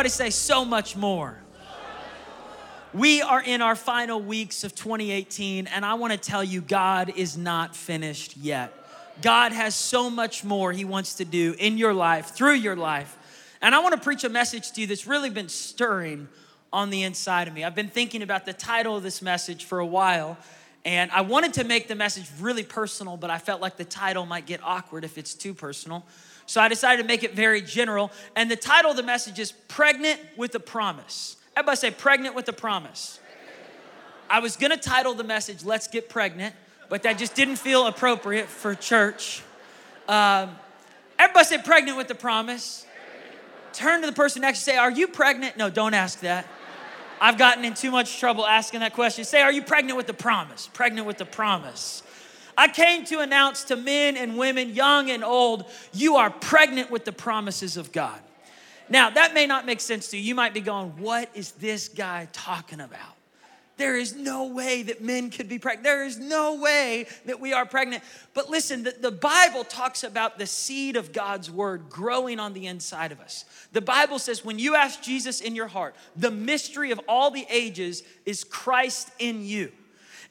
Everybody 0.00 0.30
say, 0.30 0.30
so 0.30 0.64
much 0.64 0.96
more. 0.96 1.36
We 2.94 3.20
are 3.20 3.42
in 3.42 3.60
our 3.60 3.76
final 3.76 4.18
weeks 4.18 4.64
of 4.64 4.74
2018, 4.74 5.66
and 5.66 5.84
I 5.84 5.92
want 5.92 6.14
to 6.14 6.18
tell 6.18 6.42
you, 6.42 6.62
God 6.62 7.12
is 7.16 7.36
not 7.36 7.76
finished 7.76 8.38
yet. 8.38 8.72
God 9.20 9.52
has 9.52 9.74
so 9.74 10.08
much 10.08 10.42
more 10.42 10.72
He 10.72 10.86
wants 10.86 11.16
to 11.16 11.26
do 11.26 11.54
in 11.58 11.76
your 11.76 11.92
life, 11.92 12.28
through 12.28 12.54
your 12.54 12.76
life. 12.76 13.14
And 13.60 13.74
I 13.74 13.80
want 13.80 13.94
to 13.94 14.00
preach 14.00 14.24
a 14.24 14.30
message 14.30 14.72
to 14.72 14.80
you 14.80 14.86
that's 14.86 15.06
really 15.06 15.28
been 15.28 15.50
stirring 15.50 16.28
on 16.72 16.88
the 16.88 17.02
inside 17.02 17.46
of 17.46 17.52
me. 17.52 17.62
I've 17.62 17.74
been 17.74 17.90
thinking 17.90 18.22
about 18.22 18.46
the 18.46 18.54
title 18.54 18.96
of 18.96 19.02
this 19.02 19.20
message 19.20 19.66
for 19.66 19.80
a 19.80 19.86
while, 19.86 20.38
and 20.86 21.10
I 21.10 21.20
wanted 21.20 21.52
to 21.54 21.64
make 21.64 21.88
the 21.88 21.94
message 21.94 22.24
really 22.40 22.64
personal, 22.64 23.18
but 23.18 23.28
I 23.28 23.36
felt 23.36 23.60
like 23.60 23.76
the 23.76 23.84
title 23.84 24.24
might 24.24 24.46
get 24.46 24.60
awkward 24.64 25.04
if 25.04 25.18
it's 25.18 25.34
too 25.34 25.52
personal. 25.52 26.06
So 26.50 26.60
I 26.60 26.66
decided 26.66 27.02
to 27.02 27.06
make 27.06 27.22
it 27.22 27.32
very 27.32 27.62
general. 27.62 28.10
And 28.34 28.50
the 28.50 28.56
title 28.56 28.90
of 28.90 28.96
the 28.96 29.04
message 29.04 29.38
is 29.38 29.52
Pregnant 29.52 30.18
with 30.36 30.52
a 30.56 30.58
Promise. 30.58 31.36
Everybody 31.56 31.76
say, 31.76 31.90
Pregnant 31.92 32.34
with 32.34 32.48
a 32.48 32.52
Promise. 32.52 33.20
I 34.28 34.40
was 34.40 34.56
gonna 34.56 34.76
title 34.76 35.14
the 35.14 35.22
message, 35.22 35.64
Let's 35.64 35.86
Get 35.86 36.08
Pregnant, 36.08 36.52
but 36.88 37.04
that 37.04 37.18
just 37.18 37.36
didn't 37.36 37.54
feel 37.54 37.86
appropriate 37.86 38.48
for 38.48 38.74
church. 38.74 39.44
Um, 40.08 40.50
everybody 41.20 41.44
say, 41.44 41.58
Pregnant 41.58 41.96
with 41.96 42.10
a 42.10 42.16
Promise. 42.16 42.84
Turn 43.72 44.00
to 44.00 44.08
the 44.08 44.12
person 44.12 44.42
next 44.42 44.58
to 44.58 44.64
say, 44.64 44.76
Are 44.76 44.90
you 44.90 45.06
pregnant? 45.06 45.56
No, 45.56 45.70
don't 45.70 45.94
ask 45.94 46.18
that. 46.18 46.48
I've 47.20 47.38
gotten 47.38 47.64
in 47.64 47.74
too 47.74 47.92
much 47.92 48.18
trouble 48.18 48.44
asking 48.44 48.80
that 48.80 48.94
question. 48.94 49.24
Say, 49.24 49.40
Are 49.40 49.52
you 49.52 49.62
pregnant 49.62 49.96
with 49.96 50.08
the 50.08 50.14
promise? 50.14 50.68
Pregnant 50.72 51.06
with 51.06 51.18
the 51.18 51.26
promise. 51.26 52.02
I 52.60 52.68
came 52.68 53.06
to 53.06 53.20
announce 53.20 53.64
to 53.64 53.76
men 53.76 54.18
and 54.18 54.36
women, 54.36 54.74
young 54.74 55.10
and 55.10 55.24
old, 55.24 55.64
you 55.94 56.16
are 56.16 56.28
pregnant 56.28 56.90
with 56.90 57.06
the 57.06 57.12
promises 57.12 57.78
of 57.78 57.90
God. 57.90 58.20
Now, 58.90 59.08
that 59.08 59.32
may 59.32 59.46
not 59.46 59.64
make 59.64 59.80
sense 59.80 60.08
to 60.08 60.18
you. 60.18 60.22
You 60.24 60.34
might 60.34 60.52
be 60.52 60.60
going, 60.60 60.90
What 60.98 61.30
is 61.32 61.52
this 61.52 61.88
guy 61.88 62.28
talking 62.34 62.80
about? 62.80 63.16
There 63.78 63.96
is 63.96 64.14
no 64.14 64.48
way 64.48 64.82
that 64.82 65.02
men 65.02 65.30
could 65.30 65.48
be 65.48 65.58
pregnant. 65.58 65.84
There 65.84 66.04
is 66.04 66.18
no 66.18 66.56
way 66.56 67.06
that 67.24 67.40
we 67.40 67.54
are 67.54 67.64
pregnant. 67.64 68.04
But 68.34 68.50
listen, 68.50 68.82
the, 68.82 68.90
the, 68.90 69.10
Bible 69.10 69.64
talks 69.64 70.04
about 70.04 70.38
the 70.38 70.46
seed 70.46 70.96
of 70.96 71.14
God's 71.14 71.50
word 71.50 71.88
growing 71.88 72.38
on 72.38 72.52
the 72.52 72.66
inside 72.66 73.10
of 73.10 73.20
us. 73.20 73.46
The 73.72 73.80
Bible 73.80 74.18
says 74.18 74.44
when 74.44 74.58
you 74.58 74.74
ask 74.74 75.00
Jesus 75.00 75.40
in 75.40 75.54
your 75.54 75.68
heart, 75.68 75.94
the 76.14 76.30
mystery 76.30 76.90
of 76.90 77.00
all 77.08 77.30
the 77.30 77.46
ages 77.48 78.02
is 78.26 78.44
Christ 78.44 79.12
in 79.18 79.46
you. 79.46 79.72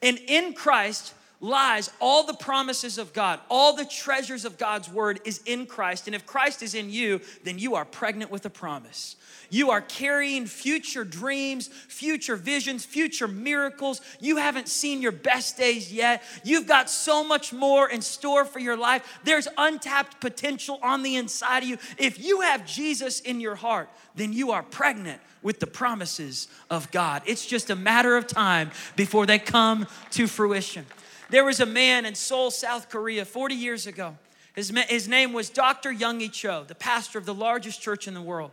And 0.03 0.19
in 0.27 0.53
Christ, 0.53 1.15
lies 1.41 1.89
all 1.99 2.23
the 2.23 2.33
promises 2.33 2.97
of 2.97 3.13
God, 3.13 3.39
all 3.49 3.75
the 3.75 3.85
treasures 3.85 4.45
of 4.45 4.57
God's 4.57 4.89
word 4.89 5.21
is 5.23 5.41
in 5.45 5.65
Christ. 5.65 6.07
And 6.07 6.15
if 6.15 6.25
Christ 6.25 6.61
is 6.61 6.75
in 6.75 6.89
you, 6.89 7.21
then 7.43 7.57
you 7.57 7.75
are 7.75 7.85
pregnant 7.85 8.31
with 8.31 8.45
a 8.45 8.49
promise. 8.49 9.15
You 9.49 9.71
are 9.71 9.81
carrying 9.81 10.45
future 10.45 11.03
dreams, 11.03 11.67
future 11.67 12.35
visions, 12.35 12.85
future 12.85 13.27
miracles. 13.27 14.01
You 14.19 14.37
haven't 14.37 14.67
seen 14.67 15.01
your 15.01 15.11
best 15.11 15.57
days 15.57 15.91
yet. 15.91 16.23
You've 16.43 16.67
got 16.67 16.89
so 16.89 17.23
much 17.23 17.51
more 17.51 17.89
in 17.89 18.01
store 18.01 18.45
for 18.45 18.59
your 18.59 18.77
life. 18.77 19.19
There's 19.23 19.47
untapped 19.57 20.21
potential 20.21 20.79
on 20.83 21.01
the 21.01 21.15
inside 21.15 21.63
of 21.63 21.69
you. 21.69 21.77
If 21.97 22.23
you 22.23 22.41
have 22.41 22.65
Jesus 22.65 23.21
in 23.21 23.39
your 23.39 23.55
heart, 23.55 23.89
then 24.15 24.33
you 24.33 24.51
are 24.51 24.63
pregnant 24.63 25.21
with 25.41 25.59
the 25.59 25.67
promises 25.67 26.47
of 26.69 26.91
God. 26.91 27.23
It's 27.25 27.45
just 27.45 27.69
a 27.69 27.75
matter 27.75 28.17
of 28.17 28.27
time 28.27 28.71
before 28.95 29.25
they 29.25 29.39
come 29.39 29.87
to 30.11 30.27
fruition. 30.27 30.85
There 31.29 31.45
was 31.45 31.59
a 31.59 31.65
man 31.65 32.05
in 32.05 32.15
Seoul, 32.15 32.51
South 32.51 32.89
Korea, 32.89 33.23
40 33.23 33.55
years 33.55 33.85
ago. 33.85 34.17
His, 34.55 34.73
his 34.87 35.07
name 35.07 35.31
was 35.31 35.49
Dr. 35.49 35.93
Yonggi 35.93 36.31
Cho, 36.31 36.65
the 36.67 36.75
pastor 36.75 37.19
of 37.19 37.25
the 37.25 37.33
largest 37.33 37.81
church 37.81 38.07
in 38.07 38.13
the 38.13 38.21
world. 38.21 38.51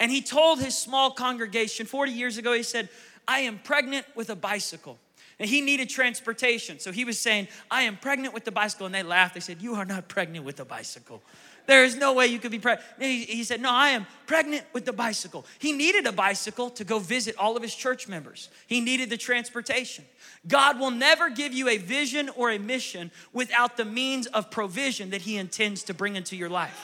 And 0.00 0.10
he 0.10 0.22
told 0.22 0.60
his 0.60 0.76
small 0.76 1.10
congregation 1.10 1.86
40 1.86 2.12
years 2.12 2.38
ago, 2.38 2.52
he 2.52 2.62
said, 2.62 2.88
I 3.28 3.40
am 3.40 3.58
pregnant 3.58 4.06
with 4.14 4.30
a 4.30 4.36
bicycle. 4.36 4.98
And 5.38 5.48
he 5.48 5.60
needed 5.60 5.90
transportation. 5.90 6.78
So 6.78 6.92
he 6.92 7.04
was 7.04 7.18
saying, 7.18 7.48
I 7.70 7.82
am 7.82 7.96
pregnant 7.96 8.32
with 8.32 8.44
the 8.44 8.52
bicycle. 8.52 8.86
And 8.86 8.94
they 8.94 9.02
laughed. 9.02 9.34
They 9.34 9.40
said, 9.40 9.60
You 9.60 9.74
are 9.74 9.84
not 9.84 10.08
pregnant 10.08 10.44
with 10.44 10.60
a 10.60 10.64
bicycle. 10.64 11.22
There 11.66 11.84
is 11.84 11.96
no 11.96 12.12
way 12.12 12.28
you 12.28 12.38
could 12.38 12.50
be 12.50 12.58
pregnant. 12.58 12.88
He, 12.98 13.24
he, 13.24 13.44
said, 13.44 13.60
No, 13.60 13.70
I 13.70 13.90
am 13.90 14.06
pregnant 14.26 14.64
with 14.72 14.84
the 14.84 14.92
bicycle. 14.92 15.44
He 15.58 15.72
needed 15.72 16.06
a 16.06 16.12
bicycle 16.12 16.70
to 16.70 16.84
go 16.84 16.98
visit 16.98 17.36
all 17.36 17.56
of 17.56 17.62
his 17.62 17.74
church 17.74 18.08
members, 18.08 18.48
he 18.66 18.80
needed 18.80 19.10
the 19.10 19.16
transportation. 19.16 20.04
God 20.48 20.78
will 20.78 20.92
never 20.92 21.28
give 21.28 21.52
you 21.52 21.68
a 21.68 21.76
vision 21.76 22.30
or 22.36 22.52
a 22.52 22.58
mission 22.58 23.10
without 23.32 23.76
the 23.76 23.84
means 23.84 24.28
of 24.28 24.48
provision 24.50 25.10
that 25.10 25.22
he 25.22 25.36
intends 25.36 25.82
to 25.84 25.94
bring 25.94 26.14
into 26.14 26.36
your 26.36 26.48
life. 26.48 26.80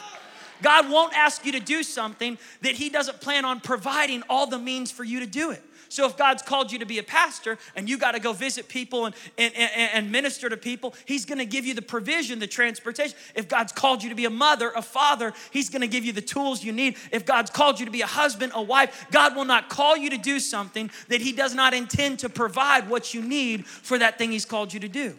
God 0.63 0.91
won't 0.91 1.13
ask 1.17 1.45
you 1.45 1.53
to 1.53 1.61
do 1.61 1.83
something 1.83 2.39
that 2.63 2.73
He 2.73 2.89
doesn't 2.89 3.21
plan 3.21 3.45
on 3.45 3.61
providing 3.61 4.23
all 4.31 4.47
the 4.47 4.59
means 4.59 4.91
for 4.91 5.05
you 5.05 5.21
to 5.21 5.27
do 5.27 5.51
it. 5.51 5.63
So 5.93 6.07
if 6.07 6.17
God's 6.17 6.41
called 6.41 6.73
you 6.73 6.79
to 6.79 6.87
be 6.87 6.99
a 6.99 7.03
pastor 7.03 7.59
and 7.77 7.87
you 7.87 7.99
got 7.99 8.13
to 8.13 8.19
go 8.19 8.33
visit 8.33 8.67
people 8.67 9.05
and, 9.05 9.15
and, 9.37 9.53
and, 9.55 9.91
and 9.93 10.11
minister 10.11 10.49
to 10.49 10.57
people, 10.57 10.95
He's 11.05 11.27
going 11.27 11.37
to 11.37 11.45
give 11.45 11.67
you 11.67 11.75
the 11.75 11.83
provision, 11.83 12.39
the 12.39 12.47
transportation. 12.47 13.15
If 13.35 13.47
God's 13.47 13.73
called 13.73 14.03
you 14.03 14.09
to 14.09 14.15
be 14.15 14.25
a 14.25 14.31
mother, 14.31 14.73
a 14.75 14.81
father, 14.81 15.35
He's 15.51 15.69
going 15.69 15.83
to 15.83 15.87
give 15.87 16.07
you 16.07 16.13
the 16.15 16.23
tools 16.23 16.65
you 16.65 16.73
need. 16.73 16.97
If 17.11 17.27
God's 17.27 17.51
called 17.51 17.79
you 17.79 17.85
to 17.85 17.93
be 17.93 18.01
a 18.01 18.07
husband, 18.07 18.53
a 18.55 18.63
wife, 18.63 19.05
God 19.11 19.37
will 19.37 19.45
not 19.45 19.69
call 19.69 19.95
you 19.95 20.09
to 20.09 20.17
do 20.17 20.41
something 20.41 20.91
that 21.09 21.21
He 21.21 21.33
does 21.33 21.55
not 21.55 21.75
intend 21.75 22.21
to 22.21 22.31
provide 22.31 22.89
what 22.89 23.13
you 23.13 23.21
need 23.21 23.67
for 23.67 23.99
that 23.99 24.17
thing 24.17 24.33
He's 24.33 24.47
called 24.47 24.73
you 24.73 24.81
to 24.81 24.89
do. 24.89 25.15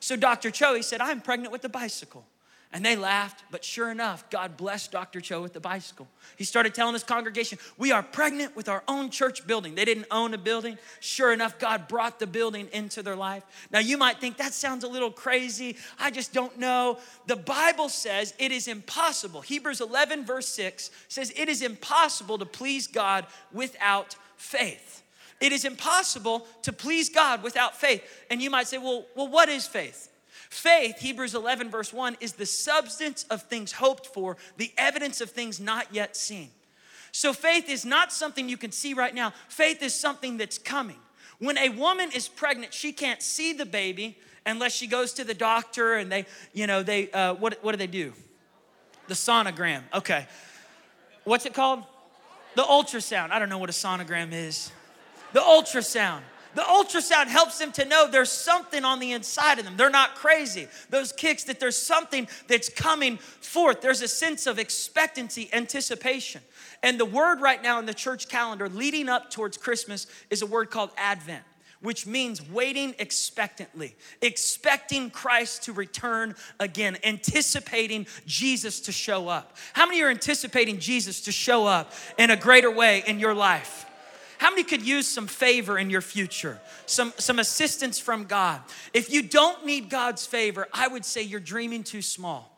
So 0.00 0.16
Dr. 0.16 0.50
Cho, 0.50 0.74
he 0.74 0.82
said, 0.82 1.00
I'm 1.00 1.20
pregnant 1.20 1.52
with 1.52 1.64
a 1.64 1.68
bicycle. 1.68 2.26
And 2.70 2.84
they 2.84 2.96
laughed, 2.96 3.44
but 3.50 3.64
sure 3.64 3.90
enough, 3.90 4.28
God 4.28 4.58
blessed 4.58 4.92
Dr. 4.92 5.22
Cho 5.22 5.40
with 5.40 5.54
the 5.54 5.60
bicycle. 5.60 6.06
He 6.36 6.44
started 6.44 6.74
telling 6.74 6.92
his 6.92 7.02
congregation, 7.02 7.58
We 7.78 7.92
are 7.92 8.02
pregnant 8.02 8.54
with 8.54 8.68
our 8.68 8.82
own 8.86 9.08
church 9.08 9.46
building. 9.46 9.74
They 9.74 9.86
didn't 9.86 10.06
own 10.10 10.34
a 10.34 10.38
building. 10.38 10.76
Sure 11.00 11.32
enough, 11.32 11.58
God 11.58 11.88
brought 11.88 12.18
the 12.18 12.26
building 12.26 12.68
into 12.74 13.02
their 13.02 13.16
life. 13.16 13.42
Now, 13.70 13.78
you 13.78 13.96
might 13.96 14.20
think 14.20 14.36
that 14.36 14.52
sounds 14.52 14.84
a 14.84 14.88
little 14.88 15.10
crazy. 15.10 15.76
I 15.98 16.10
just 16.10 16.34
don't 16.34 16.58
know. 16.58 16.98
The 17.26 17.36
Bible 17.36 17.88
says 17.88 18.34
it 18.38 18.52
is 18.52 18.68
impossible. 18.68 19.40
Hebrews 19.40 19.80
11, 19.80 20.26
verse 20.26 20.48
6 20.48 20.90
says, 21.08 21.32
It 21.36 21.48
is 21.48 21.62
impossible 21.62 22.36
to 22.36 22.46
please 22.46 22.86
God 22.86 23.24
without 23.50 24.14
faith. 24.36 25.02
It 25.40 25.52
is 25.52 25.64
impossible 25.64 26.46
to 26.62 26.72
please 26.74 27.08
God 27.08 27.42
without 27.42 27.80
faith. 27.80 28.02
And 28.30 28.42
you 28.42 28.50
might 28.50 28.66
say, 28.66 28.76
Well, 28.76 29.06
well 29.16 29.28
what 29.28 29.48
is 29.48 29.66
faith? 29.66 30.10
Faith, 30.50 30.98
Hebrews 31.00 31.34
11, 31.34 31.70
verse 31.70 31.92
1, 31.92 32.16
is 32.20 32.32
the 32.32 32.46
substance 32.46 33.24
of 33.30 33.42
things 33.42 33.72
hoped 33.72 34.06
for, 34.06 34.36
the 34.56 34.72
evidence 34.78 35.20
of 35.20 35.30
things 35.30 35.60
not 35.60 35.86
yet 35.92 36.16
seen. 36.16 36.50
So 37.12 37.32
faith 37.32 37.68
is 37.68 37.84
not 37.84 38.12
something 38.12 38.48
you 38.48 38.56
can 38.56 38.72
see 38.72 38.94
right 38.94 39.14
now, 39.14 39.32
faith 39.48 39.82
is 39.82 39.94
something 39.94 40.36
that's 40.36 40.58
coming. 40.58 40.96
When 41.38 41.58
a 41.58 41.68
woman 41.68 42.10
is 42.14 42.28
pregnant, 42.28 42.74
she 42.74 42.92
can't 42.92 43.22
see 43.22 43.52
the 43.52 43.66
baby 43.66 44.18
unless 44.44 44.72
she 44.74 44.86
goes 44.86 45.12
to 45.14 45.24
the 45.24 45.34
doctor 45.34 45.94
and 45.94 46.10
they, 46.10 46.26
you 46.52 46.66
know, 46.66 46.82
they, 46.82 47.10
uh, 47.10 47.34
what, 47.34 47.62
what 47.62 47.72
do 47.72 47.78
they 47.78 47.86
do? 47.86 48.12
The 49.06 49.14
sonogram. 49.14 49.82
Okay. 49.94 50.26
What's 51.24 51.46
it 51.46 51.54
called? 51.54 51.84
The 52.56 52.62
ultrasound. 52.62 53.30
I 53.30 53.38
don't 53.38 53.48
know 53.48 53.58
what 53.58 53.70
a 53.70 53.74
sonogram 53.74 54.32
is. 54.32 54.72
The 55.32 55.40
ultrasound. 55.40 56.22
The 56.58 56.64
ultrasound 56.64 57.28
helps 57.28 57.60
them 57.60 57.70
to 57.70 57.84
know 57.84 58.08
there's 58.10 58.32
something 58.32 58.84
on 58.84 58.98
the 58.98 59.12
inside 59.12 59.60
of 59.60 59.64
them. 59.64 59.76
They're 59.76 59.90
not 59.90 60.16
crazy. 60.16 60.66
Those 60.90 61.12
kicks 61.12 61.44
that 61.44 61.60
there's 61.60 61.78
something 61.78 62.26
that's 62.48 62.68
coming 62.68 63.18
forth. 63.18 63.80
There's 63.80 64.02
a 64.02 64.08
sense 64.08 64.48
of 64.48 64.58
expectancy, 64.58 65.48
anticipation. 65.52 66.42
And 66.82 66.98
the 66.98 67.04
word 67.04 67.40
right 67.40 67.62
now 67.62 67.78
in 67.78 67.86
the 67.86 67.94
church 67.94 68.28
calendar 68.28 68.68
leading 68.68 69.08
up 69.08 69.30
towards 69.30 69.56
Christmas 69.56 70.08
is 70.30 70.42
a 70.42 70.46
word 70.46 70.68
called 70.70 70.90
Advent 70.96 71.44
which 71.80 72.08
means 72.08 72.44
waiting 72.50 72.92
expectantly, 72.98 73.94
expecting 74.20 75.10
Christ 75.10 75.62
to 75.62 75.72
return 75.72 76.34
again, 76.58 76.98
anticipating 77.04 78.04
Jesus 78.26 78.80
to 78.80 78.90
show 78.90 79.28
up. 79.28 79.56
How 79.74 79.86
many 79.86 80.02
are 80.02 80.10
anticipating 80.10 80.80
Jesus 80.80 81.20
to 81.20 81.30
show 81.30 81.66
up 81.66 81.92
in 82.18 82.32
a 82.32 82.36
greater 82.36 82.68
way 82.68 83.04
in 83.06 83.20
your 83.20 83.32
life? 83.32 83.87
How 84.38 84.50
many 84.50 84.62
could 84.62 84.82
use 84.82 85.06
some 85.06 85.26
favor 85.26 85.78
in 85.78 85.90
your 85.90 86.00
future? 86.00 86.60
Some, 86.86 87.12
some 87.18 87.38
assistance 87.38 87.98
from 87.98 88.24
God. 88.24 88.60
If 88.94 89.12
you 89.12 89.22
don't 89.22 89.66
need 89.66 89.90
God's 89.90 90.24
favor, 90.24 90.68
I 90.72 90.88
would 90.88 91.04
say 91.04 91.22
you're 91.22 91.40
dreaming 91.40 91.82
too 91.82 92.02
small. 92.02 92.54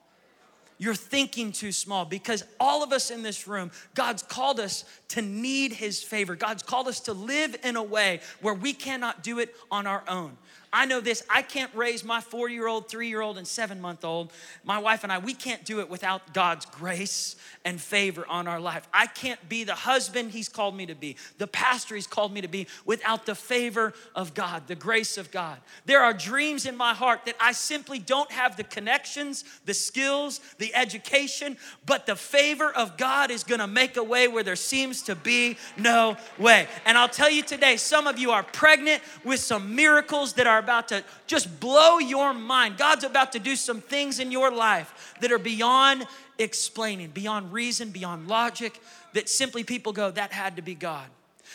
You're 0.76 0.94
thinking 0.94 1.52
too 1.52 1.72
small 1.72 2.06
because 2.06 2.42
all 2.58 2.82
of 2.82 2.92
us 2.92 3.10
in 3.10 3.22
this 3.22 3.46
room, 3.46 3.70
God's 3.94 4.22
called 4.22 4.58
us 4.58 4.84
to 5.08 5.20
need 5.20 5.72
His 5.72 6.02
favor. 6.02 6.34
God's 6.34 6.62
called 6.62 6.88
us 6.88 7.00
to 7.00 7.12
live 7.12 7.54
in 7.62 7.76
a 7.76 7.82
way 7.82 8.20
where 8.40 8.54
we 8.54 8.72
cannot 8.72 9.22
do 9.22 9.40
it 9.40 9.54
on 9.70 9.86
our 9.86 10.02
own. 10.08 10.38
I 10.72 10.86
know 10.86 11.00
this 11.00 11.22
I 11.28 11.42
can't 11.42 11.74
raise 11.74 12.04
my 12.04 12.20
four 12.20 12.48
year 12.48 12.68
old, 12.68 12.88
three 12.88 13.08
year 13.08 13.20
old, 13.20 13.38
and 13.38 13.46
seven 13.46 13.80
month 13.80 14.04
old. 14.04 14.32
My 14.62 14.78
wife 14.78 15.02
and 15.02 15.12
I, 15.12 15.18
we 15.18 15.34
can't 15.34 15.64
do 15.64 15.80
it 15.80 15.90
without 15.90 16.32
God's 16.32 16.66
grace 16.66 17.34
and 17.64 17.80
favor 17.80 18.24
on 18.28 18.46
our 18.46 18.60
life. 18.60 18.86
I 18.94 19.06
can't 19.06 19.48
be 19.48 19.64
the 19.64 19.74
husband 19.74 20.30
He's 20.30 20.48
called 20.48 20.76
me 20.76 20.86
to 20.86 20.94
be, 20.94 21.16
the 21.38 21.48
pastor 21.48 21.96
He's 21.96 22.06
called 22.06 22.32
me 22.32 22.40
to 22.40 22.48
be, 22.48 22.68
without 22.84 23.26
the 23.26 23.34
favor 23.34 23.92
of 24.14 24.34
God, 24.34 24.68
the 24.68 24.76
grace 24.76 25.18
of 25.18 25.30
God. 25.30 25.58
There 25.86 26.02
are 26.02 26.12
dreams 26.12 26.66
in 26.66 26.76
my 26.76 26.94
heart 26.94 27.26
that 27.26 27.36
I 27.40 27.52
simply 27.52 27.98
don't 27.98 28.30
have 28.30 28.56
the 28.56 28.64
connections, 28.64 29.44
the 29.64 29.74
skills, 29.74 30.40
the 30.58 30.74
education, 30.74 31.56
but 31.84 32.06
the 32.06 32.16
favor 32.16 32.70
of 32.72 32.96
God 32.96 33.30
is 33.30 33.42
gonna 33.42 33.66
make 33.66 33.96
a 33.96 34.04
way 34.04 34.28
where 34.28 34.44
there 34.44 34.56
seems 34.56 35.02
to 35.02 35.16
be 35.16 35.56
no 35.76 36.16
way. 36.38 36.68
And 36.84 36.96
I'll 36.96 37.08
tell 37.08 37.30
you 37.30 37.42
today, 37.42 37.76
some 37.76 38.06
of 38.06 38.18
you 38.18 38.30
are 38.30 38.44
pregnant 38.44 39.02
with 39.24 39.40
some 39.40 39.74
miracles 39.74 40.34
that 40.34 40.46
are 40.46 40.59
about 40.60 40.88
to 40.88 41.02
just 41.26 41.60
blow 41.60 41.98
your 41.98 42.32
mind. 42.32 42.78
God's 42.78 43.04
about 43.04 43.32
to 43.32 43.38
do 43.38 43.56
some 43.56 43.80
things 43.80 44.20
in 44.20 44.30
your 44.30 44.52
life 44.52 45.14
that 45.20 45.32
are 45.32 45.38
beyond 45.38 46.06
explaining, 46.38 47.10
beyond 47.10 47.52
reason, 47.52 47.90
beyond 47.90 48.28
logic, 48.28 48.80
that 49.12 49.28
simply 49.28 49.64
people 49.64 49.92
go, 49.92 50.10
that 50.12 50.32
had 50.32 50.56
to 50.56 50.62
be 50.62 50.74
God. 50.74 51.06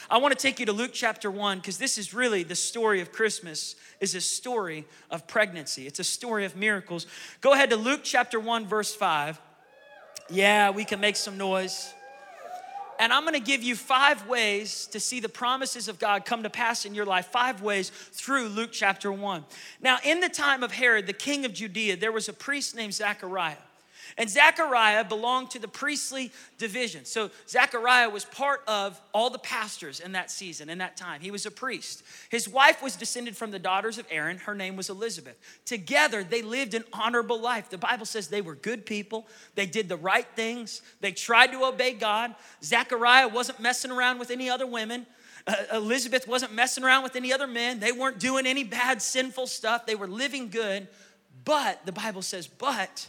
I 0.10 0.18
want 0.20 0.38
to 0.38 0.40
take 0.40 0.60
you 0.60 0.66
to 0.68 0.74
Luke 0.74 0.92
chapter 0.94 1.32
1 1.32 1.60
because 1.60 1.78
this 1.78 1.98
is 1.98 2.14
really 2.14 2.44
the 2.44 2.56
story 2.56 3.02
of 3.02 3.12
Christmas 3.12 3.76
is 4.00 4.14
a 4.14 4.22
story 4.22 4.86
of 5.10 5.26
pregnancy. 5.26 5.88
It's 5.88 6.00
a 6.00 6.04
story 6.04 6.46
of 6.46 6.56
miracles. 6.56 7.08
Go 7.42 7.54
ahead 7.54 7.72
to 7.72 7.78
Luke 7.78 8.02
chapter 8.04 8.40
1 8.40 8.68
verse 8.68 8.94
5. 8.94 9.42
Yeah, 10.30 10.72
we 10.72 10.86
can 10.86 11.00
make 11.00 11.16
some 11.16 11.38
noise. 11.38 11.95
And 13.00 13.12
I'm 13.12 13.26
gonna 13.26 13.40
give 13.40 13.64
you 13.64 13.76
five 13.76 14.28
ways 14.28 14.88
to 14.88 15.00
see 15.00 15.20
the 15.20 15.30
promises 15.30 15.88
of 15.88 16.00
God 16.00 16.26
come 16.26 16.44
to 16.44 16.50
pass 16.50 16.86
in 16.86 16.96
your 16.96 17.06
life, 17.06 17.28
five 17.28 17.62
ways 17.62 17.90
through 17.90 18.48
Luke 18.50 18.70
chapter 18.72 19.12
1. 19.12 19.44
Now, 19.82 19.98
in 20.04 20.20
the 20.20 20.30
time 20.30 20.64
of 20.64 20.72
Herod, 20.72 21.08
the 21.08 21.14
king 21.14 21.46
of 21.46 21.54
Judea, 21.54 21.98
there 21.98 22.12
was 22.12 22.30
a 22.30 22.34
priest 22.34 22.76
named 22.76 22.94
Zechariah. 22.94 23.58
And 24.18 24.30
Zechariah 24.30 25.04
belonged 25.04 25.52
to 25.52 25.60
the 25.60 25.68
priestly 25.68 26.32
division. 26.58 27.06
So 27.06 27.32
Zechariah 27.48 28.10
was 28.10 28.26
part 28.26 28.62
of 28.68 29.00
all 29.14 29.30
the 29.30 29.40
pastors 29.40 30.00
in 30.00 30.14
that 30.14 30.32
season, 30.32 30.70
in 30.70 30.78
that 30.78 30.98
time. 30.98 31.22
He 31.22 31.32
was 31.32 31.46
a 31.46 31.52
priest. 31.52 32.04
His 32.30 32.48
wife 32.48 32.82
was 32.82 32.96
descended 32.96 33.36
from 33.36 33.52
the 33.52 33.60
daughters 33.60 33.98
of 33.98 34.06
Aaron. 34.10 34.38
Her 34.38 34.56
name 34.56 34.76
was 34.76 34.90
Elizabeth. 34.90 35.38
Together, 35.66 36.24
they 36.24 36.42
lived 36.42 36.74
an 36.74 36.84
honorable 36.94 37.40
life. 37.40 37.70
The 37.70 37.78
Bible 37.78 38.06
says 38.06 38.28
they 38.28 38.42
were 38.42 38.56
good 38.56 38.86
people. 38.86 39.28
They 39.56 39.66
did 39.66 39.90
the 39.90 39.98
right 39.98 40.28
things. 40.36 40.82
They 41.02 41.12
tried 41.12 41.52
to 41.52 41.66
obey 41.66 41.94
God. 41.94 42.36
Zechariah 42.64 43.28
wasn't 43.28 43.60
messing 43.60 43.92
around 43.92 44.20
with 44.20 44.32
any 44.32 44.50
other 44.50 44.68
women. 44.68 45.06
Uh, 45.48 45.56
Elizabeth 45.74 46.28
wasn't 46.28 46.54
messing 46.54 46.84
around 46.84 47.04
with 47.04 47.16
any 47.16 47.32
other 47.32 47.48
men. 47.48 47.80
They 47.80 47.92
weren't 47.92 48.20
doing 48.20 48.48
any 48.48 48.64
bad, 48.64 49.02
sinful 49.02 49.48
stuff. 49.48 49.86
They 49.86 49.96
were 49.96 50.08
living 50.08 50.50
good. 50.50 50.88
But 51.44 51.86
the 51.86 51.92
Bible 51.92 52.24
says, 52.24 52.48
but 52.48 53.08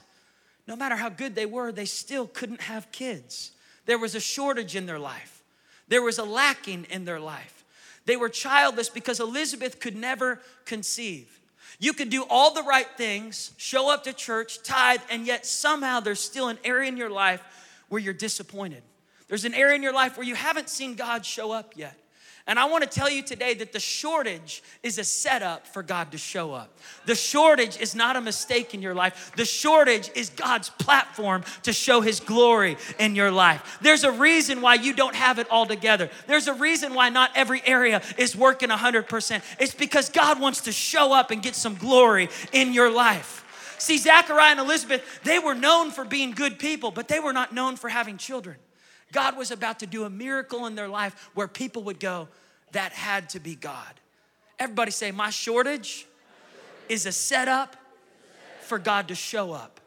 no 0.67 0.77
matter 0.77 0.97
how 0.97 1.09
good 1.09 1.35
they 1.35 1.47
were, 1.47 1.73
they 1.73 1.85
still 1.85 2.27
couldn't 2.27 2.63
have 2.63 2.91
kids. 2.93 3.53
There 3.87 3.99
was 3.99 4.15
a 4.15 4.21
shortage 4.21 4.75
in 4.75 4.87
their 4.87 4.99
life, 4.99 5.43
there 5.89 6.03
was 6.03 6.19
a 6.19 6.25
lacking 6.25 6.87
in 6.91 7.05
their 7.05 7.21
life. 7.21 7.65
They 8.05 8.17
were 8.17 8.29
childless 8.29 8.89
because 8.89 9.19
Elizabeth 9.19 9.81
could 9.81 9.97
never 9.97 10.41
conceive. 10.65 11.41
You 11.81 11.93
could 11.93 12.09
do 12.09 12.25
all 12.31 12.55
the 12.55 12.63
right 12.63 12.87
things, 12.97 13.51
show 13.57 13.93
up 13.93 14.05
to 14.05 14.13
church, 14.13 14.63
tithe, 14.63 15.01
and 15.11 15.27
yet 15.27 15.45
somehow 15.45 15.99
there's 15.99 16.21
still 16.21 16.49
an 16.49 16.59
area 16.65 16.89
in 16.89 16.97
your 16.97 17.11
life 17.11 17.43
where 17.89 18.01
you're 18.01 18.15
disappointed. 18.15 18.83
There's 19.29 19.45
an 19.45 19.55
area 19.55 19.75
in 19.75 19.83
your 19.83 19.93
life 19.93 20.17
where 20.17 20.27
you 20.27 20.37
haven't 20.37 20.69
seen 20.69 20.95
God 20.95 21.27
show 21.27 21.51
up 21.51 21.75
yet. 21.77 21.99
And 22.49 22.61
I 22.61 22.67
want 22.67 22.85
to 22.85 22.89
tell 22.89 23.11
you 23.11 23.23
today 23.23 23.55
that 23.55 23.73
the 23.73 23.81
shortage 23.81 24.63
is 24.85 24.99
a 24.99 25.05
setup 25.05 25.67
for 25.67 25.83
God 25.83 26.13
to 26.13 26.19
show 26.19 26.55
up. 26.55 26.71
The 27.05 27.17
shortage 27.17 27.81
is 27.81 27.97
not 27.97 28.15
a 28.15 28.21
mistake 28.21 28.73
in 28.73 28.81
your 28.81 28.95
life. 28.95 29.33
The 29.37 29.45
shortage 29.45 30.11
is 30.15 30.31
God's 30.31 30.71
platform 30.71 31.43
to 31.65 31.73
show 31.73 32.01
His 32.01 32.21
glory 32.21 32.77
in 33.01 33.17
your 33.17 33.33
life. 33.33 33.79
There's 33.83 34.05
a 34.05 34.13
reason 34.13 34.61
why 34.61 34.75
you 34.75 34.93
don't 34.93 35.17
have 35.17 35.41
it 35.41 35.51
all 35.51 35.67
together. 35.67 36.09
There's 36.29 36.47
a 36.47 36.55
reason 36.55 36.95
why 36.95 37.09
not 37.09 37.33
every 37.35 37.63
area 37.67 38.01
is 38.17 38.37
working 38.37 38.69
100%. 38.69 39.43
It's 39.59 39.75
because 39.75 40.09
God 40.09 40.41
wants 40.41 40.61
to 40.63 40.73
show 40.73 41.13
up 41.13 41.33
and 41.33 41.43
get 41.43 41.57
some 41.57 41.75
glory 41.75 42.29
in 42.53 42.73
your 42.73 42.91
life. 42.93 43.43
See, 43.79 43.99
Zechariah 43.99 44.53
and 44.53 44.61
Elizabeth, 44.61 45.03
they 45.25 45.41
were 45.41 45.55
known 45.55 45.91
for 45.91 46.05
being 46.05 46.31
good 46.31 46.61
people, 46.61 46.93
but 46.93 47.09
they 47.09 47.19
were 47.19 47.33
not 47.33 47.53
known 47.53 47.77
for 47.77 47.89
having 47.89 48.19
children. 48.19 48.57
God 49.17 49.39
was 49.39 49.51
about 49.51 49.79
to 49.79 49.87
do 49.87 50.05
a 50.05 50.11
miracle 50.11 50.67
in 50.67 50.75
their 50.75 50.89
life 50.89 51.31
where 51.33 51.49
people 51.49 51.85
would 51.85 51.99
go, 51.99 52.29
that 52.73 52.93
had 52.93 53.31
to 53.31 53.41
be 53.41 53.55
God. 53.55 53.95
Everybody 54.59 54.91
say, 54.91 55.11
My 55.11 55.31
shortage 55.31 56.07
is 56.91 57.07
a 57.07 57.13
setup 57.13 57.79
for 58.61 58.79
God 58.79 59.09
to 59.09 59.15
show 59.15 59.53
up. 59.53 59.81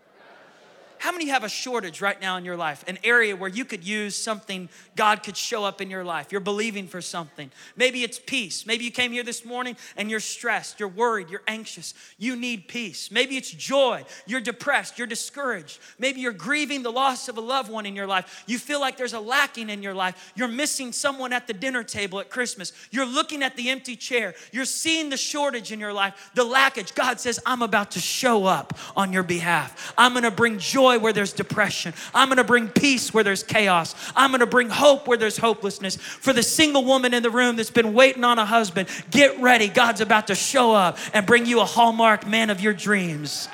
How 1.00 1.14
many 1.14 1.30
have 1.30 1.46
a 1.46 1.50
shortage 1.50 2.02
right 2.02 2.20
now 2.20 2.36
in 2.36 2.44
your 2.44 2.58
life? 2.58 2.84
An 2.86 2.98
area 3.06 3.34
where 3.34 3.50
you 3.50 3.64
could 3.64 3.86
use 3.86 4.16
something 4.16 4.68
God 4.98 5.24
could 5.24 5.38
show 5.38 5.64
up 5.64 5.80
in 5.80 5.90
your 5.90 6.04
life. 6.04 6.30
You're 6.30 6.42
believing 6.42 6.88
for 6.88 7.02
something. 7.02 7.50
Maybe 7.78 8.04
it's 8.04 8.20
peace. 8.20 8.66
Maybe 8.66 8.84
you 8.84 8.92
came 8.92 9.14
here 9.14 9.24
this 9.24 9.46
morning 9.46 9.78
and 9.96 10.12
you're 10.12 10.20
stressed, 10.20 10.78
you're 10.78 10.90
worried, 10.90 11.30
you're 11.30 11.42
anxious. 11.48 11.94
You 12.18 12.36
need 12.36 12.68
peace. 12.68 13.12
Maybe 13.12 13.38
it's 13.38 13.50
joy. 13.50 14.04
You're 14.28 14.42
depressed, 14.42 14.98
you're 14.98 15.08
discouraged. 15.08 15.80
Maybe 16.00 16.20
you're 16.20 16.34
grieving 16.34 16.84
the 16.84 16.92
loss 16.92 17.30
of 17.30 17.38
a 17.38 17.42
loved 17.42 17.72
one 17.72 17.86
in 17.86 17.96
your 17.96 18.08
life. 18.08 18.44
You 18.46 18.60
feel 18.60 18.82
like 18.82 18.98
there's 18.98 19.14
a 19.14 19.22
lacking 19.22 19.70
in 19.70 19.82
your 19.82 19.94
life. 19.94 20.34
You're 20.36 20.50
missing 20.50 20.92
someone 20.92 21.32
at 21.32 21.48
the 21.48 21.54
dinner 21.54 21.84
table 21.84 22.20
at 22.20 22.30
Christmas. 22.30 22.74
You're 22.92 23.06
looking 23.06 23.42
at 23.42 23.56
the 23.56 23.70
empty 23.70 23.96
chair. 23.96 24.36
You're 24.52 24.66
seeing 24.66 25.10
the 25.10 25.18
shortage 25.18 25.72
in 25.72 25.80
your 25.80 25.94
life, 25.94 26.32
the 26.36 26.44
lackage. 26.44 26.94
God 26.94 27.22
says, 27.22 27.40
I'm 27.46 27.62
about 27.62 27.92
to 27.92 28.00
show 28.00 28.44
up 28.44 28.78
on 28.98 29.14
your 29.14 29.24
behalf. 29.24 29.94
I'm 29.98 30.12
going 30.12 30.24
to 30.24 30.32
bring 30.32 30.60
joy 30.60 30.89
joy 30.90 31.00
where 31.02 31.14
there's 31.14 31.34
depression. 31.34 31.94
I'm 32.14 32.30
gonna 32.30 32.44
bring 32.44 32.68
peace 32.68 33.14
where 33.14 33.24
there's 33.24 33.44
chaos. 33.44 33.96
I'm 34.16 34.32
gonna 34.32 34.46
bring 34.46 34.70
hope 34.70 35.08
where 35.08 35.18
there's 35.18 35.38
hopelessness. 35.38 35.96
For 35.96 36.34
the 36.34 36.44
single 36.44 36.86
woman 36.86 37.14
in 37.14 37.24
the 37.24 37.30
room 37.30 37.56
that's 37.56 37.72
been 37.72 37.94
waiting 37.94 38.24
on 38.24 38.40
a 38.40 38.46
husband, 38.46 38.90
get 39.12 39.40
ready. 39.40 39.68
God's 39.68 40.02
about 40.02 40.28
to 40.28 40.36
show 40.36 40.74
up 40.74 40.98
and 41.14 41.26
bring 41.26 41.46
you 41.46 41.62
a 41.62 41.66
hallmark 41.66 42.28
man 42.28 42.50
of 42.50 42.62
your 42.62 42.74
dreams. 42.74 43.48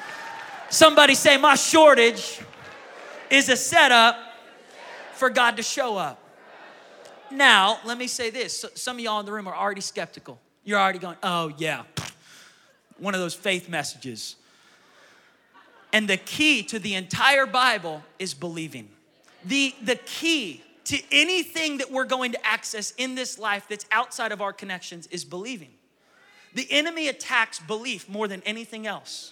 Somebody 0.69 1.15
say, 1.15 1.37
My 1.37 1.55
shortage 1.55 2.39
is 3.29 3.49
a 3.49 3.57
setup 3.57 4.17
for 5.13 5.29
God 5.29 5.57
to 5.57 5.63
show 5.63 5.97
up. 5.97 6.21
Now, 7.31 7.79
let 7.83 7.97
me 7.97 8.07
say 8.07 8.29
this. 8.29 8.65
Some 8.75 8.97
of 8.97 9.03
y'all 9.03 9.19
in 9.19 9.25
the 9.25 9.31
room 9.31 9.47
are 9.47 9.55
already 9.55 9.81
skeptical. 9.81 10.39
You're 10.63 10.79
already 10.79 10.99
going, 10.99 11.17
oh, 11.21 11.51
yeah, 11.57 11.83
one 12.97 13.13
of 13.13 13.19
those 13.19 13.33
faith 13.33 13.67
messages. 13.67 14.35
And 15.95 16.09
the 16.09 16.17
key 16.17 16.61
to 16.63 16.77
the 16.77 16.93
entire 16.95 17.45
Bible 17.45 18.03
is 18.19 18.33
believing. 18.33 18.89
The, 19.45 19.73
the 19.81 19.95
key 19.95 20.61
to 20.83 21.01
anything 21.09 21.77
that 21.77 21.89
we're 21.89 22.03
going 22.03 22.33
to 22.33 22.45
access 22.45 22.91
in 22.97 23.15
this 23.15 23.39
life 23.39 23.67
that's 23.69 23.85
outside 23.93 24.33
of 24.33 24.41
our 24.41 24.51
connections 24.51 25.07
is 25.07 25.23
believing. 25.23 25.69
The 26.53 26.67
enemy 26.69 27.07
attacks 27.07 27.61
belief 27.61 28.09
more 28.09 28.27
than 28.27 28.43
anything 28.45 28.85
else. 28.85 29.31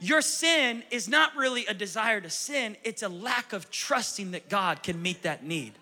Your 0.00 0.20
sin 0.20 0.82
is 0.90 1.08
not 1.08 1.34
really 1.34 1.64
a 1.64 1.72
desire 1.72 2.20
to 2.20 2.28
sin, 2.28 2.76
it's 2.84 3.02
a 3.02 3.08
lack 3.08 3.54
of 3.54 3.70
trusting 3.70 4.32
that 4.32 4.50
God 4.50 4.82
can 4.82 5.00
meet 5.00 5.22
that 5.22 5.42
need. 5.42 5.72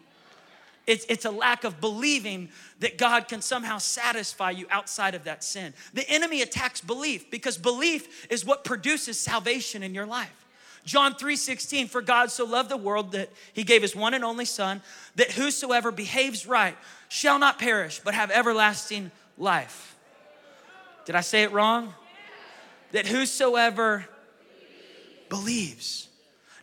It's, 0.88 1.04
it's 1.10 1.26
a 1.26 1.30
lack 1.30 1.64
of 1.64 1.82
believing 1.82 2.48
that 2.80 2.96
God 2.96 3.28
can 3.28 3.42
somehow 3.42 3.76
satisfy 3.76 4.52
you 4.52 4.66
outside 4.70 5.14
of 5.14 5.24
that 5.24 5.44
sin. 5.44 5.74
The 5.92 6.08
enemy 6.08 6.40
attacks 6.40 6.80
belief 6.80 7.30
because 7.30 7.58
belief 7.58 8.26
is 8.32 8.46
what 8.46 8.64
produces 8.64 9.20
salvation 9.20 9.82
in 9.82 9.94
your 9.94 10.06
life. 10.06 10.46
John 10.86 11.12
3:16 11.14 11.88
for 11.90 12.00
God 12.00 12.30
so 12.30 12.46
loved 12.46 12.70
the 12.70 12.78
world 12.78 13.12
that 13.12 13.28
he 13.52 13.64
gave 13.64 13.82
his 13.82 13.94
one 13.94 14.14
and 14.14 14.24
only 14.24 14.46
son 14.46 14.80
that 15.16 15.32
whosoever 15.32 15.92
behaves 15.92 16.46
right 16.46 16.74
shall 17.10 17.38
not 17.38 17.58
perish 17.58 18.00
but 18.02 18.14
have 18.14 18.30
everlasting 18.30 19.10
life. 19.36 19.94
Did 21.04 21.16
I 21.16 21.20
say 21.20 21.42
it 21.42 21.52
wrong? 21.52 21.92
That 22.92 23.06
whosoever 23.06 24.06
believes 25.28 26.08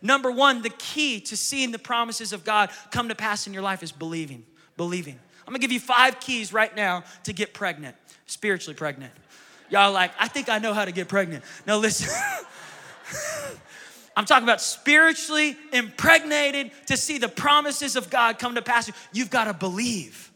Number 0.06 0.30
one, 0.30 0.62
the 0.62 0.70
key 0.70 1.18
to 1.22 1.36
seeing 1.36 1.72
the 1.72 1.80
promises 1.80 2.32
of 2.32 2.44
God 2.44 2.70
come 2.92 3.08
to 3.08 3.16
pass 3.16 3.48
in 3.48 3.52
your 3.52 3.64
life 3.64 3.82
is 3.82 3.90
believing. 3.90 4.46
Believing. 4.76 5.18
I'm 5.40 5.52
gonna 5.52 5.58
give 5.58 5.72
you 5.72 5.80
five 5.80 6.20
keys 6.20 6.52
right 6.52 6.74
now 6.76 7.02
to 7.24 7.32
get 7.32 7.52
pregnant, 7.52 7.96
spiritually 8.26 8.76
pregnant. 8.76 9.12
Y'all 9.68 9.90
like, 9.90 10.12
I 10.16 10.28
think 10.28 10.48
I 10.48 10.60
know 10.60 10.74
how 10.74 10.84
to 10.84 10.92
get 10.92 11.08
pregnant. 11.08 11.42
No, 11.66 11.78
listen. 11.78 12.08
I'm 14.16 14.24
talking 14.26 14.44
about 14.44 14.60
spiritually 14.60 15.56
impregnated 15.72 16.70
to 16.86 16.96
see 16.96 17.18
the 17.18 17.28
promises 17.28 17.96
of 17.96 18.08
God 18.08 18.38
come 18.38 18.54
to 18.54 18.62
pass. 18.62 18.88
You've 19.12 19.30
got 19.30 19.44
to 19.44 19.54
believe. 19.54 20.30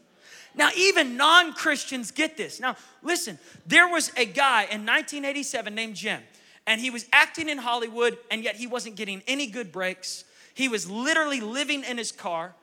Now, 0.53 0.69
even 0.75 1.15
non 1.15 1.53
Christians 1.53 2.11
get 2.11 2.35
this. 2.35 2.59
Now, 2.59 2.75
listen, 3.01 3.39
there 3.65 3.87
was 3.87 4.11
a 4.17 4.25
guy 4.25 4.63
in 4.63 4.85
1987 4.85 5.73
named 5.73 5.95
Jim 5.95 6.21
and 6.67 6.79
he 6.79 6.89
was 6.89 7.05
acting 7.11 7.49
in 7.49 7.57
Hollywood, 7.57 8.17
and 8.29 8.43
yet 8.43 8.55
he 8.55 8.67
wasn't 8.67 8.95
getting 8.95 9.23
any 9.27 9.47
good 9.47 9.71
breaks. 9.71 10.23
He 10.53 10.67
was 10.67 10.89
literally 10.89 11.39
living 11.39 11.83
in 11.83 11.97
his 11.97 12.11
car. 12.11 12.53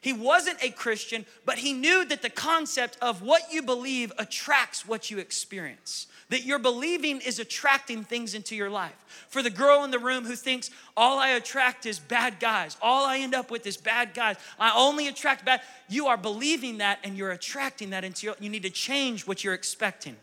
He 0.00 0.12
wasn't 0.12 0.62
a 0.62 0.70
Christian, 0.70 1.26
but 1.44 1.58
he 1.58 1.72
knew 1.72 2.04
that 2.04 2.22
the 2.22 2.30
concept 2.30 2.96
of 3.00 3.22
what 3.22 3.52
you 3.52 3.62
believe 3.62 4.12
attracts 4.18 4.86
what 4.86 5.10
you 5.10 5.18
experience. 5.18 6.06
That 6.28 6.44
your 6.44 6.58
believing 6.58 7.20
is 7.20 7.38
attracting 7.38 8.04
things 8.04 8.34
into 8.34 8.54
your 8.54 8.70
life. 8.70 9.26
For 9.28 9.42
the 9.42 9.50
girl 9.50 9.84
in 9.84 9.90
the 9.90 9.98
room 9.98 10.24
who 10.24 10.36
thinks, 10.36 10.70
all 10.96 11.18
I 11.18 11.30
attract 11.30 11.86
is 11.86 11.98
bad 11.98 12.38
guys, 12.40 12.76
all 12.82 13.04
I 13.06 13.18
end 13.18 13.34
up 13.34 13.50
with 13.50 13.66
is 13.66 13.76
bad 13.76 14.12
guys, 14.12 14.36
I 14.58 14.72
only 14.76 15.08
attract 15.08 15.44
bad, 15.44 15.62
you 15.88 16.06
are 16.08 16.16
believing 16.16 16.78
that 16.78 16.98
and 17.02 17.16
you're 17.16 17.32
attracting 17.32 17.90
that 17.90 18.04
into 18.04 18.26
your, 18.26 18.36
you 18.38 18.50
need 18.50 18.64
to 18.64 18.70
change 18.70 19.26
what 19.26 19.42
you're 19.42 19.54
expecting. 19.54 20.16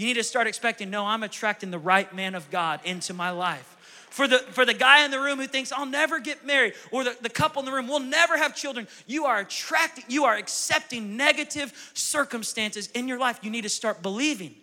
You 0.00 0.06
need 0.06 0.14
to 0.14 0.24
start 0.24 0.46
expecting, 0.46 0.88
no, 0.88 1.04
I'm 1.04 1.22
attracting 1.22 1.70
the 1.70 1.78
right 1.78 2.10
man 2.14 2.34
of 2.34 2.50
God 2.50 2.80
into 2.84 3.12
my 3.12 3.32
life. 3.32 3.76
For 4.08 4.26
the, 4.26 4.38
for 4.38 4.64
the 4.64 4.72
guy 4.72 5.04
in 5.04 5.10
the 5.10 5.20
room 5.20 5.38
who 5.38 5.46
thinks, 5.46 5.72
I'll 5.72 5.84
never 5.84 6.20
get 6.20 6.46
married, 6.46 6.72
or 6.90 7.04
the, 7.04 7.18
the 7.20 7.28
couple 7.28 7.60
in 7.60 7.66
the 7.66 7.72
room 7.72 7.86
will 7.86 8.00
never 8.00 8.38
have 8.38 8.56
children, 8.56 8.88
you 9.06 9.26
are 9.26 9.40
attracting, 9.40 10.04
you 10.08 10.24
are 10.24 10.34
accepting 10.36 11.18
negative 11.18 11.90
circumstances 11.92 12.88
in 12.94 13.08
your 13.08 13.18
life. 13.18 13.40
You 13.42 13.50
need 13.50 13.64
to 13.64 13.68
start 13.68 14.00
believing. 14.00 14.54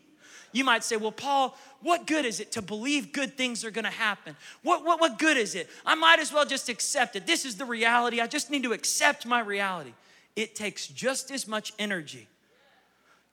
You 0.53 0.63
might 0.63 0.83
say, 0.83 0.97
Well, 0.97 1.11
Paul, 1.11 1.55
what 1.83 2.07
good 2.07 2.25
is 2.25 2.39
it 2.39 2.53
to 2.53 2.63
believe 2.63 3.13
good 3.13 3.37
things 3.37 3.63
are 3.63 3.69
gonna 3.69 3.91
happen? 3.91 4.35
What, 4.63 4.83
what, 4.83 4.99
what 4.99 5.19
good 5.19 5.37
is 5.37 5.53
it? 5.53 5.69
I 5.85 5.93
might 5.93 6.17
as 6.17 6.33
well 6.33 6.47
just 6.47 6.67
accept 6.67 7.15
it. 7.15 7.27
This 7.27 7.45
is 7.45 7.57
the 7.57 7.65
reality. 7.65 8.21
I 8.21 8.25
just 8.25 8.49
need 8.49 8.63
to 8.63 8.73
accept 8.73 9.23
my 9.27 9.41
reality. 9.41 9.93
It 10.35 10.55
takes 10.55 10.87
just 10.87 11.29
as 11.29 11.47
much 11.47 11.73
energy 11.77 12.27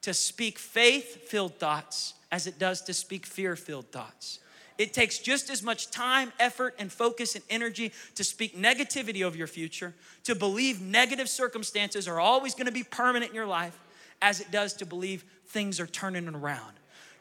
to 0.05 0.13
speak 0.13 0.59
faith 0.59 1.29
filled 1.29 1.59
thoughts 1.59 2.13
as 2.31 2.47
it 2.47 2.59
does 2.59 2.83
to 2.83 2.93
speak 2.93 3.25
fear 3.25 3.57
filled 3.57 3.91
thoughts. 3.91 4.39
It 4.77 4.93
takes 4.93 5.19
just 5.19 5.49
as 5.49 5.63
much 5.63 5.91
time, 5.91 6.31
effort, 6.39 6.75
and 6.79 6.93
focus 6.93 7.37
and 7.37 7.45
energy 7.49 7.91
to 8.17 8.23
speak 8.23 8.55
negativity 8.55 9.23
over 9.23 9.35
your 9.35 9.47
future, 9.47 9.95
to 10.25 10.35
believe 10.35 10.83
negative 10.83 11.27
circumstances 11.27 12.07
are 12.07 12.21
always 12.21 12.55
gonna 12.55 12.71
be 12.71 12.83
permanent 12.83 13.31
in 13.31 13.35
your 13.35 13.47
life, 13.47 13.79
as 14.21 14.41
it 14.41 14.51
does 14.51 14.75
to 14.75 14.85
believe 14.85 15.25
things 15.47 15.81
are 15.81 15.87
turning 15.87 16.29
around. 16.29 16.75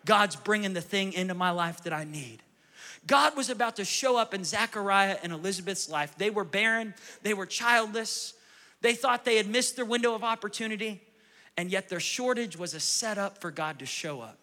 God's 0.04 0.36
bringing 0.36 0.74
the 0.74 0.82
thing 0.82 1.14
into 1.14 1.34
my 1.34 1.52
life 1.52 1.84
that 1.84 1.94
I 1.94 2.04
need. 2.04 2.44
God 3.08 3.38
was 3.38 3.50
about 3.50 3.78
to 3.78 3.86
show 3.86 4.18
up 4.18 4.34
in 4.34 4.44
Zechariah 4.44 5.20
and 5.24 5.32
Elizabeth's 5.32 5.90
life. 5.90 6.18
They 6.18 6.30
were 6.30 6.44
barren, 6.44 6.96
they 7.22 7.34
were 7.34 7.46
childless, 7.46 8.34
they 8.82 8.94
thought 8.94 9.24
they 9.24 9.38
had 9.38 9.48
missed 9.48 9.78
their 9.78 9.86
window 9.86 10.16
of 10.16 10.24
opportunity, 10.26 11.02
and 11.58 11.72
yet 11.72 11.90
their 11.90 12.00
shortage 12.00 12.58
was 12.58 12.74
a 12.74 12.80
setup 12.80 13.40
for 13.40 13.52
God 13.52 13.80
to 13.80 13.86
show 13.86 14.22
up. 14.22 14.38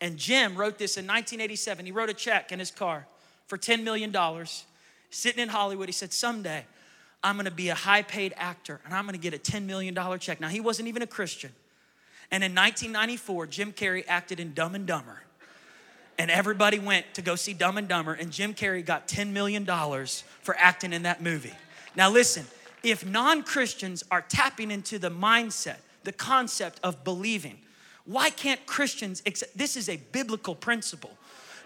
And 0.00 0.16
Jim 0.16 0.56
wrote 0.56 0.78
this 0.78 0.96
in 0.96 1.04
1987. 1.04 1.84
He 1.84 1.92
wrote 1.92 2.08
a 2.08 2.14
check 2.14 2.52
in 2.52 2.58
his 2.58 2.70
car 2.70 3.06
for 3.46 3.58
$10 3.58 3.82
million, 3.82 4.14
sitting 5.10 5.42
in 5.42 5.48
Hollywood. 5.48 5.88
He 5.88 5.92
said, 5.92 6.12
Someday 6.12 6.64
I'm 7.22 7.36
gonna 7.36 7.50
be 7.50 7.68
a 7.68 7.74
high 7.74 8.02
paid 8.02 8.32
actor 8.36 8.80
and 8.84 8.94
I'm 8.94 9.04
gonna 9.04 9.18
get 9.18 9.34
a 9.34 9.38
$10 9.38 9.64
million 9.64 9.94
check. 10.18 10.40
Now, 10.40 10.48
he 10.48 10.60
wasn't 10.60 10.88
even 10.88 11.02
a 11.02 11.06
Christian. 11.06 11.50
And 12.30 12.44
in 12.44 12.54
1994, 12.54 13.46
Jim 13.48 13.72
Carrey 13.72 14.04
acted 14.06 14.40
in 14.40 14.54
Dumb 14.54 14.74
and 14.74 14.86
Dumber. 14.86 15.22
And 16.16 16.30
everybody 16.30 16.78
went 16.78 17.14
to 17.14 17.22
go 17.22 17.34
see 17.34 17.54
Dumb 17.54 17.78
and 17.78 17.88
Dumber, 17.88 18.12
and 18.12 18.30
Jim 18.30 18.54
Carrey 18.54 18.84
got 18.84 19.08
$10 19.08 19.32
million 19.32 19.64
for 19.64 20.54
acting 20.56 20.92
in 20.92 21.02
that 21.02 21.22
movie. 21.22 21.54
Now, 21.96 22.10
listen, 22.10 22.46
if 22.82 23.04
non 23.04 23.42
Christians 23.42 24.04
are 24.10 24.22
tapping 24.22 24.70
into 24.70 24.98
the 24.98 25.10
mindset, 25.10 25.78
the 26.04 26.12
concept 26.12 26.80
of 26.82 27.04
believing, 27.04 27.58
why 28.04 28.30
can't 28.30 28.64
Christians 28.66 29.22
accept? 29.26 29.56
This 29.56 29.76
is 29.76 29.88
a 29.88 29.98
biblical 30.12 30.54
principle. 30.54 31.16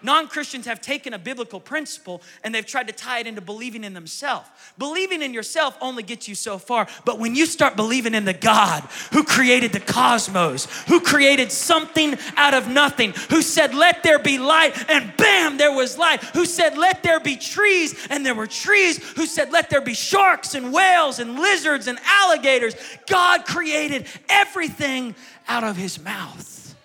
Non 0.05 0.29
Christians 0.29 0.67
have 0.67 0.83
taken 0.83 1.15
a 1.15 1.19
biblical 1.19 1.59
principle 1.59 2.21
and 2.43 2.55
they've 2.55 2.67
tried 2.67 2.89
to 2.89 2.93
tie 2.93 3.21
it 3.21 3.27
into 3.27 3.41
believing 3.41 3.85
in 3.85 3.95
themselves. 3.95 4.47
Believing 4.77 5.23
in 5.23 5.33
yourself 5.33 5.79
only 5.81 6.03
gets 6.03 6.29
you 6.29 6.35
so 6.35 6.59
far, 6.59 6.87
but 7.07 7.19
when 7.19 7.35
you 7.35 7.47
start 7.47 7.75
believing 7.75 8.15
in 8.15 8.27
the 8.27 8.35
God 8.35 8.83
who 9.15 9.25
created 9.25 9.73
the 9.73 9.81
cosmos, 9.81 10.67
who 10.89 11.01
created 11.01 11.51
something 11.51 12.19
out 12.37 12.53
of 12.53 12.69
nothing, 12.69 13.15
who 13.31 13.41
said, 13.41 13.75
Let 13.75 14.03
there 14.03 14.19
be 14.19 14.37
light, 14.37 14.75
and 14.91 15.17
bam, 15.17 15.57
there 15.57 15.73
was 15.73 15.97
light, 15.97 16.23
who 16.23 16.45
said, 16.45 16.77
Let 16.77 17.03
there 17.03 17.19
be 17.19 17.37
trees, 17.37 18.07
and 18.11 18.27
there 18.27 18.35
were 18.35 18.47
trees, 18.47 18.99
who 19.15 19.25
said, 19.25 19.53
Let 19.53 19.71
there 19.71 19.81
be 19.81 19.95
sharks 19.95 20.55
and 20.55 20.71
whales 20.71 21.19
and 21.19 21.39
lizards 21.39 21.87
and 21.87 21.99
alligators. 22.05 22.75
God 23.07 23.47
created 23.47 24.07
everything 24.29 25.15
out 25.49 25.65
of 25.65 25.79
his 25.79 25.99
mouth. 25.99 26.77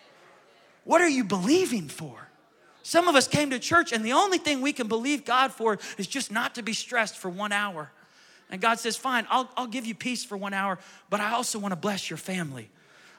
What 0.86 1.02
are 1.02 1.10
you 1.10 1.26
believing 1.26 1.90
for? 1.90 2.29
Some 2.90 3.08
of 3.08 3.14
us 3.14 3.28
came 3.28 3.52
to 3.52 3.60
church, 3.60 3.94
and 3.94 4.04
the 4.04 4.14
only 4.14 4.40
thing 4.40 4.62
we 4.62 4.74
can 4.74 4.88
believe 4.88 5.24
God 5.24 5.52
for 5.52 5.78
is 6.00 6.08
just 6.08 6.32
not 6.32 6.56
to 6.56 6.64
be 6.64 6.74
stressed 6.74 7.20
for 7.20 7.30
one 7.30 7.52
hour. 7.52 7.92
And 8.50 8.60
God 8.60 8.80
says, 8.80 8.98
Fine, 8.98 9.28
I'll, 9.30 9.48
I'll 9.56 9.68
give 9.68 9.86
you 9.86 9.94
peace 9.94 10.26
for 10.26 10.36
one 10.36 10.56
hour, 10.56 10.80
but 11.08 11.20
I 11.20 11.34
also 11.34 11.60
want 11.60 11.72
to 11.72 11.76
bless 11.76 12.10
your 12.10 12.18
family. 12.18 12.68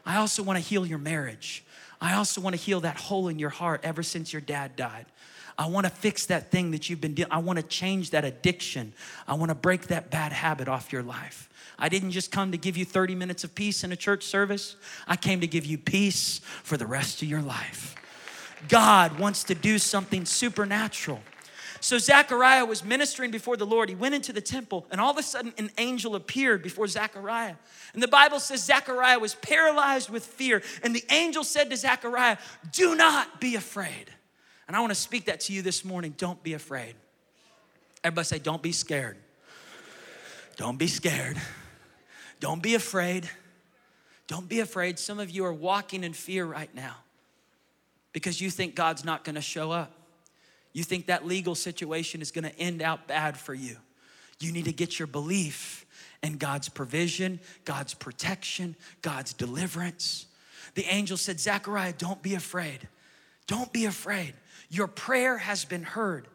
I 0.05 0.17
also 0.17 0.43
want 0.43 0.59
to 0.59 0.61
heal 0.61 0.85
your 0.85 0.99
marriage. 0.99 1.65
I 2.00 2.15
also 2.15 2.41
want 2.41 2.57
to 2.57 2.61
heal 2.61 2.81
that 2.81 2.97
hole 2.97 3.29
in 3.29 3.39
your 3.39 3.50
heart 3.50 3.83
ever 3.85 4.03
since 4.03 4.33
your 4.33 4.43
dad 4.43 4.75
died. 4.75 5.07
I 5.57 5.67
want 5.67 5.87
to 5.87 5.93
fix 5.93 6.27
that 6.27 6.50
thing 6.50 6.73
that 6.73 6.91
you've 6.91 7.00
been 7.00 7.15
dealing. 7.15 7.31
I 7.31 7.39
want 7.39 7.61
to 7.61 7.65
change 7.65 8.11
that 8.11 8.25
addiction. 8.25 8.93
I 9.29 9.35
want 9.35 9.50
to 9.50 9.55
break 9.55 9.83
that 9.87 10.11
bad 10.11 10.33
habit 10.33 10.67
off 10.67 10.93
your 10.93 11.05
life. 11.05 11.49
I 11.79 11.89
didn't 11.89 12.11
just 12.11 12.33
come 12.33 12.50
to 12.50 12.59
give 12.59 12.77
you 12.77 12.85
30 12.85 13.15
minutes 13.15 13.45
of 13.45 13.55
peace 13.55 13.85
in 13.85 13.93
a 13.93 13.97
church 13.97 14.25
service. 14.25 14.75
I 15.07 15.15
came 15.15 15.41
to 15.43 15.47
give 15.47 15.65
you 15.65 15.79
peace 15.79 16.41
for 16.65 16.77
the 16.77 16.87
rest 16.87 17.23
of 17.23 17.29
your 17.29 17.43
life. 17.43 17.95
God 18.69 19.19
wants 19.19 19.45
to 19.45 19.55
do 19.55 19.79
something 19.79 20.25
supernatural. 20.25 21.21
So 21.81 21.97
Zechariah 21.97 22.67
was 22.67 22.85
ministering 22.85 23.31
before 23.31 23.57
the 23.57 23.64
Lord. 23.64 23.88
He 23.88 23.95
went 23.95 24.14
into 24.14 24.35
the 24.35 24.43
temple, 24.43 24.87
and 24.90 25.00
all 25.00 25.11
of 25.11 25.17
a 25.17 25.23
sudden, 25.23 25.55
an 25.57 25.71
angel 25.79 26.14
appeared 26.14 26.62
before 26.62 26.87
Zechariah. 26.87 27.55
And 27.95 28.02
the 28.02 28.09
Bible 28.09 28.38
says 28.38 28.62
Zechariah 28.62 29.19
was 29.19 29.35
paralyzed 29.35 30.11
with 30.11 30.25
fear. 30.25 30.62
And 30.83 30.95
the 30.95 31.05
angel 31.11 31.43
said 31.43 31.71
to 31.71 31.76
Zechariah, 31.76 32.37
Do 32.73 32.95
not 32.95 33.40
be 33.40 33.55
afraid. 33.55 34.12
And 34.69 34.76
I 34.76 34.81
want 34.81 34.90
to 34.90 34.99
speak 34.99 35.25
that 35.25 35.40
to 35.40 35.55
you 35.55 35.62
this 35.62 35.85
morning. 35.85 36.14
Don't 36.19 36.43
be 36.43 36.52
afraid. 36.52 36.95
Everybody 38.05 38.26
say, 38.26 38.38
Don't 38.38 38.62
be 38.62 38.73
scared. 38.73 39.17
Don't 40.57 40.79
be 40.79 40.87
scared. 40.87 41.40
Don't 42.40 42.62
be 42.62 42.75
afraid. 42.75 43.29
Don't 44.26 44.49
be 44.49 44.61
afraid. 44.61 44.99
Some 44.99 45.19
of 45.19 45.31
you 45.31 45.47
are 45.47 45.52
walking 45.52 46.05
in 46.05 46.12
fear 46.12 46.45
right 46.45 46.73
now 46.75 46.97
because 48.12 48.40
you 48.40 48.50
think 48.50 48.75
God's 48.75 49.05
not 49.05 49.25
gonna 49.25 49.40
show 49.40 49.71
up. 49.71 49.93
You 50.73 50.85
think 50.85 51.07
that 51.07 51.26
legal 51.26 51.55
situation 51.55 52.23
is 52.23 52.31
gonna 52.31 52.52
end 52.59 52.83
out 52.83 53.09
bad 53.09 53.37
for 53.37 53.55
you. 53.55 53.76
You 54.38 54.52
need 54.52 54.64
to 54.64 54.73
get 54.73 54.99
your 54.99 55.07
belief 55.07 55.85
in 56.23 56.37
God's 56.37 56.69
provision, 56.69 57.40
God's 57.64 57.95
protection, 57.95 58.76
God's 59.02 59.33
deliverance. 59.33 60.26
The 60.75 60.85
angel 60.85 61.17
said, 61.17 61.40
Zechariah, 61.40 61.95
don't 61.97 62.23
be 62.23 62.35
afraid. 62.35 62.88
Don't 63.47 63.73
be 63.73 63.87
afraid. 63.87 64.35
Your 64.69 64.87
prayer 64.87 65.38
has 65.38 65.64
been 65.64 65.83
heard. 65.83 66.29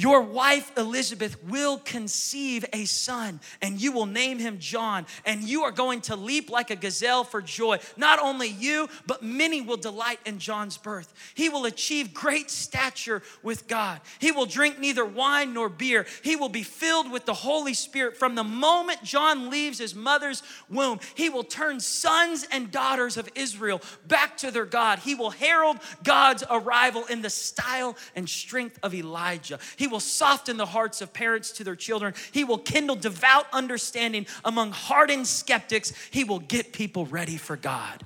Your 0.00 0.22
wife 0.22 0.72
Elizabeth 0.78 1.44
will 1.44 1.76
conceive 1.76 2.64
a 2.72 2.86
son, 2.86 3.38
and 3.60 3.78
you 3.78 3.92
will 3.92 4.06
name 4.06 4.38
him 4.38 4.58
John, 4.58 5.04
and 5.26 5.42
you 5.42 5.64
are 5.64 5.70
going 5.70 6.00
to 6.02 6.16
leap 6.16 6.48
like 6.48 6.70
a 6.70 6.76
gazelle 6.76 7.22
for 7.22 7.42
joy. 7.42 7.80
Not 7.98 8.18
only 8.18 8.48
you, 8.48 8.88
but 9.06 9.22
many 9.22 9.60
will 9.60 9.76
delight 9.76 10.18
in 10.24 10.38
John's 10.38 10.78
birth. 10.78 11.12
He 11.34 11.50
will 11.50 11.66
achieve 11.66 12.14
great 12.14 12.50
stature 12.50 13.20
with 13.42 13.68
God. 13.68 14.00
He 14.20 14.32
will 14.32 14.46
drink 14.46 14.78
neither 14.78 15.04
wine 15.04 15.52
nor 15.52 15.68
beer. 15.68 16.06
He 16.22 16.34
will 16.34 16.48
be 16.48 16.62
filled 16.62 17.12
with 17.12 17.26
the 17.26 17.34
Holy 17.34 17.74
Spirit 17.74 18.16
from 18.16 18.36
the 18.36 18.42
moment 18.42 19.04
John 19.04 19.50
leaves 19.50 19.78
his 19.78 19.94
mother's 19.94 20.42
womb. 20.70 21.00
He 21.14 21.28
will 21.28 21.44
turn 21.44 21.78
sons 21.78 22.48
and 22.50 22.70
daughters 22.70 23.18
of 23.18 23.28
Israel 23.34 23.82
back 24.08 24.38
to 24.38 24.50
their 24.50 24.64
God. 24.64 25.00
He 25.00 25.14
will 25.14 25.28
herald 25.28 25.76
God's 26.02 26.42
arrival 26.48 27.04
in 27.04 27.20
the 27.20 27.28
style 27.28 27.98
and 28.16 28.26
strength 28.26 28.78
of 28.82 28.94
Elijah. 28.94 29.58
He 29.76 29.89
will 29.90 30.00
soften 30.00 30.56
the 30.56 30.66
hearts 30.66 31.00
of 31.00 31.12
parents 31.12 31.52
to 31.52 31.64
their 31.64 31.76
children. 31.76 32.14
He 32.32 32.44
will 32.44 32.58
kindle 32.58 32.96
devout 32.96 33.46
understanding 33.52 34.26
among 34.44 34.72
hardened 34.72 35.26
skeptics. 35.26 35.92
He 36.10 36.24
will 36.24 36.38
get 36.38 36.72
people 36.72 37.06
ready 37.06 37.36
for 37.36 37.56
God. 37.56 38.04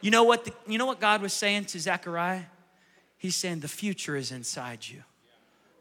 You 0.00 0.10
know 0.10 0.24
what, 0.24 0.44
the, 0.44 0.52
you 0.68 0.78
know 0.78 0.86
what 0.86 1.00
God 1.00 1.22
was 1.22 1.32
saying 1.32 1.66
to 1.66 1.80
Zechariah? 1.80 2.44
He's 3.18 3.34
saying, 3.34 3.60
The 3.60 3.68
future 3.68 4.16
is 4.16 4.30
inside 4.30 4.86
you, 4.86 5.02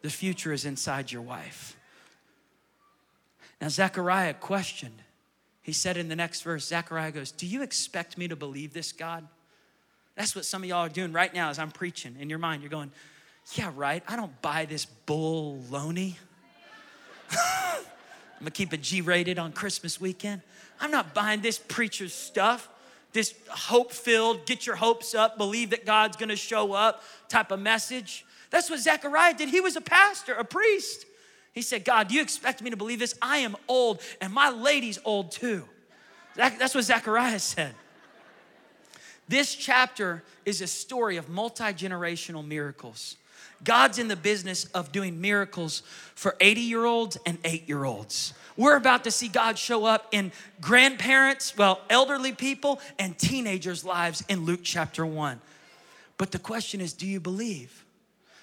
the 0.02 0.10
future 0.10 0.54
is 0.54 0.66
inside 0.66 1.12
your 1.12 1.22
wife. 1.22 1.78
Now, 3.62 3.70
Zechariah 3.70 4.34
questioned. 4.36 5.02
He 5.62 5.74
said 5.74 5.98
in 5.98 6.10
the 6.10 6.16
next 6.16 6.42
verse, 6.42 6.68
Zechariah 6.68 7.12
goes, 7.12 7.32
Do 7.32 7.48
you 7.48 7.64
expect 7.64 8.18
me 8.18 8.28
to 8.28 8.36
believe 8.36 8.74
this, 8.74 8.92
God? 8.92 9.28
That's 10.16 10.36
what 10.36 10.46
some 10.46 10.64
of 10.64 10.70
y'all 10.70 10.86
are 10.86 10.90
doing 10.90 11.12
right 11.12 11.34
now 11.34 11.50
as 11.50 11.60
I'm 11.60 11.72
preaching. 11.72 12.16
In 12.20 12.30
your 12.30 12.40
mind, 12.40 12.62
you're 12.62 12.70
going, 12.70 12.92
yeah, 13.54 13.72
right. 13.76 14.04
I 14.08 14.16
don't 14.16 14.42
buy 14.42 14.66
this 14.66 14.86
bull 14.86 15.60
loney. 15.70 16.18
I'm 17.32 18.40
gonna 18.40 18.52
keep 18.52 18.74
it 18.74 18.82
G 18.82 19.02
rated 19.02 19.40
on 19.40 19.52
Christmas 19.52 20.02
weekend. 20.02 20.42
I'm 20.80 20.92
not 20.92 21.14
buying 21.14 21.42
this 21.42 21.58
preacher's 21.58 22.14
stuff, 22.14 22.70
this 23.14 23.34
hope 23.50 23.92
filled, 23.92 24.46
get 24.46 24.66
your 24.66 24.76
hopes 24.76 25.16
up, 25.16 25.38
believe 25.38 25.70
that 25.70 25.86
God's 25.86 26.18
gonna 26.18 26.36
show 26.36 26.74
up 26.74 27.04
type 27.30 27.52
of 27.52 27.60
message. 27.60 28.26
That's 28.50 28.70
what 28.70 28.80
Zechariah 28.80 29.36
did. 29.36 29.50
He 29.50 29.62
was 29.62 29.76
a 29.76 29.82
pastor, 29.82 30.34
a 30.34 30.44
priest. 30.44 31.06
He 31.54 31.62
said, 31.62 31.86
God, 31.86 32.10
do 32.10 32.16
you 32.16 32.22
expect 32.22 32.62
me 32.62 32.70
to 32.70 32.78
believe 32.78 33.00
this? 33.00 33.16
I 33.22 33.38
am 33.38 33.56
old, 33.68 34.02
and 34.20 34.34
my 34.34 34.50
lady's 34.50 35.00
old 35.06 35.32
too. 35.32 35.64
That's 36.36 36.76
what 36.76 36.84
Zechariah 36.84 37.40
said. 37.40 37.74
This 39.28 39.56
chapter 39.56 40.24
is 40.44 40.62
a 40.62 40.68
story 40.68 41.18
of 41.18 41.30
multi 41.30 41.64
generational 41.64 42.46
miracles. 42.46 43.16
God's 43.64 44.00
in 44.00 44.08
the 44.08 44.16
business 44.16 44.66
of 44.66 44.92
doing 44.92 45.22
miracles 45.22 45.84
for 46.16 46.36
80 46.40 46.62
year 46.62 46.86
olds 46.86 47.18
and 47.26 47.38
eight 47.44 47.68
year 47.68 47.84
olds. 47.86 48.34
We're 48.58 48.76
about 48.78 49.04
to 49.04 49.12
see 49.12 49.28
God 49.28 49.58
show 49.58 49.86
up 49.86 50.08
in 50.12 50.32
grandparents, 50.62 51.58
well, 51.58 51.82
elderly 51.90 52.32
people, 52.32 52.80
and 52.98 53.18
teenagers' 53.18 53.84
lives 53.84 54.24
in 54.30 54.46
Luke 54.46 54.62
chapter 54.64 55.06
1. 55.06 55.42
But 56.18 56.32
the 56.32 56.40
question 56.40 56.80
is 56.80 56.94
do 56.94 57.06
you 57.06 57.20
believe? 57.20 57.86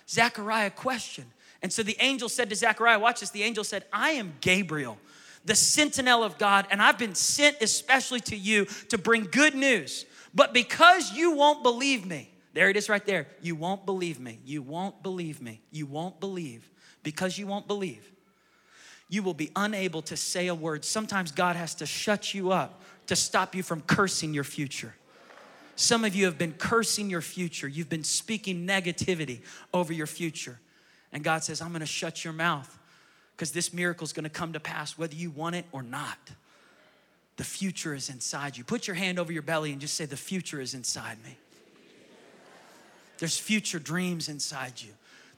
Zechariah 0.09 0.71
questioned. 0.71 1.31
And 1.63 1.73
so 1.73 1.83
the 1.83 1.97
angel 2.01 2.29
said 2.29 2.51
to 2.51 2.57
Zechariah, 2.57 2.99
watch 2.99 3.21
this, 3.21 3.31
the 3.31 3.45
angel 3.45 3.65
said, 3.65 3.85
I 3.93 4.11
am 4.11 4.35
Gabriel, 4.41 4.99
the 5.45 5.55
sentinel 5.55 6.25
of 6.25 6.37
God, 6.37 6.67
and 6.71 6.83
I've 6.83 6.99
been 6.99 7.15
sent 7.15 7.59
especially 7.61 8.21
to 8.21 8.37
you 8.37 8.65
to 8.89 8.99
bring 8.99 9.25
good 9.25 9.55
news. 9.55 10.05
But 10.35 10.53
because 10.53 11.13
you 11.13 11.37
won't 11.37 11.63
believe 11.63 12.05
me, 12.05 12.32
there 12.53 12.69
it 12.69 12.77
is 12.77 12.89
right 12.89 13.05
there. 13.05 13.27
You 13.41 13.55
won't 13.55 13.87
believe 13.87 14.21
me. 14.21 14.41
You 14.45 14.63
won't 14.63 15.03
believe 15.03 15.41
me. 15.41 15.63
You 15.71 15.87
won't 15.87 16.21
believe. 16.21 16.69
Because 17.03 17.39
you 17.39 17.47
won't 17.47 17.67
believe, 17.67 18.13
you 19.09 19.23
will 19.23 19.35
be 19.35 19.51
unable 19.57 20.03
to 20.03 20.17
say 20.17 20.47
a 20.47 20.55
word. 20.55 20.85
Sometimes 20.85 21.33
God 21.33 21.57
has 21.57 21.75
to 21.77 21.87
shut 21.87 22.33
you 22.33 22.53
up 22.53 22.81
to 23.09 23.17
stop 23.17 23.55
you 23.55 23.63
from 23.63 23.81
cursing 23.83 24.33
your 24.33 24.45
future. 24.45 24.95
Some 25.75 26.05
of 26.05 26.15
you 26.15 26.27
have 26.27 26.39
been 26.39 26.53
cursing 26.53 27.11
your 27.11 27.21
future. 27.23 27.67
You've 27.67 27.89
been 27.89 28.05
speaking 28.05 28.67
negativity 28.67 29.41
over 29.75 29.93
your 29.93 30.07
future. 30.07 30.61
And 31.13 31.25
God 31.25 31.43
says, 31.43 31.61
I'm 31.61 31.73
gonna 31.73 31.87
shut 31.87 32.25
your 32.25 32.33
mouth 32.33 32.79
because 33.37 33.53
this 33.53 33.73
miracle 33.73 34.05
is 34.05 34.13
gonna 34.13 34.29
come 34.29 34.53
to 34.53 34.61
pass 34.61 34.97
whether 34.97 35.15
you 35.15 35.31
want 35.31 35.57
it 35.57 35.67
or 35.73 35.83
not. 35.83 36.19
The 37.37 37.45
future 37.45 37.95
is 37.95 38.09
inside 38.09 38.57
you. 38.57 38.65
Put 38.65 38.87
your 38.87 38.95
hand 38.95 39.19
over 39.19 39.33
your 39.33 39.43
belly 39.43 39.73
and 39.73 39.81
just 39.81 39.95
say, 39.95 40.05
The 40.05 40.17
future 40.17 40.61
is 40.61 40.75
inside 40.75 41.23
me. 41.25 41.37
There's 43.23 43.39
future 43.39 43.79
dreams 43.79 44.29
inside 44.29 44.83
you. 44.83 44.91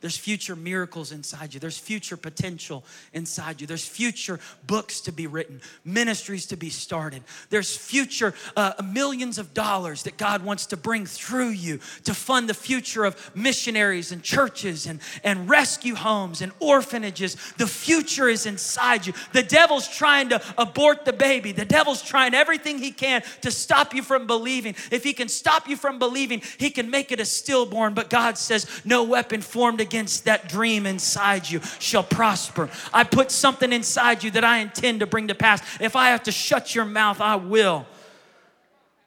There's 0.05 0.19
future 0.19 0.55
miracles 0.55 1.13
inside 1.13 1.55
you. 1.55 1.61
There's 1.61 1.79
future 1.79 2.19
potential 2.19 2.85
inside 3.15 3.63
you. 3.63 3.67
There's 3.67 3.89
future 3.89 4.39
books 4.67 5.01
to 5.01 5.13
be 5.13 5.27
written, 5.27 5.63
ministries 5.83 6.45
to 6.49 6.59
be 6.59 6.69
started. 6.69 7.23
There's 7.49 7.75
future 7.75 8.35
uh, 8.55 8.75
millions 8.85 9.39
of 9.39 9.55
dollars 9.55 10.03
that 10.03 10.19
God 10.19 10.45
wants 10.45 10.67
to 10.67 10.77
bring 10.77 11.07
through 11.07 11.53
you 11.53 11.81
to 12.05 12.13
fund 12.13 12.51
the 12.51 12.53
future 12.53 13.07
of 13.07 13.35
missionaries 13.35 14.13
and 14.13 14.23
churches 14.23 14.85
and, 14.85 15.01
and 15.23 15.49
rescue 15.49 15.95
homes 15.95 16.43
and 16.43 16.53
orphanages. 16.61 17.39
The 17.57 17.67
future 17.67 18.29
is 18.29 18.45
inside 18.45 19.07
you. 19.07 19.15
The 19.33 19.43
devil's 19.43 19.89
trying 19.89 20.29
to 20.29 20.43
abort 20.59 21.07
the 21.07 21.15
baby, 21.15 21.53
the 21.53 21.65
devil's 21.65 22.03
trying 22.03 22.35
everything 22.35 22.77
he 22.77 22.91
can 22.91 23.23
to 23.41 23.51
stop 23.51 23.95
you 23.95 24.03
from 24.03 24.27
believing. 24.27 24.75
If 24.91 25.03
he 25.03 25.15
can 25.15 25.29
stop 25.29 25.67
you 25.67 25.79
from 25.79 25.99
believing, 25.99 26.43
he 26.59 26.69
can 26.69 26.91
make 26.91 27.11
it 27.11 27.21
a 27.21 27.25
stillborn. 27.25 27.95
But 27.95 28.11
God 28.11 28.37
says, 28.37 28.67
No 28.85 29.03
weapon 29.05 29.41
formed 29.41 29.81
against 29.81 29.94
against 29.95 30.25
that 30.25 30.49
dream 30.49 30.87
inside 30.87 31.49
you 31.49 31.61
shall 31.79 32.03
prosper. 32.03 32.69
I 32.93 33.05
put 33.05 33.31
something 33.31 33.73
inside 33.73 34.25
you 34.25 34.33
that 34.33 34.43
I 34.43 34.59
intend 34.59 35.01
to 35.01 35.07
bring 35.07 35.29
to 35.29 35.37
pass. 35.37 35.63
If 35.81 35.95
I 35.95 36.09
have 36.09 36.25
to 36.25 36.33
shut 36.33 36.75
your 36.75 36.85
mouth, 36.85 37.21
I 37.21 37.37
will. 37.37 37.87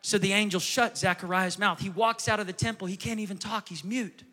So 0.01 0.17
the 0.17 0.32
angel 0.32 0.62
shut 0.62 0.98
Zechariah's 0.98 1.60
mouth. 1.60 1.82
He 1.82 1.89
walks 1.89 2.29
out 2.29 2.39
of 2.39 2.48
the 2.48 2.53
temple. 2.53 2.88
He 2.88 2.96
can't 2.96 3.20
even 3.20 3.38
talk, 3.38 3.67
he's 3.67 3.84
mute. 3.84 4.24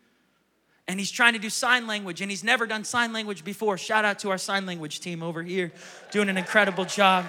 And 0.87 0.97
he's 0.97 1.11
trying 1.11 1.33
to 1.33 1.39
do 1.39 1.49
sign 1.49 1.87
language, 1.87 2.21
and 2.21 2.31
he's 2.31 2.43
never 2.43 2.65
done 2.65 2.85
sign 2.85 3.11
language 3.11 3.43
before. 3.43 3.77
Shout 3.77 4.05
out 4.05 4.19
to 4.19 4.29
our 4.29 4.37
sign 4.37 4.65
language 4.65 5.01
team 5.01 5.21
over 5.21 5.43
here, 5.43 5.73
doing 6.11 6.29
an 6.29 6.37
incredible 6.37 6.85
job. 6.85 7.25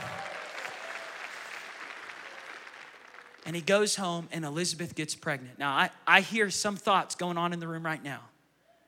And 3.44 3.56
he 3.56 3.62
goes 3.62 3.96
home, 3.96 4.28
and 4.30 4.44
Elizabeth 4.44 4.94
gets 4.94 5.16
pregnant. 5.16 5.58
Now, 5.58 5.72
I, 5.72 5.90
I 6.06 6.20
hear 6.20 6.48
some 6.48 6.76
thoughts 6.76 7.16
going 7.16 7.38
on 7.38 7.52
in 7.52 7.58
the 7.58 7.66
room 7.66 7.84
right 7.84 8.04
now. 8.04 8.20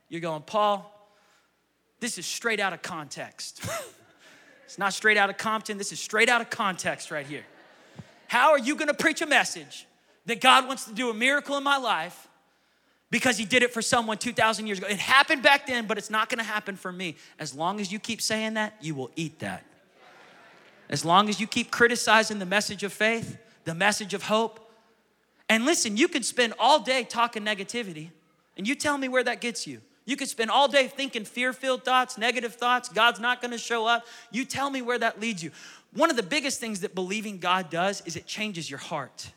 You're 0.08 0.20
going, 0.20 0.42
Paul, 0.42 0.94
this 2.00 2.18
is 2.18 2.26
straight 2.26 2.60
out 2.60 2.72
of 2.72 2.82
context. 2.82 3.64
it's 4.64 4.78
not 4.78 4.92
straight 4.92 5.16
out 5.16 5.30
of 5.30 5.36
Compton, 5.36 5.78
this 5.78 5.92
is 5.92 6.00
straight 6.00 6.28
out 6.28 6.40
of 6.40 6.50
context 6.50 7.10
right 7.10 7.26
here. 7.26 7.44
How 8.26 8.50
are 8.50 8.58
you 8.58 8.76
gonna 8.76 8.94
preach 8.94 9.20
a 9.22 9.26
message 9.26 9.86
that 10.26 10.40
God 10.40 10.66
wants 10.66 10.84
to 10.84 10.92
do 10.92 11.10
a 11.10 11.14
miracle 11.14 11.56
in 11.56 11.64
my 11.64 11.78
life 11.78 12.28
because 13.10 13.38
He 13.38 13.44
did 13.44 13.62
it 13.62 13.72
for 13.72 13.82
someone 13.82 14.18
2,000 14.18 14.66
years 14.66 14.78
ago? 14.78 14.86
It 14.86 14.98
happened 14.98 15.42
back 15.42 15.66
then, 15.66 15.86
but 15.86 15.98
it's 15.98 16.10
not 16.10 16.28
gonna 16.28 16.42
happen 16.42 16.76
for 16.76 16.92
me. 16.92 17.16
As 17.38 17.54
long 17.54 17.80
as 17.80 17.90
you 17.90 17.98
keep 17.98 18.20
saying 18.20 18.54
that, 18.54 18.74
you 18.80 18.94
will 18.94 19.10
eat 19.16 19.38
that. 19.40 19.64
As 20.90 21.04
long 21.04 21.28
as 21.28 21.38
you 21.40 21.46
keep 21.46 21.70
criticizing 21.70 22.38
the 22.38 22.46
message 22.46 22.82
of 22.82 22.92
faith, 22.92 23.38
the 23.64 23.74
message 23.74 24.14
of 24.14 24.22
hope, 24.22 24.64
and 25.48 25.64
listen, 25.64 25.96
you 25.96 26.08
can 26.08 26.22
spend 26.22 26.54
all 26.58 26.80
day 26.80 27.04
talking 27.04 27.42
negativity, 27.42 28.10
and 28.56 28.68
you 28.68 28.74
tell 28.74 28.98
me 28.98 29.08
where 29.08 29.24
that 29.24 29.40
gets 29.40 29.66
you. 29.66 29.80
You 30.08 30.16
could 30.16 30.28
spend 30.30 30.50
all 30.50 30.68
day 30.68 30.88
thinking 30.88 31.26
fear 31.26 31.52
filled 31.52 31.84
thoughts, 31.84 32.16
negative 32.16 32.54
thoughts, 32.54 32.88
God's 32.88 33.20
not 33.20 33.42
gonna 33.42 33.58
show 33.58 33.84
up. 33.84 34.06
You 34.30 34.46
tell 34.46 34.70
me 34.70 34.80
where 34.80 34.98
that 34.98 35.20
leads 35.20 35.42
you. 35.42 35.50
One 35.92 36.08
of 36.08 36.16
the 36.16 36.22
biggest 36.22 36.60
things 36.60 36.80
that 36.80 36.94
believing 36.94 37.36
God 37.36 37.68
does 37.68 38.02
is 38.06 38.16
it 38.16 38.24
changes 38.24 38.70
your 38.70 38.78
heart, 38.78 39.30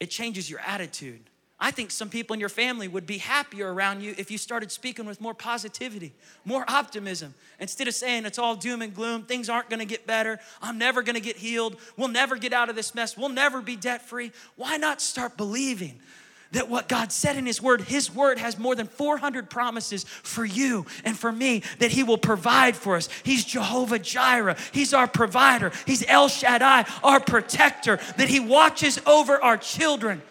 it 0.00 0.08
changes 0.08 0.48
your 0.48 0.60
attitude. 0.60 1.20
I 1.62 1.70
think 1.70 1.90
some 1.90 2.08
people 2.08 2.32
in 2.32 2.40
your 2.40 2.48
family 2.48 2.88
would 2.88 3.04
be 3.04 3.18
happier 3.18 3.70
around 3.70 4.00
you 4.00 4.14
if 4.16 4.30
you 4.30 4.38
started 4.38 4.72
speaking 4.72 5.04
with 5.04 5.20
more 5.20 5.34
positivity, 5.34 6.14
more 6.46 6.64
optimism. 6.66 7.34
Instead 7.58 7.88
of 7.88 7.94
saying 7.94 8.24
it's 8.24 8.38
all 8.38 8.56
doom 8.56 8.80
and 8.80 8.94
gloom, 8.94 9.24
things 9.24 9.50
aren't 9.50 9.68
gonna 9.68 9.84
get 9.84 10.06
better, 10.06 10.40
I'm 10.62 10.78
never 10.78 11.02
gonna 11.02 11.20
get 11.20 11.36
healed, 11.36 11.76
we'll 11.98 12.08
never 12.08 12.36
get 12.36 12.54
out 12.54 12.70
of 12.70 12.74
this 12.74 12.94
mess, 12.94 13.18
we'll 13.18 13.28
never 13.28 13.60
be 13.60 13.76
debt 13.76 14.00
free. 14.00 14.32
Why 14.56 14.78
not 14.78 15.02
start 15.02 15.36
believing? 15.36 16.00
That 16.52 16.68
what 16.68 16.88
God 16.88 17.12
said 17.12 17.36
in 17.36 17.46
His 17.46 17.62
Word, 17.62 17.82
His 17.82 18.12
Word 18.12 18.38
has 18.38 18.58
more 18.58 18.74
than 18.74 18.86
400 18.86 19.48
promises 19.48 20.04
for 20.04 20.44
you 20.44 20.86
and 21.04 21.16
for 21.16 21.30
me 21.30 21.62
that 21.78 21.92
He 21.92 22.02
will 22.02 22.18
provide 22.18 22.76
for 22.76 22.96
us. 22.96 23.08
He's 23.22 23.44
Jehovah 23.44 23.98
Jireh, 23.98 24.56
He's 24.72 24.92
our 24.92 25.06
provider, 25.06 25.72
He's 25.86 26.04
El 26.06 26.28
Shaddai, 26.28 26.86
our 27.02 27.20
protector, 27.20 27.98
that 28.16 28.28
He 28.28 28.40
watches 28.40 29.00
over 29.06 29.42
our 29.42 29.56
children. 29.56 30.22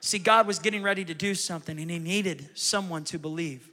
See, 0.00 0.18
God 0.18 0.46
was 0.46 0.58
getting 0.58 0.82
ready 0.82 1.04
to 1.04 1.14
do 1.14 1.34
something 1.34 1.78
and 1.78 1.90
He 1.90 1.98
needed 1.98 2.48
someone 2.54 3.04
to 3.04 3.18
believe. 3.18 3.68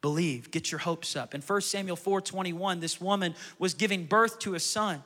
Believe, 0.00 0.50
get 0.50 0.72
your 0.72 0.80
hopes 0.80 1.14
up. 1.14 1.32
In 1.34 1.40
1 1.40 1.60
Samuel 1.60 1.96
4 1.96 2.20
21, 2.20 2.80
this 2.80 3.00
woman 3.00 3.34
was 3.58 3.74
giving 3.74 4.04
birth 4.04 4.38
to 4.40 4.54
a 4.54 4.60
son 4.60 5.02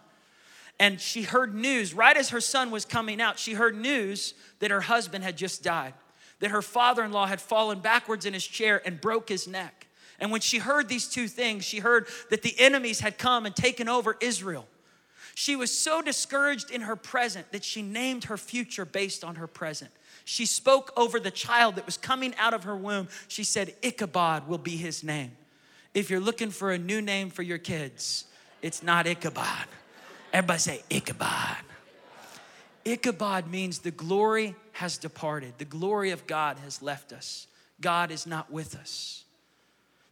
and 0.79 1.01
she 1.01 1.23
heard 1.23 1.55
news 1.55 1.95
right 1.95 2.17
as 2.17 2.31
her 2.31 2.41
son 2.41 2.71
was 2.71 2.85
coming 2.85 3.21
out. 3.21 3.39
She 3.39 3.55
heard 3.55 3.77
news 3.77 4.35
that 4.59 4.71
her 4.71 4.83
husband 4.83 5.25
had 5.25 5.37
just 5.37 5.62
died 5.62 5.95
that 6.41 6.51
her 6.51 6.62
father-in-law 6.62 7.27
had 7.27 7.41
fallen 7.41 7.81
backwards 7.81 8.27
in 8.27 8.35
his 8.35 8.47
chair 8.47 8.83
and 8.85 9.01
broke 9.01 9.29
his 9.29 9.49
neck. 9.49 9.87
And 10.19 10.31
when 10.31 10.41
she 10.41 10.59
heard 10.59 10.89
these 10.89 11.09
two 11.09 11.29
things 11.29 11.65
she 11.65 11.79
heard 11.79 12.07
that 12.31 12.43
the 12.43 12.55
enemies 12.59 13.01
had 13.01 13.19
come 13.19 13.47
and 13.47 13.55
taken 13.55 13.89
over 13.89 14.17
israel. 14.21 14.67
She 15.35 15.57
was 15.57 15.71
so 15.71 16.01
discouraged 16.01 16.71
in 16.71 16.83
her 16.83 16.97
present 16.97 17.53
that 17.53 17.62
she 17.62 17.83
named 17.83 18.25
her 18.25 18.39
future 18.39 18.87
based 18.87 19.23
on 19.23 19.37
her 19.37 19.47
present. 19.47 19.91
She 20.25 20.47
spoke 20.47 20.93
over 20.97 21.21
the 21.21 21.31
child 21.31 21.77
that 21.77 21.85
was 21.85 21.99
coming 21.99 22.35
out 22.39 22.55
of 22.55 22.65
her 22.65 22.75
womb. 22.75 23.09
She 23.29 23.45
said 23.45 23.75
ichabod 23.83 24.49
will 24.49 24.59
be 24.59 24.77
his 24.77 25.05
name. 25.05 25.33
If 25.93 26.09
you're 26.09 26.21
looking 26.21 26.51
for 26.51 26.73
a 26.73 26.79
new 26.79 27.03
name 27.03 27.31
for 27.31 27.43
your 27.43 27.59
kids 27.59 28.25
it's 28.62 28.83
not 28.83 29.07
ichabod 29.07 29.67
Everybody 30.33 30.59
say 30.59 30.83
Ichabod. 30.91 31.57
Ichabod 32.85 33.49
means 33.49 33.81
the 33.81 33.91
glory 33.91 34.55
has 34.73 34.99
departed. 34.99 35.55
The 35.59 35.65
glory 35.65 36.11
of 36.11 36.27
God 36.27 36.59
has 36.59 36.83
left 36.83 37.12
us. 37.12 37.47
God 37.81 38.11
is 38.11 38.27
not 38.27 38.51
with 38.51 38.77
us. 38.77 39.25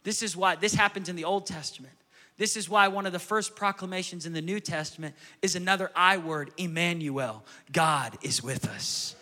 This 0.03 0.21
is 0.21 0.35
why 0.35 0.55
this 0.55 0.73
happens 0.73 1.09
in 1.09 1.15
the 1.15 1.23
Old 1.23 1.45
Testament. 1.45 1.93
This 2.37 2.57
is 2.57 2.69
why 2.69 2.89
one 2.89 3.05
of 3.05 3.13
the 3.13 3.19
first 3.19 3.55
proclamations 3.55 4.25
in 4.25 4.33
the 4.33 4.41
New 4.41 4.59
Testament 4.59 5.15
is 5.41 5.55
another 5.55 5.89
I 5.95 6.17
word, 6.17 6.51
Emmanuel. 6.57 7.45
God 7.71 8.17
is 8.21 8.43
with 8.43 8.67
us. 8.67 9.15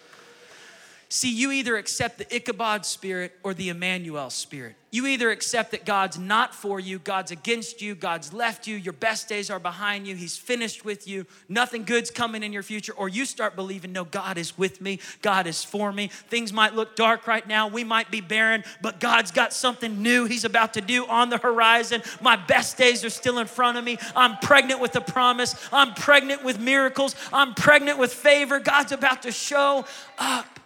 See, 1.15 1.31
you 1.31 1.51
either 1.51 1.77
accept 1.77 2.17
the 2.17 2.35
Ichabod 2.35 2.87
spirit 2.87 3.37
or 3.43 3.53
the 3.53 3.69
Emmanuel 3.69 4.31
spirit. 4.31 4.75
You 4.89 5.05
either 5.05 5.29
accept 5.29 5.69
that 5.69 5.85
God's 5.85 6.17
not 6.17 6.55
for 6.55 6.79
you, 6.79 6.97
God's 6.97 7.29
against 7.29 7.83
you, 7.83 7.93
God's 7.93 8.33
left 8.33 8.65
you, 8.65 8.75
your 8.77 8.93
best 8.93 9.29
days 9.29 9.51
are 9.51 9.59
behind 9.59 10.07
you, 10.07 10.15
He's 10.15 10.37
finished 10.37 10.83
with 10.83 11.07
you, 11.07 11.27
nothing 11.47 11.83
good's 11.83 12.09
coming 12.09 12.41
in 12.41 12.51
your 12.51 12.63
future, 12.63 12.93
or 12.93 13.09
you 13.09 13.25
start 13.25 13.55
believing, 13.55 13.91
no, 13.91 14.05
God 14.05 14.39
is 14.39 14.57
with 14.57 14.81
me, 14.81 14.99
God 15.21 15.45
is 15.45 15.63
for 15.63 15.91
me. 15.91 16.07
Things 16.07 16.51
might 16.51 16.73
look 16.73 16.95
dark 16.95 17.27
right 17.27 17.47
now, 17.47 17.67
we 17.67 17.83
might 17.83 18.09
be 18.09 18.19
barren, 18.19 18.63
but 18.81 18.99
God's 18.99 19.29
got 19.29 19.53
something 19.53 20.01
new 20.01 20.25
He's 20.25 20.45
about 20.45 20.73
to 20.73 20.81
do 20.81 21.05
on 21.05 21.29
the 21.29 21.37
horizon. 21.37 22.01
My 22.21 22.37
best 22.37 22.75
days 22.75 23.05
are 23.05 23.11
still 23.11 23.37
in 23.37 23.45
front 23.45 23.77
of 23.77 23.83
me. 23.83 23.99
I'm 24.15 24.37
pregnant 24.37 24.79
with 24.81 24.95
a 24.95 25.01
promise, 25.01 25.53
I'm 25.71 25.93
pregnant 25.93 26.43
with 26.43 26.59
miracles, 26.59 27.15
I'm 27.31 27.53
pregnant 27.53 27.99
with 27.99 28.11
favor. 28.11 28.59
God's 28.59 28.93
about 28.93 29.21
to 29.21 29.31
show 29.31 29.85
up. 30.17 30.59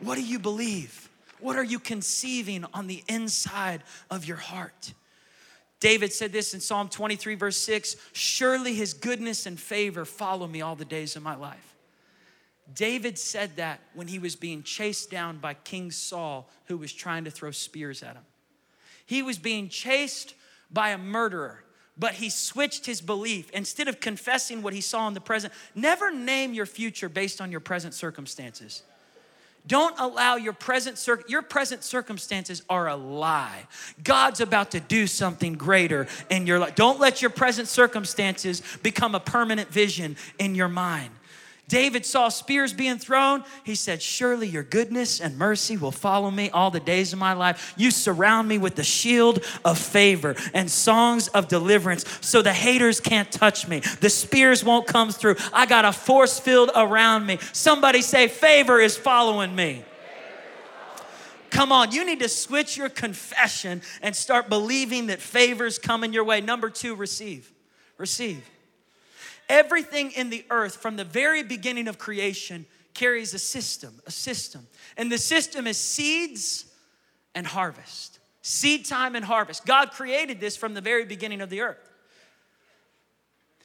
What 0.00 0.16
do 0.16 0.22
you 0.22 0.38
believe? 0.38 1.08
What 1.40 1.56
are 1.56 1.64
you 1.64 1.78
conceiving 1.78 2.64
on 2.74 2.86
the 2.86 3.02
inside 3.08 3.82
of 4.10 4.24
your 4.24 4.36
heart? 4.36 4.92
David 5.78 6.12
said 6.12 6.32
this 6.32 6.52
in 6.52 6.60
Psalm 6.60 6.88
23, 6.88 7.34
verse 7.34 7.56
6 7.56 7.96
Surely 8.12 8.74
his 8.74 8.92
goodness 8.92 9.46
and 9.46 9.58
favor 9.58 10.04
follow 10.04 10.46
me 10.46 10.60
all 10.60 10.76
the 10.76 10.84
days 10.84 11.16
of 11.16 11.22
my 11.22 11.34
life. 11.34 11.74
David 12.74 13.18
said 13.18 13.56
that 13.56 13.80
when 13.94 14.06
he 14.06 14.18
was 14.18 14.36
being 14.36 14.62
chased 14.62 15.10
down 15.10 15.38
by 15.38 15.54
King 15.54 15.90
Saul, 15.90 16.48
who 16.66 16.76
was 16.76 16.92
trying 16.92 17.24
to 17.24 17.30
throw 17.30 17.50
spears 17.50 18.02
at 18.02 18.14
him. 18.14 18.22
He 19.06 19.22
was 19.22 19.38
being 19.38 19.68
chased 19.68 20.34
by 20.70 20.90
a 20.90 20.98
murderer, 20.98 21.64
but 21.98 22.12
he 22.12 22.30
switched 22.30 22.86
his 22.86 23.00
belief. 23.00 23.50
Instead 23.50 23.88
of 23.88 23.98
confessing 23.98 24.62
what 24.62 24.72
he 24.72 24.80
saw 24.80 25.08
in 25.08 25.14
the 25.14 25.20
present, 25.20 25.52
never 25.74 26.12
name 26.12 26.54
your 26.54 26.66
future 26.66 27.08
based 27.08 27.40
on 27.40 27.50
your 27.50 27.60
present 27.60 27.92
circumstances. 27.92 28.84
Don't 29.66 29.98
allow 30.00 30.36
your 30.36 30.52
present 30.52 30.98
cir- 30.98 31.22
your 31.28 31.42
present 31.42 31.84
circumstances 31.84 32.62
are 32.68 32.88
a 32.88 32.96
lie. 32.96 33.66
God's 34.02 34.40
about 34.40 34.70
to 34.72 34.80
do 34.80 35.06
something 35.06 35.54
greater 35.54 36.06
in 36.30 36.46
your 36.46 36.58
life. 36.58 36.74
Don't 36.74 36.98
let 36.98 37.20
your 37.20 37.30
present 37.30 37.68
circumstances 37.68 38.62
become 38.82 39.14
a 39.14 39.20
permanent 39.20 39.68
vision 39.68 40.16
in 40.38 40.54
your 40.54 40.68
mind. 40.68 41.10
David 41.70 42.04
saw 42.04 42.28
spears 42.28 42.72
being 42.72 42.98
thrown. 42.98 43.44
He 43.62 43.76
said, 43.76 44.02
Surely 44.02 44.48
your 44.48 44.64
goodness 44.64 45.20
and 45.20 45.38
mercy 45.38 45.76
will 45.76 45.92
follow 45.92 46.28
me 46.28 46.50
all 46.50 46.72
the 46.72 46.80
days 46.80 47.12
of 47.12 47.20
my 47.20 47.32
life. 47.32 47.72
You 47.76 47.92
surround 47.92 48.48
me 48.48 48.58
with 48.58 48.74
the 48.74 48.82
shield 48.82 49.44
of 49.64 49.78
favor 49.78 50.34
and 50.52 50.68
songs 50.68 51.28
of 51.28 51.46
deliverance 51.46 52.04
so 52.20 52.42
the 52.42 52.52
haters 52.52 52.98
can't 53.00 53.30
touch 53.30 53.68
me. 53.68 53.80
The 54.00 54.10
spears 54.10 54.64
won't 54.64 54.88
come 54.88 55.12
through. 55.12 55.36
I 55.52 55.64
got 55.64 55.84
a 55.84 55.92
force 55.92 56.40
field 56.40 56.72
around 56.74 57.24
me. 57.24 57.38
Somebody 57.52 58.02
say, 58.02 58.26
Favor 58.26 58.80
is 58.80 58.96
following 58.96 59.54
me. 59.54 59.84
Come 61.50 61.70
on, 61.70 61.92
you 61.92 62.04
need 62.04 62.20
to 62.20 62.28
switch 62.28 62.76
your 62.76 62.88
confession 62.88 63.82
and 64.02 64.14
start 64.16 64.48
believing 64.48 65.06
that 65.06 65.20
favor's 65.20 65.78
coming 65.78 66.12
your 66.12 66.24
way. 66.24 66.40
Number 66.40 66.68
two, 66.68 66.96
receive. 66.96 67.52
Receive. 67.96 68.44
Everything 69.50 70.12
in 70.12 70.30
the 70.30 70.44
earth 70.48 70.76
from 70.76 70.94
the 70.94 71.02
very 71.02 71.42
beginning 71.42 71.88
of 71.88 71.98
creation 71.98 72.66
carries 72.94 73.34
a 73.34 73.38
system, 73.38 74.00
a 74.06 74.10
system. 74.12 74.64
And 74.96 75.10
the 75.10 75.18
system 75.18 75.66
is 75.66 75.76
seeds 75.76 76.66
and 77.34 77.44
harvest. 77.44 78.20
Seed 78.42 78.84
time 78.84 79.16
and 79.16 79.24
harvest. 79.24 79.66
God 79.66 79.90
created 79.90 80.38
this 80.38 80.56
from 80.56 80.74
the 80.74 80.80
very 80.80 81.04
beginning 81.04 81.40
of 81.40 81.50
the 81.50 81.62
earth. 81.62 81.90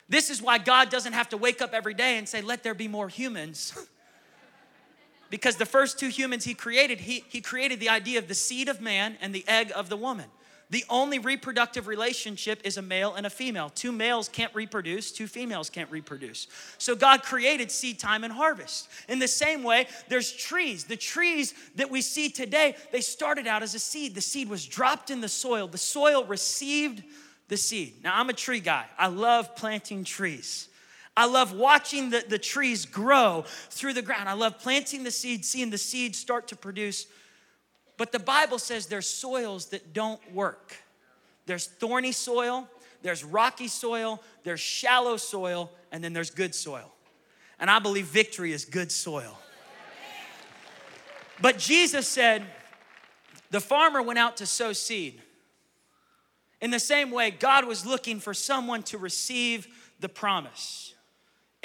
This 0.10 0.32
is 0.32 0.42
why 0.42 0.58
God 0.58 0.90
doesn't 0.90 1.14
have 1.14 1.30
to 1.30 1.38
wake 1.38 1.62
up 1.62 1.72
every 1.72 1.94
day 1.94 2.18
and 2.18 2.28
say, 2.28 2.42
Let 2.42 2.64
there 2.64 2.74
be 2.74 2.88
more 2.88 3.08
humans. 3.08 3.78
because 5.30 5.58
the 5.58 5.68
first 5.68 6.00
two 6.00 6.10
humans 6.10 6.46
he 6.46 6.56
created, 6.56 7.00
he, 7.00 7.24
he 7.30 7.42
created 7.42 7.80
the 7.80 7.90
idea 7.90 8.18
of 8.18 8.28
the 8.28 8.34
seed 8.34 8.70
of 8.70 8.82
man 8.82 9.18
and 9.22 9.36
the 9.36 9.48
egg 9.48 9.72
of 9.76 9.90
the 9.90 9.98
woman. 9.98 10.26
The 10.72 10.84
only 10.90 11.20
reproductive 11.20 11.88
relationship 11.88 12.62
is 12.64 12.78
a 12.78 12.82
male 12.82 13.14
and 13.14 13.26
a 13.26 13.30
female. 13.30 13.70
Two 13.70 13.92
males 13.92 14.28
can't 14.28 14.54
reproduce, 14.56 15.12
two 15.12 15.28
females 15.28 15.70
can't 15.70 15.92
reproduce. 15.92 16.48
So 16.80 16.96
God 16.96 17.22
created 17.22 17.72
seed 17.72 18.00
time 18.00 18.24
and 18.24 18.34
harvest. 18.34 18.90
In 19.08 19.20
the 19.20 19.28
same 19.28 19.64
way, 19.64 19.88
there's 20.10 20.32
trees. 20.32 20.86
The 20.86 20.98
trees 20.98 21.54
that 21.76 21.92
we 21.92 22.02
see 22.02 22.30
today, 22.30 22.76
they 22.92 23.02
started 23.02 23.46
out 23.46 23.62
as 23.62 23.76
a 23.76 23.80
seed. 23.80 24.16
The 24.16 24.22
seed 24.22 24.50
was 24.50 24.66
dropped 24.66 25.12
in 25.12 25.22
the 25.22 25.30
soil, 25.30 25.68
the 25.68 25.78
soil 25.78 26.26
received 26.26 27.04
the 27.48 27.58
seed. 27.58 28.04
Now, 28.04 28.20
I'm 28.20 28.30
a 28.30 28.34
tree 28.34 28.60
guy, 28.60 28.86
I 28.98 29.08
love 29.08 29.56
planting 29.56 30.04
trees. 30.04 30.70
I 31.18 31.28
love 31.28 31.54
watching 31.54 32.10
the, 32.10 32.26
the 32.28 32.40
trees 32.40 32.86
grow 32.86 33.46
through 33.70 33.94
the 33.94 34.02
ground. 34.02 34.28
I 34.28 34.34
love 34.34 34.60
planting 34.60 35.04
the 35.04 35.12
seed, 35.12 35.46
seeing 35.46 35.70
the 35.70 35.78
seed 35.78 36.14
start 36.14 36.50
to 36.50 36.58
produce 36.58 37.08
but 37.98 38.12
the 38.12 38.20
Bible 38.20 38.60
says 38.60 38.88
there's 38.88 39.08
soils 39.08 39.68
that 39.68 39.94
don't 39.94 40.20
work. 40.34 40.76
There's 41.46 41.68
thorny 41.68 42.12
soil, 42.12 42.68
there's 43.02 43.24
rocky 43.24 43.68
soil, 43.68 44.22
there's 44.44 44.60
shallow 44.60 45.18
soil, 45.18 45.72
and 45.92 46.04
then 46.04 46.14
there's 46.14 46.32
good 46.32 46.56
soil. 46.56 46.92
And 47.60 47.70
I 47.70 47.80
believe 47.80 48.06
victory 48.08 48.52
is 48.52 48.66
good 48.66 48.92
soil. 48.92 49.38
But 51.40 51.58
Jesus 51.58 52.08
said, 52.08 52.44
the 53.52 53.62
farmer 53.62 54.02
went 54.02 54.20
out 54.20 54.38
to 54.38 54.46
sow 54.46 54.74
seed. 54.74 55.22
In 56.62 56.72
the 56.72 56.80
same 56.80 57.12
way, 57.12 57.32
God 57.32 57.66
was 57.66 57.86
looking 57.86 58.20
for 58.20 58.34
someone 58.34 58.84
to 58.84 58.98
receive 58.98 59.68
the 60.00 60.10
promise 60.10 60.95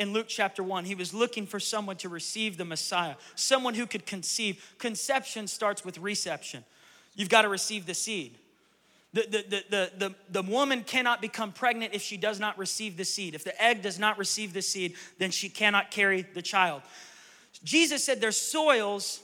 in 0.01 0.15
Luke 0.15 0.27
chapter 0.29 0.63
1. 0.63 0.87
He 0.87 0.95
was 0.95 1.13
looking 1.13 1.47
for 1.47 1.61
someone 1.61 1.97
to 1.97 2.09
receive 2.09 2.57
the 2.57 2.65
Messiah, 2.65 3.17
someone 3.35 3.75
who 3.75 3.87
could 3.87 4.07
conceive. 4.07 4.75
Conception 4.79 5.47
starts 5.47 5.85
with 5.85 5.99
reception. 5.99 6.65
You've 7.15 7.29
got 7.29 7.43
to 7.43 7.51
receive 7.51 7.85
the 7.85 7.93
seed. 7.93 8.39
The, 9.13 9.23
the, 9.23 9.29
the, 9.29 9.65
the, 9.69 9.91
the, 9.99 10.15
the 10.31 10.43
woman 10.43 10.85
cannot 10.85 11.21
become 11.21 11.53
pregnant 11.53 11.93
if 11.93 12.01
she 12.01 12.17
does 12.17 12.41
not 12.41 12.57
receive 12.57 12.97
the 12.97 13.05
seed. 13.05 13.35
If 13.35 13.45
the 13.45 13.63
egg 13.63 13.83
does 13.83 13.99
not 13.99 14.17
receive 14.17 14.55
the 14.55 14.63
seed, 14.63 14.95
then 15.19 15.31
she 15.31 15.51
cannot 15.51 15.91
carry 15.91 16.23
the 16.23 16.43
child. 16.43 16.81
Jesus 17.63 18.03
said 18.03 18.23
there's 18.23 18.39
soils 18.39 19.21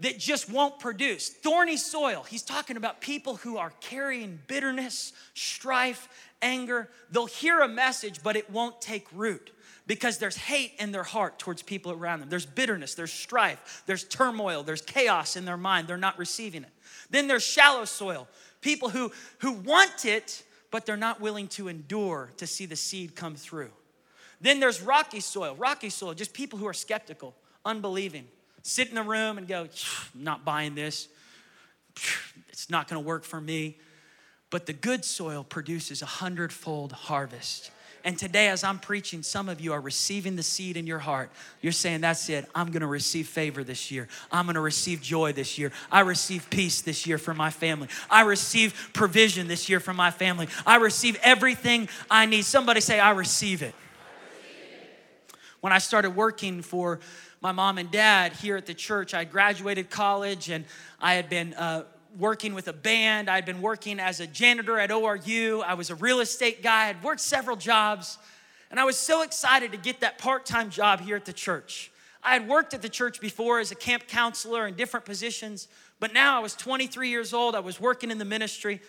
that 0.00 0.18
just 0.18 0.48
won't 0.48 0.78
produce. 0.78 1.28
Thorny 1.28 1.76
soil. 1.76 2.24
He's 2.26 2.42
talking 2.42 2.78
about 2.78 3.02
people 3.02 3.36
who 3.36 3.58
are 3.58 3.72
carrying 3.80 4.38
bitterness, 4.46 5.12
strife, 5.34 6.08
anger. 6.40 6.88
They'll 7.10 7.26
hear 7.26 7.60
a 7.60 7.68
message, 7.68 8.22
but 8.22 8.36
it 8.36 8.48
won't 8.50 8.80
take 8.80 9.06
root 9.12 9.50
because 9.86 10.18
there's 10.18 10.36
hate 10.36 10.72
in 10.78 10.92
their 10.92 11.02
heart 11.04 11.38
towards 11.38 11.62
people 11.62 11.92
around 11.92 12.20
them. 12.20 12.28
There's 12.28 12.46
bitterness, 12.46 12.94
there's 12.94 13.12
strife, 13.12 13.82
there's 13.86 14.04
turmoil, 14.04 14.62
there's 14.62 14.82
chaos 14.82 15.36
in 15.36 15.44
their 15.44 15.56
mind. 15.56 15.86
They're 15.86 15.96
not 15.96 16.18
receiving 16.18 16.62
it. 16.62 16.70
Then 17.10 17.28
there's 17.28 17.44
shallow 17.44 17.84
soil, 17.84 18.26
people 18.60 18.88
who, 18.88 19.12
who 19.38 19.52
want 19.52 20.04
it, 20.04 20.42
but 20.70 20.86
they're 20.86 20.96
not 20.96 21.20
willing 21.20 21.48
to 21.48 21.68
endure 21.68 22.32
to 22.38 22.46
see 22.46 22.66
the 22.66 22.76
seed 22.76 23.14
come 23.14 23.36
through. 23.36 23.70
Then 24.40 24.60
there's 24.60 24.82
rocky 24.82 25.20
soil, 25.20 25.54
rocky 25.54 25.88
soil, 25.88 26.14
just 26.14 26.34
people 26.34 26.58
who 26.58 26.66
are 26.66 26.74
skeptical, 26.74 27.34
unbelieving. 27.64 28.26
Sit 28.62 28.88
in 28.88 28.96
the 28.96 29.02
room 29.02 29.38
and 29.38 29.46
go, 29.46 29.68
not 30.14 30.44
buying 30.44 30.74
this. 30.74 31.08
It's 32.48 32.68
not 32.68 32.88
gonna 32.88 33.00
work 33.00 33.24
for 33.24 33.40
me. 33.40 33.78
But 34.50 34.66
the 34.66 34.72
good 34.72 35.04
soil 35.04 35.44
produces 35.44 36.02
a 36.02 36.06
hundredfold 36.06 36.92
harvest. 36.92 37.70
And 38.06 38.16
today, 38.16 38.50
as 38.50 38.62
I'm 38.62 38.78
preaching, 38.78 39.24
some 39.24 39.48
of 39.48 39.60
you 39.60 39.72
are 39.72 39.80
receiving 39.80 40.36
the 40.36 40.42
seed 40.44 40.76
in 40.76 40.86
your 40.86 41.00
heart. 41.00 41.28
You're 41.60 41.72
saying, 41.72 42.02
That's 42.02 42.28
it. 42.28 42.48
I'm 42.54 42.70
gonna 42.70 42.86
receive 42.86 43.26
favor 43.26 43.64
this 43.64 43.90
year. 43.90 44.06
I'm 44.30 44.46
gonna 44.46 44.60
receive 44.60 45.02
joy 45.02 45.32
this 45.32 45.58
year. 45.58 45.72
I 45.90 46.00
receive 46.00 46.48
peace 46.48 46.82
this 46.82 47.04
year 47.04 47.18
for 47.18 47.34
my 47.34 47.50
family. 47.50 47.88
I 48.08 48.20
receive 48.20 48.90
provision 48.92 49.48
this 49.48 49.68
year 49.68 49.80
for 49.80 49.92
my 49.92 50.12
family. 50.12 50.46
I 50.64 50.76
receive 50.76 51.18
everything 51.20 51.88
I 52.08 52.26
need. 52.26 52.44
Somebody 52.44 52.80
say, 52.80 53.00
I 53.00 53.10
receive 53.10 53.62
it. 53.62 53.74
When 55.60 55.72
I 55.72 55.78
started 55.78 56.10
working 56.10 56.62
for 56.62 57.00
my 57.40 57.50
mom 57.50 57.76
and 57.76 57.90
dad 57.90 58.34
here 58.34 58.56
at 58.56 58.66
the 58.66 58.74
church, 58.74 59.14
I 59.14 59.24
graduated 59.24 59.90
college 59.90 60.48
and 60.48 60.64
I 61.00 61.14
had 61.14 61.28
been 61.28 61.54
uh, 61.54 61.82
working 62.18 62.54
with 62.54 62.68
a 62.68 62.72
band. 62.72 63.28
I'd 63.28 63.44
been 63.44 63.60
working 63.60 64.00
as 64.00 64.20
a 64.20 64.26
janitor 64.26 64.78
at 64.78 64.90
ORU. 64.90 65.62
I 65.62 65.74
was 65.74 65.90
a 65.90 65.94
real 65.94 66.20
estate 66.20 66.62
guy. 66.62 66.88
I'd 66.88 67.02
worked 67.02 67.20
several 67.20 67.56
jobs. 67.56 68.18
And 68.70 68.80
I 68.80 68.84
was 68.84 68.98
so 68.98 69.22
excited 69.22 69.72
to 69.72 69.78
get 69.78 70.00
that 70.00 70.18
part 70.18 70.46
time 70.46 70.70
job 70.70 71.00
here 71.00 71.16
at 71.16 71.24
the 71.24 71.32
church. 71.32 71.90
I 72.22 72.32
had 72.32 72.48
worked 72.48 72.74
at 72.74 72.82
the 72.82 72.88
church 72.88 73.20
before 73.20 73.60
as 73.60 73.70
a 73.70 73.76
camp 73.76 74.08
counselor 74.08 74.66
in 74.66 74.74
different 74.74 75.06
positions, 75.06 75.68
but 76.00 76.12
now 76.12 76.36
I 76.36 76.40
was 76.40 76.54
23 76.54 77.08
years 77.08 77.32
old. 77.32 77.54
I 77.54 77.60
was 77.60 77.80
working 77.80 78.10
in 78.10 78.18
the 78.18 78.24
ministry. 78.24 78.80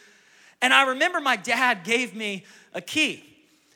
And 0.62 0.74
I 0.74 0.88
remember 0.88 1.22
my 1.22 1.36
dad 1.36 1.84
gave 1.84 2.16
me 2.16 2.46
a 2.74 2.82
key. 2.82 3.24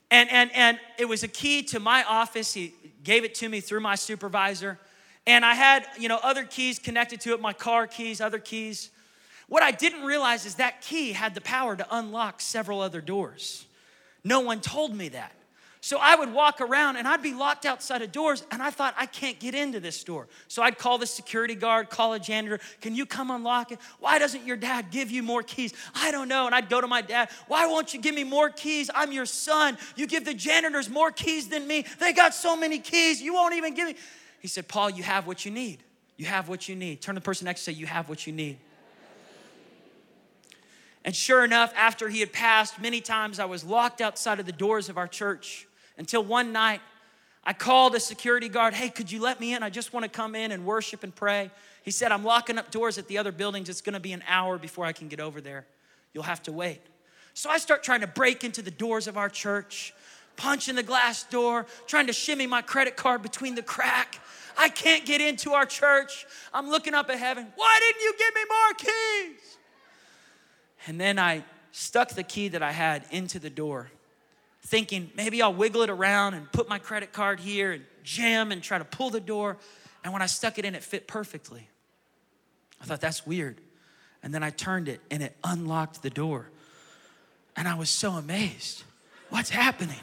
And, 0.10 0.30
and, 0.32 0.52
and 0.54 0.80
it 0.98 1.06
was 1.06 1.24
a 1.24 1.28
key 1.28 1.62
to 1.64 1.80
my 1.80 2.04
office. 2.04 2.54
He 2.54 2.74
gave 3.04 3.24
it 3.24 3.36
to 3.36 3.48
me 3.48 3.62
through 3.62 3.82
my 3.82 3.96
supervisor. 3.96 4.80
And 5.28 5.46
I 5.46 5.54
had, 5.54 5.86
you 6.00 6.10
know, 6.10 6.20
other 6.24 6.44
keys 6.44 6.80
connected 6.80 7.22
to 7.22 7.34
it, 7.34 7.40
my 7.40 7.54
car 7.54 7.86
keys, 7.86 8.20
other 8.20 8.40
keys. 8.40 8.90
What 9.52 9.64
I 9.64 9.72
didn't 9.72 10.04
realize 10.04 10.46
is 10.46 10.56
that 10.56 10.80
key 10.80 11.12
had 11.12 11.36
the 11.36 11.42
power 11.42 11.76
to 11.76 11.86
unlock 11.92 12.40
several 12.40 12.80
other 12.80 13.02
doors. 13.02 13.66
No 14.24 14.40
one 14.40 14.62
told 14.62 14.96
me 14.96 15.10
that. 15.10 15.34
So 15.82 15.98
I 16.00 16.16
would 16.16 16.32
walk 16.32 16.62
around 16.62 16.96
and 16.96 17.06
I'd 17.06 17.22
be 17.22 17.34
locked 17.34 17.66
outside 17.66 18.02
of 18.02 18.14
doors, 18.14 18.46
and 18.50 18.64
I 18.64 18.70
thought, 18.70 18.96
I 18.98 19.08
can't 19.08 19.38
get 19.42 19.54
into 19.54 19.82
this 19.82 20.06
door. 20.06 20.30
So 20.48 20.64
I'd 20.64 20.78
call 20.78 20.98
the 20.98 21.06
security 21.06 21.54
guard, 21.54 21.90
call 21.90 22.14
a 22.14 22.20
janitor, 22.20 22.62
can 22.80 22.96
you 22.96 23.06
come 23.06 23.30
unlock 23.30 23.74
it? 23.74 23.80
Why 24.00 24.20
doesn't 24.20 24.46
your 24.46 24.56
dad 24.56 24.90
give 24.90 25.12
you 25.12 25.22
more 25.22 25.44
keys? 25.44 25.74
I 25.94 26.12
don't 26.12 26.30
know. 26.30 26.46
And 26.46 26.56
I'd 26.56 26.70
go 26.70 26.80
to 26.80 26.88
my 26.88 27.02
dad, 27.02 27.30
why 27.50 27.66
won't 27.66 27.94
you 27.94 28.00
give 28.00 28.16
me 28.16 28.24
more 28.24 28.50
keys? 28.50 28.90
I'm 28.96 29.12
your 29.12 29.26
son. 29.26 29.78
You 29.98 30.08
give 30.08 30.24
the 30.24 30.34
janitors 30.34 30.90
more 30.90 31.12
keys 31.12 31.50
than 31.50 31.68
me. 31.68 31.86
They 32.00 32.14
got 32.14 32.34
so 32.34 32.56
many 32.56 32.80
keys, 32.80 33.22
you 33.22 33.34
won't 33.34 33.56
even 33.56 33.74
give 33.74 33.90
me. 33.90 33.96
He 34.40 34.48
said, 34.48 34.70
Paul, 34.70 34.92
you 34.92 35.04
have 35.04 35.28
what 35.28 35.44
you 35.44 35.52
need. 35.52 35.80
You 36.16 36.28
have 36.28 36.48
what 36.48 36.70
you 36.70 36.78
need. 36.78 37.02
Turn 37.02 37.16
to 37.16 37.20
the 37.20 37.26
person 37.26 37.44
next 37.44 37.66
to 37.66 37.74
say, 37.74 37.78
You 37.78 37.88
have 37.88 38.08
what 38.08 38.26
you 38.26 38.32
need. 38.32 38.58
And 41.04 41.16
sure 41.16 41.44
enough, 41.44 41.74
after 41.76 42.10
he 42.10 42.20
had 42.20 42.32
passed, 42.32 42.80
many 42.80 43.02
times 43.02 43.40
I 43.40 43.46
was 43.46 43.64
locked 43.64 44.02
outside 44.02 44.40
of 44.40 44.46
the 44.46 44.52
doors 44.52 44.88
of 44.88 44.98
our 44.98 45.08
church 45.08 45.68
until 45.98 46.24
one 46.24 46.52
night 46.52 46.82
I 47.44 47.54
called 47.54 47.96
a 47.96 48.00
security 48.00 48.50
guard, 48.50 48.74
Hey, 48.74 48.90
could 48.90 49.12
you 49.12 49.20
let 49.20 49.40
me 49.40 49.54
in? 49.54 49.64
I 49.64 49.70
just 49.70 49.94
want 49.94 50.04
to 50.04 50.10
come 50.10 50.36
in 50.36 50.52
and 50.52 50.66
worship 50.66 51.04
and 51.04 51.14
pray. 51.14 51.50
He 51.84 51.92
said, 51.92 52.12
I'm 52.12 52.24
locking 52.24 52.60
up 52.60 52.70
doors 52.70 52.98
at 52.98 53.08
the 53.08 53.18
other 53.18 53.32
buildings. 53.32 53.68
It's 53.68 53.82
going 53.82 53.94
to 53.94 54.00
be 54.00 54.14
an 54.14 54.24
hour 54.28 54.60
before 54.60 54.86
I 54.86 54.92
can 54.92 55.08
get 55.08 55.20
over 55.20 55.42
there. 55.42 55.66
You'll 56.14 56.24
have 56.24 56.44
to 56.44 56.52
wait. 56.52 56.82
So 57.34 57.50
I 57.50 57.58
start 57.58 57.82
trying 57.82 58.02
to 58.02 58.08
break 58.08 58.44
into 58.44 58.62
the 58.62 58.72
doors 58.72 59.08
of 59.08 59.18
our 59.18 59.30
church, 59.30 59.94
punching 60.36 60.76
the 60.76 60.84
glass 60.84 61.24
door, 61.24 61.66
trying 61.88 62.08
to 62.08 62.14
shimmy 62.14 62.46
my 62.46 62.62
credit 62.62 62.96
card 62.96 63.24
between 63.24 63.56
the 63.56 63.64
crack. 63.64 64.20
I 64.58 64.70
can't 64.70 65.06
get 65.06 65.22
into 65.22 65.54
our 65.54 65.66
church. 65.66 66.28
I'm 66.54 66.70
looking 66.70 66.94
up 66.94 67.10
at 67.10 67.18
heaven. 67.18 67.48
Why 67.56 67.80
didn't 67.80 68.04
you 68.04 68.14
give 68.20 68.36
me 68.36 68.42
more 68.50 68.74
keys? 68.78 69.58
And 70.88 71.00
then 71.00 71.20
I 71.20 71.44
stuck 71.72 72.10
the 72.10 72.24
key 72.24 72.50
that 72.50 72.64
I 72.64 72.72
had 72.72 73.06
into 73.12 73.40
the 73.40 73.50
door, 73.50 73.92
thinking 74.66 75.12
maybe 75.16 75.42
I'll 75.42 75.54
wiggle 75.54 75.82
it 75.84 75.90
around 75.90 76.34
and 76.34 76.52
put 76.52 76.68
my 76.68 76.80
credit 76.80 77.14
card 77.14 77.40
here 77.40 77.72
and 77.72 77.86
jam 78.04 78.52
and 78.52 78.62
try 78.62 78.78
to 78.78 78.86
pull 78.86 79.10
the 79.10 79.20
door. 79.20 79.58
And 80.04 80.12
when 80.14 80.22
I 80.22 80.26
stuck 80.26 80.58
it 80.58 80.66
in, 80.66 80.76
it 80.76 80.84
fit 80.84 81.08
perfectly. 81.08 81.68
I 82.82 82.86
thought, 82.86 83.02
that's 83.02 83.26
weird. 83.26 83.62
And 84.24 84.34
then 84.34 84.44
I 84.44 84.50
turned 84.50 84.88
it 84.88 85.02
and 85.10 85.22
it 85.22 85.36
unlocked 85.44 86.02
the 86.02 86.10
door. 86.10 86.50
And 87.56 87.68
I 87.68 87.76
was 87.76 87.90
so 87.90 88.14
amazed. 88.14 88.84
What's 89.30 89.50
happening? 89.50 90.00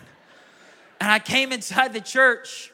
And 1.01 1.11
I 1.11 1.19
came 1.19 1.53
inside 1.53 1.93
the 1.93 2.01
church 2.01 2.73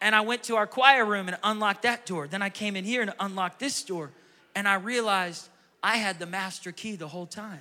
and 0.00 0.14
I 0.14 0.20
went 0.20 0.44
to 0.44 0.56
our 0.56 0.66
choir 0.66 1.04
room 1.04 1.28
and 1.28 1.38
unlocked 1.42 1.82
that 1.82 2.06
door. 2.06 2.28
Then 2.28 2.42
I 2.42 2.50
came 2.50 2.76
in 2.76 2.84
here 2.84 3.02
and 3.02 3.12
unlocked 3.18 3.58
this 3.58 3.82
door. 3.82 4.10
And 4.54 4.68
I 4.68 4.74
realized 4.74 5.48
I 5.84 5.98
had 5.98 6.18
the 6.18 6.24
master 6.24 6.72
key 6.72 6.96
the 6.96 7.08
whole 7.08 7.26
time. 7.26 7.60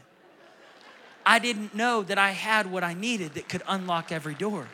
I 1.26 1.40
didn't 1.40 1.76
know 1.76 2.04
that 2.04 2.18
I 2.18 2.32
had 2.32 2.72
what 2.72 2.82
I 2.82 2.94
needed 2.94 3.34
that 3.34 3.50
could 3.50 3.64
unlock 3.68 4.14
every 4.14 4.34
door. 4.34 4.66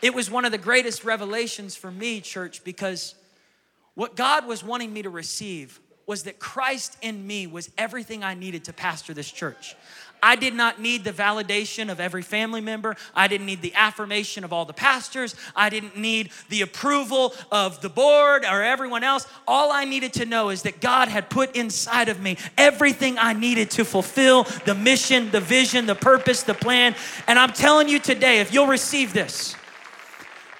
It 0.00 0.14
was 0.14 0.30
one 0.30 0.44
of 0.44 0.52
the 0.52 0.58
greatest 0.58 1.04
revelations 1.04 1.74
for 1.74 1.90
me, 1.90 2.20
church, 2.20 2.62
because 2.62 3.16
what 3.94 4.14
God 4.14 4.46
was 4.46 4.62
wanting 4.62 4.92
me 4.92 5.02
to 5.02 5.10
receive 5.10 5.80
was 6.06 6.22
that 6.22 6.38
Christ 6.38 6.96
in 7.02 7.26
me 7.26 7.48
was 7.48 7.68
everything 7.76 8.22
I 8.22 8.34
needed 8.34 8.64
to 8.66 8.72
pastor 8.72 9.12
this 9.12 9.30
church. 9.30 9.74
I 10.22 10.36
did 10.36 10.54
not 10.54 10.80
need 10.80 11.04
the 11.04 11.12
validation 11.12 11.90
of 11.90 12.00
every 12.00 12.22
family 12.22 12.60
member. 12.60 12.96
I 13.14 13.28
didn't 13.28 13.46
need 13.46 13.62
the 13.62 13.74
affirmation 13.74 14.44
of 14.44 14.52
all 14.52 14.64
the 14.64 14.72
pastors. 14.72 15.34
I 15.56 15.70
didn't 15.70 15.96
need 15.96 16.30
the 16.48 16.62
approval 16.62 17.34
of 17.50 17.80
the 17.80 17.88
board 17.88 18.44
or 18.44 18.62
everyone 18.62 19.04
else. 19.04 19.26
All 19.46 19.72
I 19.72 19.84
needed 19.84 20.12
to 20.14 20.26
know 20.26 20.50
is 20.50 20.62
that 20.62 20.80
God 20.80 21.08
had 21.08 21.30
put 21.30 21.54
inside 21.56 22.08
of 22.08 22.20
me 22.20 22.36
everything 22.56 23.18
I 23.18 23.32
needed 23.32 23.70
to 23.72 23.84
fulfill 23.84 24.44
the 24.64 24.74
mission, 24.74 25.30
the 25.30 25.40
vision, 25.40 25.86
the 25.86 25.94
purpose, 25.94 26.42
the 26.42 26.54
plan. 26.54 26.94
And 27.26 27.38
I'm 27.38 27.52
telling 27.52 27.88
you 27.88 27.98
today, 27.98 28.40
if 28.40 28.52
you'll 28.52 28.66
receive 28.66 29.12
this, 29.12 29.56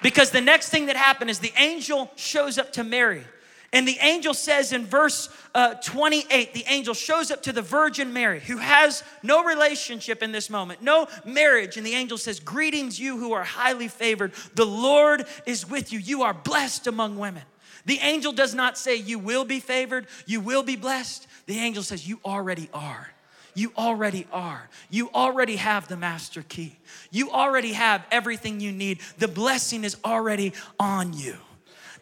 because 0.01 0.31
the 0.31 0.41
next 0.41 0.69
thing 0.69 0.87
that 0.87 0.95
happened 0.95 1.29
is 1.29 1.39
the 1.39 1.53
angel 1.57 2.11
shows 2.15 2.57
up 2.57 2.73
to 2.73 2.83
Mary. 2.83 3.23
And 3.73 3.87
the 3.87 3.97
angel 4.01 4.33
says 4.33 4.73
in 4.73 4.85
verse 4.85 5.29
uh, 5.55 5.75
28, 5.75 6.53
the 6.53 6.65
angel 6.67 6.93
shows 6.93 7.31
up 7.31 7.43
to 7.43 7.53
the 7.53 7.61
Virgin 7.61 8.11
Mary, 8.11 8.41
who 8.41 8.57
has 8.57 9.01
no 9.23 9.45
relationship 9.45 10.21
in 10.21 10.33
this 10.33 10.49
moment, 10.49 10.81
no 10.81 11.07
marriage. 11.23 11.77
And 11.77 11.85
the 11.85 11.93
angel 11.93 12.17
says, 12.17 12.41
Greetings, 12.41 12.99
you 12.99 13.17
who 13.17 13.31
are 13.31 13.43
highly 13.43 13.87
favored. 13.87 14.33
The 14.55 14.65
Lord 14.65 15.25
is 15.45 15.69
with 15.69 15.93
you. 15.93 15.99
You 15.99 16.23
are 16.23 16.33
blessed 16.33 16.87
among 16.87 17.17
women. 17.17 17.43
The 17.85 17.99
angel 17.99 18.33
does 18.33 18.53
not 18.53 18.77
say, 18.77 18.95
You 18.95 19.19
will 19.19 19.45
be 19.45 19.61
favored, 19.61 20.07
you 20.25 20.41
will 20.41 20.63
be 20.63 20.75
blessed. 20.75 21.27
The 21.45 21.57
angel 21.57 21.83
says, 21.83 22.07
You 22.07 22.19
already 22.25 22.69
are. 22.73 23.09
You 23.53 23.71
already 23.77 24.27
are. 24.31 24.69
You 24.89 25.09
already 25.13 25.57
have 25.57 25.87
the 25.87 25.97
master 25.97 26.43
key. 26.43 26.77
You 27.09 27.31
already 27.31 27.73
have 27.73 28.05
everything 28.11 28.59
you 28.59 28.71
need. 28.71 28.99
The 29.17 29.27
blessing 29.27 29.83
is 29.83 29.97
already 30.05 30.53
on 30.79 31.13
you. 31.13 31.35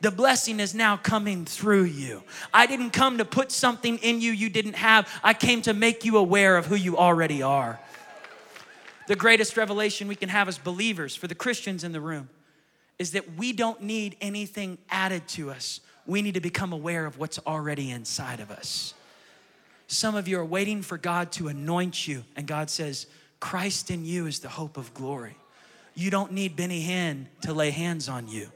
The 0.02 0.12
blessing 0.12 0.60
is 0.60 0.74
now 0.74 0.98
coming 0.98 1.46
through 1.46 1.84
you. 1.84 2.24
I 2.54 2.68
didn't 2.68 2.92
come 2.92 3.18
to 3.18 3.26
put 3.26 3.52
something 3.52 3.98
in 3.98 4.22
you 4.22 4.32
you 4.32 4.50
didn't 4.50 4.76
have, 4.76 5.10
I 5.24 5.34
came 5.34 5.62
to 5.64 5.74
make 5.74 6.06
you 6.06 6.18
aware 6.18 6.56
of 6.56 6.66
who 6.66 6.76
you 6.76 6.98
already 6.98 7.42
are. 7.42 7.80
The 9.08 9.16
greatest 9.16 9.58
revelation 9.58 10.08
we 10.08 10.16
can 10.16 10.30
have 10.30 10.48
as 10.48 10.58
believers, 10.58 11.16
for 11.16 11.28
the 11.28 11.36
Christians 11.36 11.84
in 11.84 11.92
the 11.92 12.00
room, 12.00 12.30
is 12.98 13.12
that 13.12 13.36
we 13.36 13.54
don't 13.54 13.82
need 13.82 14.16
anything 14.22 14.78
added 14.90 15.28
to 15.30 15.50
us. 15.50 15.82
We 16.06 16.22
need 16.22 16.36
to 16.36 16.42
become 16.42 16.74
aware 16.74 17.06
of 17.06 17.18
what's 17.18 17.40
already 17.40 17.92
inside 17.92 18.40
of 18.40 18.52
us. 18.52 18.94
Some 19.88 20.16
of 20.16 20.28
you 20.28 20.40
are 20.40 20.46
waiting 20.46 20.82
for 20.84 20.98
God 20.98 21.32
to 21.34 21.48
anoint 21.48 22.08
you, 22.08 22.24
and 22.36 22.46
God 22.46 22.70
says, 22.70 23.08
Christ 23.40 23.90
in 23.90 24.06
you 24.06 24.28
is 24.28 24.40
the 24.40 24.50
hope 24.50 24.78
of 24.78 24.94
glory. 24.94 25.36
You 25.96 26.12
don't 26.12 26.32
need 26.32 26.56
Benny 26.56 26.86
Hinn 26.86 27.26
to 27.42 27.54
lay 27.54 27.72
hands 27.72 28.08
on 28.08 28.28
you. 28.28 28.52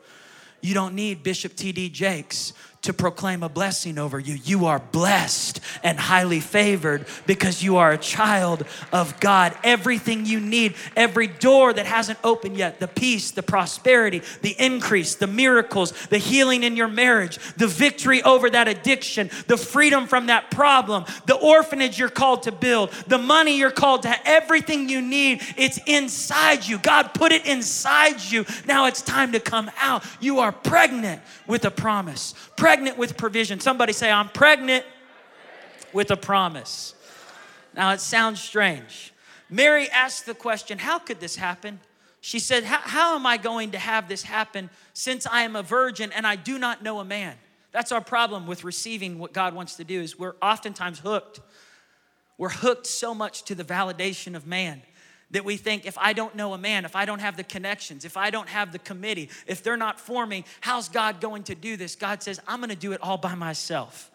You 0.64 0.74
don't 0.74 0.96
need 0.96 1.24
Bishop 1.24 1.58
T.D. 1.58 1.90
Jakes 1.90 2.54
to 2.84 2.94
proclaim 2.94 3.44
a 3.44 3.50
blessing 3.50 3.98
over 3.98 4.20
you. 4.20 4.36
You 4.36 4.66
are 4.66 4.80
blessed 4.80 5.60
and 5.84 5.98
highly 5.98 6.40
favored 6.40 7.06
because 7.26 7.64
you 7.64 7.78
are 7.78 7.92
a 7.92 7.98
child 7.98 8.66
of 8.92 9.20
God. 9.20 9.58
Everything 9.64 10.26
you 10.26 10.40
need, 10.40 10.76
every 10.96 11.28
door 11.28 11.74
that 11.74 11.86
hasn't 11.86 12.20
opened 12.24 12.58
yet 12.58 12.80
the 12.80 12.88
peace, 12.88 13.32
the 13.32 13.44
prosperity, 13.44 14.22
the 14.42 14.56
increase, 14.60 15.16
the 15.16 15.28
miracles, 15.28 15.92
the 16.08 16.18
healing 16.18 16.64
in 16.64 16.76
your 16.76 16.90
marriage, 16.90 17.40
the 17.56 17.68
victory 17.68 18.22
over 18.24 18.50
that 18.50 18.68
addiction, 18.68 19.30
the 19.48 19.58
freedom 19.58 20.06
from 20.06 20.28
that 20.28 20.52
problem, 20.52 21.06
the 21.26 21.36
orphanage 21.36 21.98
you're 21.98 22.10
called 22.10 22.44
to 22.44 22.52
build, 22.52 22.92
the 23.08 23.18
money 23.18 23.58
you're 23.58 23.72
called 23.72 24.02
to 24.04 24.10
have, 24.10 24.22
everything 24.26 24.90
you 24.90 25.02
need, 25.02 25.42
it's 25.58 25.80
inside 25.86 26.68
you. 26.68 26.78
God 26.78 27.14
put 27.14 27.32
it 27.32 27.46
inside 27.46 28.22
you. 28.22 28.46
Now 28.68 28.88
it's 28.88 29.02
time 29.02 29.32
to 29.32 29.40
come 29.40 29.72
out. 29.80 30.04
You 30.20 30.40
are 30.40 30.52
pregnant 30.52 31.22
with 31.48 31.64
a 31.64 31.72
promise. 31.72 32.34
Pregnant 32.64 32.98
with 32.98 33.18
provision. 33.18 33.60
Somebody 33.60 33.92
say, 33.92 34.10
I'm 34.10 34.30
pregnant 34.30 34.86
with 35.92 36.12
a 36.12 36.16
promise. 36.16 36.96
Now 37.76 37.92
it 37.92 38.00
sounds 38.00 38.42
strange. 38.42 39.12
Mary 39.50 39.90
asked 39.90 40.26
the 40.26 40.34
question, 40.34 40.78
How 40.78 40.98
could 40.98 41.20
this 41.20 41.36
happen? 41.36 41.82
She 42.22 42.40
said, 42.40 42.64
How 42.64 43.16
am 43.16 43.26
I 43.26 43.36
going 43.36 43.72
to 43.72 43.78
have 43.78 44.08
this 44.08 44.24
happen 44.24 44.70
since 44.94 45.28
I 45.28 45.42
am 45.42 45.58
a 45.58 45.62
virgin 45.62 46.14
and 46.14 46.26
I 46.26 46.38
do 46.38 46.58
not 46.58 46.82
know 46.82 47.02
a 47.02 47.04
man? 47.04 47.36
That's 47.74 47.92
our 47.92 48.00
problem 48.00 48.48
with 48.48 48.64
receiving 48.64 49.20
what 49.20 49.34
God 49.34 49.54
wants 49.54 49.76
to 49.76 49.84
do 49.84 50.00
is 50.00 50.18
we're 50.18 50.36
oftentimes 50.42 51.00
hooked. 51.00 51.42
We're 52.38 52.48
hooked 52.48 52.88
so 52.88 53.14
much 53.14 53.44
to 53.44 53.56
the 53.56 53.66
validation 53.66 54.38
of 54.38 54.48
man 54.48 54.84
that 55.34 55.44
we 55.44 55.58
think 55.58 55.86
if 55.86 55.98
I 55.98 56.14
don't 56.14 56.36
know 56.36 56.54
a 56.54 56.58
man, 56.58 56.86
if 56.86 56.96
I 56.96 57.06
don't 57.06 57.20
have 57.20 57.36
the 57.36 57.44
connections, 57.44 58.06
if 58.06 58.18
I 58.18 58.30
don't 58.30 58.48
have 58.48 58.72
the 58.72 58.80
committee, 58.80 59.30
if 59.46 59.62
they're 59.62 59.78
not 59.78 60.00
for 60.00 60.26
me, 60.26 60.46
how's 60.62 60.90
God 60.90 61.20
going 61.20 61.44
to 61.44 61.56
do 61.56 61.76
this? 61.76 61.96
God 61.96 62.24
says, 62.24 62.40
I'm 62.48 62.62
gonna 62.62 62.76
do 62.76 62.94
it 62.94 63.02
all 63.02 63.18
by 63.18 63.36
myself. 63.36 64.12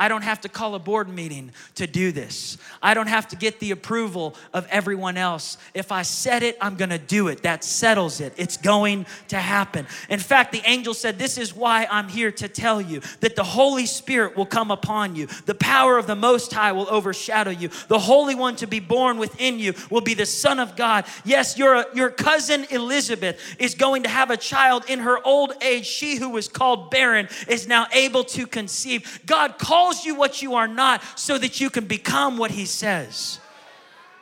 I 0.00 0.08
don't 0.08 0.22
have 0.22 0.40
to 0.40 0.48
call 0.48 0.74
a 0.74 0.78
board 0.78 1.10
meeting 1.10 1.52
to 1.74 1.86
do 1.86 2.10
this. 2.10 2.56
I 2.82 2.94
don't 2.94 3.06
have 3.06 3.28
to 3.28 3.36
get 3.36 3.60
the 3.60 3.70
approval 3.70 4.34
of 4.54 4.66
everyone 4.70 5.18
else. 5.18 5.58
If 5.74 5.92
I 5.92 6.00
said 6.00 6.42
it, 6.42 6.56
I'm 6.58 6.76
gonna 6.76 6.96
do 6.98 7.28
it. 7.28 7.42
That 7.42 7.62
settles 7.62 8.18
it. 8.22 8.32
It's 8.38 8.56
going 8.56 9.04
to 9.28 9.36
happen. 9.36 9.86
In 10.08 10.18
fact, 10.18 10.52
the 10.52 10.62
angel 10.64 10.94
said, 10.94 11.18
This 11.18 11.36
is 11.36 11.54
why 11.54 11.86
I'm 11.90 12.08
here 12.08 12.32
to 12.32 12.48
tell 12.48 12.80
you 12.80 13.02
that 13.20 13.36
the 13.36 13.44
Holy 13.44 13.84
Spirit 13.84 14.38
will 14.38 14.46
come 14.46 14.70
upon 14.70 15.16
you. 15.16 15.26
The 15.44 15.54
power 15.54 15.98
of 15.98 16.06
the 16.06 16.16
Most 16.16 16.50
High 16.50 16.72
will 16.72 16.88
overshadow 16.88 17.50
you. 17.50 17.68
The 17.88 17.98
Holy 17.98 18.34
One 18.34 18.56
to 18.56 18.66
be 18.66 18.80
born 18.80 19.18
within 19.18 19.58
you 19.58 19.74
will 19.90 20.00
be 20.00 20.14
the 20.14 20.24
Son 20.24 20.58
of 20.58 20.76
God. 20.76 21.04
Yes, 21.26 21.58
your, 21.58 21.84
your 21.94 22.08
cousin 22.08 22.64
Elizabeth 22.70 23.38
is 23.58 23.74
going 23.74 24.04
to 24.04 24.08
have 24.08 24.30
a 24.30 24.38
child 24.38 24.86
in 24.88 25.00
her 25.00 25.18
old 25.26 25.52
age. 25.60 25.84
She 25.84 26.16
who 26.16 26.30
was 26.30 26.48
called 26.48 26.90
barren 26.90 27.28
is 27.46 27.68
now 27.68 27.86
able 27.92 28.24
to 28.24 28.46
conceive. 28.46 29.20
God 29.26 29.58
called 29.58 29.89
calls 29.90 30.04
you 30.06 30.14
what 30.14 30.40
you 30.40 30.54
are 30.54 30.68
not 30.68 31.02
so 31.16 31.36
that 31.36 31.60
you 31.60 31.68
can 31.68 31.86
become 31.86 32.38
what 32.38 32.50
He 32.50 32.64
says. 32.64 33.40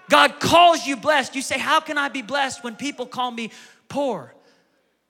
God 0.09 0.41
calls 0.41 0.87
you 0.87 0.97
blessed. 0.97 1.35
You 1.35 1.43
say, 1.43 1.59
How 1.59 1.81
can 1.81 1.99
I 1.99 2.09
be 2.09 2.23
blessed 2.23 2.65
when 2.65 2.75
people 2.75 3.05
call 3.07 3.31
me 3.31 3.51
poor? 3.89 4.35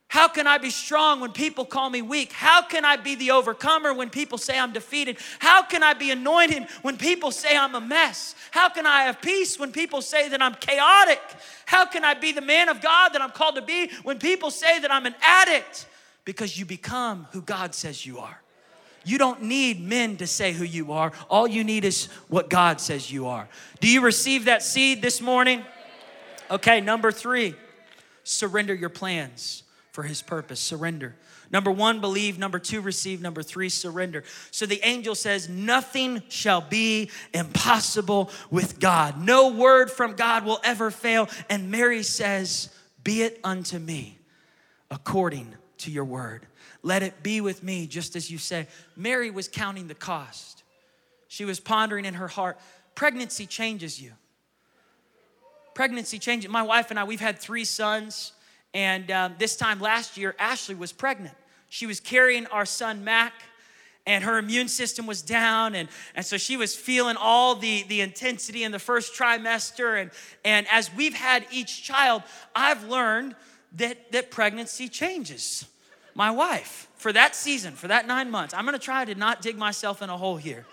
How 0.09 0.27
can 0.27 0.47
I 0.47 0.57
be 0.57 0.71
strong 0.71 1.21
when 1.21 1.33
people 1.33 1.67
call 1.67 1.91
me 1.91 2.01
weak? 2.01 2.33
How 2.33 2.63
can 2.63 2.85
I 2.85 2.97
be 2.97 3.15
the 3.15 3.31
overcomer 3.31 3.93
when 3.93 4.09
people 4.09 4.39
say 4.39 4.59
I'm 4.59 4.73
defeated? 4.73 5.19
How 5.39 5.63
can 5.63 5.83
I 5.83 5.93
be 5.93 6.11
anointed 6.11 6.67
when 6.81 6.97
people 6.97 7.31
say 7.31 7.55
I'm 7.55 7.75
a 7.75 7.81
mess? 7.81 8.35
How 8.51 8.71
can 8.71 8.87
I 8.87 9.03
have 9.03 9.21
peace 9.21 9.59
when 9.59 9.71
people 9.71 10.01
say 10.01 10.31
that 10.31 10.41
I'm 10.41 10.55
chaotic? 10.55 11.21
How 11.67 11.85
can 11.85 12.05
I 12.05 12.15
be 12.15 12.33
the 12.33 12.41
man 12.41 12.71
of 12.71 12.81
God 12.81 13.11
that 13.11 13.21
I'm 13.21 13.31
called 13.31 13.57
to 13.57 13.63
be 13.63 13.91
when 14.03 14.19
people 14.19 14.51
say 14.51 14.81
that 14.81 14.91
I'm 14.91 15.05
an 15.05 15.15
addict? 15.21 15.87
Because 16.25 16.59
you 16.59 16.65
become 16.65 17.29
who 17.33 17.43
God 17.43 17.75
says 17.75 18.07
you 18.07 18.19
are. 18.19 18.41
You 19.05 19.19
don't 19.19 19.43
need 19.43 19.81
men 19.81 20.17
to 20.19 20.27
say 20.27 20.53
who 20.53 20.65
you 20.65 20.93
are. 20.93 21.13
All 21.31 21.47
you 21.47 21.65
need 21.65 21.85
is 21.85 22.07
what 22.29 22.51
God 22.51 22.81
says 22.81 23.11
you 23.11 23.27
are. 23.27 23.49
Do 23.81 23.89
you 23.89 24.01
receive 24.01 24.47
that 24.47 24.63
seed 24.63 25.03
this 25.03 25.21
morning? 25.21 25.65
Okay, 26.51 26.81
number 26.81 27.13
three, 27.13 27.55
surrender 28.25 28.75
your 28.75 28.89
plans 28.89 29.63
for 29.93 30.03
his 30.03 30.23
purpose. 30.23 30.61
Surrender. 30.61 31.15
Number 31.51 31.71
one, 31.71 32.01
believe. 32.01 32.39
Number 32.39 32.59
two, 32.59 32.81
receive. 32.81 33.23
Number 33.23 33.43
three, 33.43 33.69
surrender. 33.69 34.23
So 34.51 34.67
the 34.67 34.81
angel 34.83 35.15
says, 35.15 35.49
Nothing 35.49 36.23
shall 36.29 36.61
be 36.61 37.11
impossible 37.33 38.31
with 38.51 38.79
God. 38.79 39.23
No 39.23 39.49
word 39.49 39.91
from 39.91 40.15
God 40.15 40.45
will 40.45 40.61
ever 40.63 40.91
fail. 40.91 41.29
And 41.49 41.71
Mary 41.71 42.03
says, 42.03 42.69
Be 43.03 43.23
it 43.23 43.41
unto 43.43 43.79
me 43.79 44.19
according 44.91 45.55
to 45.79 45.91
your 45.91 46.05
word. 46.05 46.47
Let 46.89 47.03
it 47.03 47.23
be 47.23 47.43
with 47.43 47.63
me, 47.63 47.87
just 47.87 48.17
as 48.17 48.31
you 48.31 48.39
say. 48.39 48.67
Mary 48.97 49.31
was 49.31 49.47
counting 49.47 49.89
the 49.89 49.95
cost. 49.95 50.63
She 51.29 51.45
was 51.45 51.61
pondering 51.61 52.07
in 52.07 52.15
her 52.15 52.29
heart 52.29 52.59
pregnancy 52.95 53.45
changes 53.45 54.01
you. 54.01 54.13
pregnancy 55.75 56.19
changes. 56.19 56.51
My 56.51 56.63
wife 56.63 56.91
and 56.91 56.99
I, 56.99 57.05
we've 57.05 57.21
had 57.21 57.39
three 57.39 57.67
sons. 57.67 58.33
And 58.73 59.11
um, 59.11 59.35
this 59.39 59.55
time 59.55 59.81
last 59.81 60.17
year, 60.17 60.35
Ashley 60.39 60.75
was 60.75 60.91
pregnant. 60.91 61.37
She 61.69 61.87
was 61.87 62.01
carrying 62.01 62.47
our 62.47 62.65
son, 62.65 63.05
Mac 63.05 63.35
and 64.07 64.25
her 64.25 64.39
immune 64.39 64.69
system 64.69 65.07
was 65.07 65.21
down 65.21 65.75
and, 65.75 65.91
and 66.15 66.25
so 66.25 66.39
she 66.39 66.57
was 66.57 66.75
feeling 66.75 67.17
all 67.19 67.55
the, 67.55 67.85
the 67.89 68.01
intensity 68.01 68.65
in 68.65 68.73
the 68.73 68.79
first 68.79 69.13
trimester 69.15 70.01
and, 70.01 70.11
and 70.47 70.67
as 70.71 70.91
we've 70.95 71.13
had 71.13 71.45
each 71.53 71.83
child 71.83 72.23
i've 72.57 72.83
learned 72.85 73.37
that, 73.77 74.11
that 74.13 74.31
pregnancy 74.31 74.89
changes 74.89 75.67
my 76.19 76.31
wife 76.31 76.89
for 76.97 77.13
that 77.13 77.35
season 77.35 77.73
for 77.73 77.89
that 77.89 78.07
nine 78.07 78.31
months 78.31 78.53
i'm 78.53 78.67
to 78.67 78.79
try 78.79 79.05
to 79.05 79.15
not 79.15 79.41
dig 79.41 79.57
myself 79.57 80.03
in 80.03 80.11
a 80.11 80.17
hole 80.17 80.37
here 80.37 80.67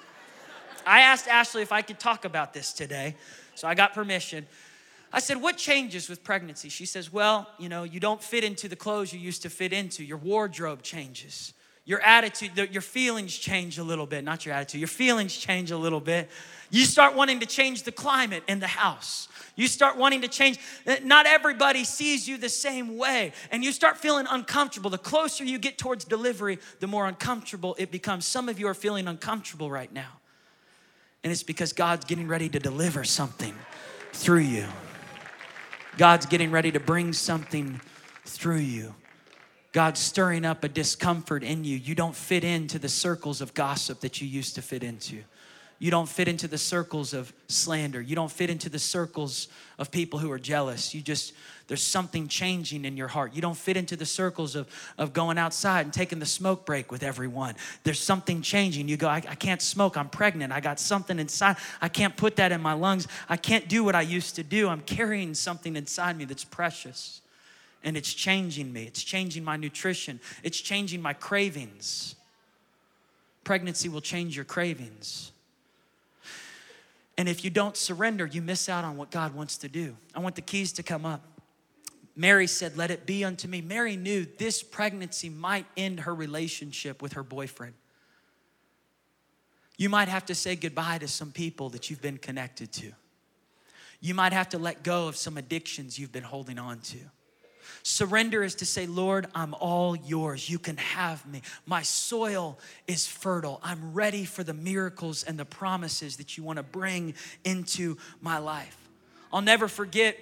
i 0.86 1.02
asked 1.02 1.28
ashley 1.28 1.62
if 1.62 1.72
i 1.72 1.82
could 1.82 2.00
talk 2.00 2.26
about 2.26 2.54
this 2.54 2.74
today 2.74 3.16
so 3.54 3.68
i 3.68 3.74
got 3.74 3.94
permission 3.94 4.46
I 5.14 5.20
said, 5.20 5.42
What 5.42 5.56
changes 5.56 6.10
with 6.10 6.26
pregnancy? 6.26 6.68
She 6.68 6.86
says, 6.86 7.14
Well, 7.14 7.48
you 7.58 7.70
know, 7.70 7.84
you 7.84 8.02
don't 8.02 8.22
fit 8.22 8.44
into 8.44 8.68
the 8.68 8.76
clothes 8.76 9.14
you 9.14 9.20
used 9.20 9.44
to 9.44 9.50
fit 9.50 9.72
into. 9.72 10.04
Your 10.04 10.18
wardrobe 10.18 10.82
changes 10.82 11.54
your 11.86 12.02
attitude, 12.02 12.58
your 12.72 12.82
feelings 12.82 13.38
change 13.38 13.78
a 13.78 13.84
little 13.84 14.08
bit. 14.08 14.24
Not 14.24 14.46
your 14.46 14.56
attitude, 14.56 14.82
your 14.82 14.88
feelings 14.88 15.38
change 15.38 15.70
a 15.70 15.78
little 15.78 16.00
bit. 16.00 16.30
You 16.72 16.84
start 16.84 17.16
wanting 17.16 17.40
to 17.42 17.46
change 17.46 17.84
the 17.84 17.92
climate 17.92 18.44
in 18.48 18.60
the 18.60 18.68
house. 18.68 19.28
You 19.56 19.68
start 19.68 19.98
wanting 19.98 20.22
to 20.22 20.28
change. 20.28 20.60
Not 21.04 21.26
everybody 21.26 21.84
sees 21.84 22.28
you 22.28 22.38
the 22.38 22.50
same 22.50 22.98
way. 22.98 23.32
And 23.52 23.64
you 23.64 23.72
start 23.72 23.98
feeling 23.98 24.26
uncomfortable. 24.30 24.90
The 24.90 24.98
closer 24.98 25.44
you 25.44 25.58
get 25.58 25.78
towards 25.78 26.06
delivery, 26.06 26.60
the 26.80 26.88
more 26.88 27.08
uncomfortable 27.08 27.76
it 27.80 27.92
becomes. 27.92 28.26
Some 28.26 28.50
of 28.50 28.60
you 28.60 28.68
are 28.68 28.74
feeling 28.74 29.08
uncomfortable 29.08 29.72
right 29.72 29.92
now. 29.92 30.20
And 31.24 31.32
it's 31.32 31.44
because 31.44 31.74
God's 31.74 32.06
getting 32.06 32.28
ready 32.28 32.50
to 32.50 32.60
deliver 32.60 33.04
something 33.04 33.56
through 34.14 34.40
you. 34.40 34.66
God's 35.98 36.26
getting 36.26 36.52
ready 36.52 36.72
to 36.72 36.80
bring 36.80 37.14
something 37.14 37.80
through 38.26 38.58
you. 38.58 38.94
God's 39.72 40.00
stirring 40.00 40.46
up 40.46 40.64
a 40.64 40.70
discomfort 40.70 41.44
in 41.44 41.64
you. 41.64 41.78
You 41.78 41.96
don't 41.96 42.16
fit 42.16 42.44
into 42.44 42.80
the 42.80 42.90
circles 42.90 43.42
of 43.42 43.54
gossip 43.54 44.02
that 44.02 44.22
you 44.22 44.28
used 44.28 44.56
to 44.56 44.62
fit 44.62 44.84
into. 44.84 45.24
You 45.78 45.92
don't 45.92 46.08
fit 46.08 46.28
into 46.28 46.48
the 46.48 46.58
circles 46.58 47.14
of 47.14 47.34
slander. 47.48 48.02
You 48.02 48.16
don't 48.16 48.32
fit 48.32 48.50
into 48.50 48.70
the 48.70 48.80
circles 48.80 49.50
of 49.78 49.92
people 49.92 50.20
who 50.20 50.32
are 50.32 50.40
jealous. 50.40 50.96
You 50.96 51.02
just, 51.02 51.34
there's 51.68 51.84
something 51.84 52.30
changing 52.30 52.86
in 52.86 52.96
your 52.96 53.10
heart. 53.10 53.34
You 53.36 53.42
don't 53.42 53.58
fit 53.58 53.76
into 53.76 53.98
the 53.98 54.06
circles 54.06 54.56
of, 54.56 54.68
of 54.98 55.12
going 55.12 55.38
outside 55.38 55.86
and 55.86 55.94
taking 55.94 56.20
the 56.20 56.26
smoke 56.26 56.66
break 56.66 56.94
with 56.94 57.04
everyone. 57.04 57.56
There's 57.84 58.00
something 58.00 58.42
changing. 58.42 58.88
You 58.88 58.96
go, 58.96 59.10
I, 59.10 59.18
I 59.18 59.36
can't 59.36 59.62
smoke. 59.62 59.98
I'm 59.98 60.08
pregnant. 60.08 60.54
I 60.54 60.62
got 60.62 60.80
something 60.80 61.20
inside. 61.20 61.58
I 61.82 61.90
can't 61.90 62.16
put 62.16 62.38
that 62.38 62.54
in 62.54 62.62
my 62.62 62.74
lungs. 62.74 63.10
I 63.28 63.36
can't 63.36 63.68
do 63.68 63.84
what 63.84 63.96
I 63.96 64.02
used 64.02 64.36
to 64.36 64.44
do. 64.44 64.70
I'm 64.70 64.82
carrying 64.82 65.34
something 65.34 65.76
inside 65.76 66.18
me 66.18 66.24
that's 66.24 66.46
precious 66.46 67.20
and 67.84 67.96
it's 67.96 68.14
changing 68.14 68.74
me. 68.74 68.84
It's 68.84 69.04
changing 69.04 69.44
my 69.44 69.58
nutrition. 69.58 70.22
It's 70.42 70.60
changing 70.60 71.02
my 71.02 71.14
cravings. 71.14 72.16
Pregnancy 73.44 73.90
will 73.90 74.02
change 74.02 74.36
your 74.36 74.46
cravings. 74.46 75.32
And 77.18 77.30
if 77.30 77.44
you 77.44 77.50
don't 77.50 77.78
surrender, 77.78 78.26
you 78.26 78.42
miss 78.42 78.68
out 78.68 78.84
on 78.84 78.98
what 78.98 79.10
God 79.10 79.34
wants 79.34 79.58
to 79.60 79.70
do. 79.70 79.96
I 80.14 80.20
want 80.20 80.36
the 80.36 80.42
keys 80.42 80.74
to 80.74 80.84
come 80.84 81.06
up. 81.06 81.24
Mary 82.16 82.48
said, 82.48 82.78
Let 82.78 82.92
it 82.92 83.06
be 83.06 83.24
unto 83.24 83.48
me. 83.48 83.62
Mary 83.62 83.96
knew 83.96 84.26
this 84.38 84.64
pregnancy 84.64 85.30
might 85.30 85.66
end 85.78 86.02
her 86.02 86.14
relationship 86.14 87.02
with 87.02 87.14
her 87.14 87.24
boyfriend. 87.24 87.74
You 89.78 89.90
might 89.90 90.08
have 90.08 90.26
to 90.28 90.36
say 90.36 90.56
goodbye 90.56 91.00
to 91.00 91.08
some 91.08 91.32
people 91.32 91.70
that 91.70 91.90
you've 91.90 92.02
been 92.02 92.18
connected 92.18 92.72
to. 92.74 92.92
You 94.00 94.14
might 94.14 94.34
have 94.34 94.50
to 94.50 94.58
let 94.58 94.84
go 94.84 95.08
of 95.08 95.16
some 95.16 95.38
addictions 95.38 96.00
you've 96.00 96.12
been 96.12 96.24
holding 96.24 96.60
on 96.60 96.80
to. 96.80 96.98
Surrender 97.84 98.44
is 98.44 98.56
to 98.56 98.66
say, 98.66 98.88
Lord, 98.88 99.28
I'm 99.34 99.54
all 99.54 99.96
yours. 99.96 100.50
You 100.50 100.60
can 100.60 100.78
have 100.78 101.26
me. 101.26 101.42
My 101.66 101.82
soil 101.82 102.58
is 102.88 103.08
fertile. 103.08 103.60
I'm 103.64 103.94
ready 103.94 104.26
for 104.26 104.44
the 104.44 104.54
miracles 104.54 105.24
and 105.24 105.38
the 105.38 105.46
promises 105.46 106.18
that 106.18 106.38
you 106.38 106.44
want 106.44 106.58
to 106.58 106.64
bring 106.64 107.14
into 107.44 107.98
my 108.22 108.38
life. 108.38 108.78
I'll 109.32 109.42
never 109.42 109.68
forget 109.68 110.18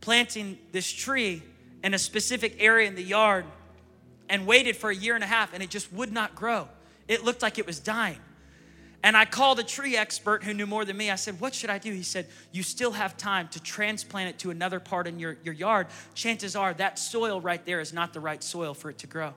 planting 0.00 0.58
this 0.72 0.90
tree 0.90 1.42
in 1.82 1.94
a 1.94 1.98
specific 1.98 2.56
area 2.58 2.88
in 2.88 2.94
the 2.94 3.02
yard 3.02 3.44
and 4.28 4.46
waited 4.46 4.76
for 4.76 4.90
a 4.90 4.94
year 4.94 5.14
and 5.14 5.24
a 5.24 5.26
half 5.26 5.52
and 5.54 5.62
it 5.62 5.70
just 5.70 5.92
would 5.92 6.12
not 6.12 6.34
grow. 6.34 6.68
It 7.08 7.24
looked 7.24 7.42
like 7.42 7.58
it 7.58 7.66
was 7.66 7.80
dying. 7.80 8.20
And 9.02 9.16
I 9.16 9.24
called 9.24 9.58
a 9.58 9.64
tree 9.64 9.96
expert 9.96 10.44
who 10.44 10.52
knew 10.52 10.66
more 10.66 10.84
than 10.84 10.96
me. 10.96 11.10
I 11.10 11.14
said, 11.14 11.40
What 11.40 11.54
should 11.54 11.70
I 11.70 11.78
do? 11.78 11.92
He 11.92 12.02
said, 12.02 12.26
You 12.52 12.62
still 12.62 12.92
have 12.92 13.16
time 13.16 13.48
to 13.48 13.62
transplant 13.62 14.28
it 14.28 14.38
to 14.40 14.50
another 14.50 14.78
part 14.78 15.06
in 15.06 15.18
your, 15.18 15.38
your 15.42 15.54
yard. 15.54 15.86
Chances 16.14 16.54
are 16.54 16.74
that 16.74 16.98
soil 16.98 17.40
right 17.40 17.64
there 17.64 17.80
is 17.80 17.92
not 17.92 18.12
the 18.12 18.20
right 18.20 18.42
soil 18.42 18.74
for 18.74 18.90
it 18.90 18.98
to 18.98 19.06
grow. 19.06 19.32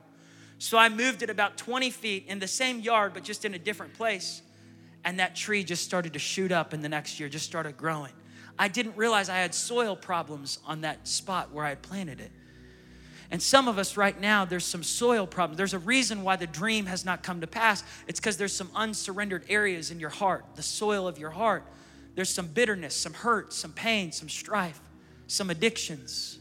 So 0.60 0.78
I 0.78 0.90
moved 0.90 1.24
it 1.24 1.30
about 1.30 1.58
20 1.58 1.90
feet 1.92 2.26
in 2.28 2.40
the 2.40 2.48
same 2.48 2.80
yard, 2.80 3.14
but 3.14 3.24
just 3.24 3.46
in 3.46 3.54
a 3.54 3.60
different 3.60 3.94
place. 3.94 4.42
And 5.06 5.20
that 5.20 5.36
tree 5.36 5.64
just 5.64 5.84
started 5.84 6.14
to 6.14 6.20
shoot 6.20 6.52
up 6.52 6.74
in 6.74 6.82
the 6.82 6.90
next 6.90 7.20
year, 7.20 7.30
just 7.30 7.46
started 7.46 7.78
growing. 7.78 8.14
I 8.60 8.68
didn't 8.68 8.96
realize 8.98 9.30
I 9.30 9.38
had 9.38 9.54
soil 9.56 9.96
problems 9.96 10.60
on 10.66 10.82
that 10.82 11.08
spot 11.08 11.52
where 11.52 11.66
I 11.66 11.70
had 11.70 11.82
planted 11.82 12.20
it. 12.20 12.32
And 13.34 13.42
some 13.42 13.68
of 13.68 13.80
us 13.80 13.98
right 13.98 14.22
now, 14.22 14.46
there's 14.46 14.64
some 14.64 14.84
soil 14.84 15.26
problems. 15.26 15.58
There's 15.58 15.74
a 15.74 15.80
reason 15.80 16.22
why 16.22 16.36
the 16.36 16.46
dream 16.46 16.86
has 16.86 17.04
not 17.04 17.24
come 17.24 17.42
to 17.42 17.48
pass. 17.48 17.84
It's 18.08 18.20
because 18.20 18.38
there's 18.38 18.54
some 18.54 18.70
unsurrendered 18.76 19.44
areas 19.50 19.90
in 19.90 20.00
your 20.00 20.12
heart, 20.12 20.46
the 20.54 20.62
soil 20.62 21.08
of 21.08 21.18
your 21.18 21.32
heart. 21.32 21.64
There's 22.14 22.30
some 22.30 22.46
bitterness, 22.46 22.96
some 22.96 23.14
hurt, 23.14 23.52
some 23.52 23.72
pain, 23.74 24.12
some 24.12 24.30
strife, 24.30 24.80
some 25.26 25.50
addictions, 25.50 26.38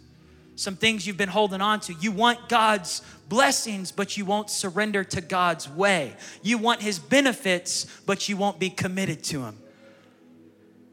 some 0.55 0.77
things 0.77 1.07
you've 1.07 1.17
been 1.17 1.31
holding 1.31 1.63
on 1.63 1.81
to. 1.81 1.95
You 1.95 2.13
want 2.13 2.51
God's 2.51 3.01
blessings, 3.27 3.91
but 3.91 4.19
you 4.19 4.27
won't 4.27 4.51
surrender 4.51 5.03
to 5.03 5.23
God's 5.23 5.71
way. 5.71 6.15
You 6.43 6.59
want 6.59 6.83
His 6.83 6.99
benefits, 6.99 7.87
but 8.05 8.29
you 8.29 8.37
won't 8.37 8.59
be 8.59 8.69
committed 8.69 9.25
to 9.25 9.39
Him. 9.39 9.57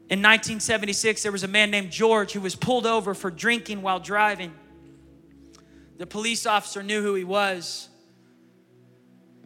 In 0.08 0.20
1976, 0.20 1.22
there 1.22 1.30
was 1.30 1.44
a 1.44 1.48
man 1.48 1.70
named 1.70 1.90
George 1.90 2.32
who 2.32 2.40
was 2.40 2.56
pulled 2.56 2.86
over 2.86 3.12
for 3.12 3.30
drinking 3.30 3.82
while 3.82 4.00
driving. 4.00 4.54
The 6.00 6.06
police 6.06 6.46
officer 6.46 6.82
knew 6.82 7.02
who 7.02 7.14
he 7.14 7.24
was. 7.24 7.90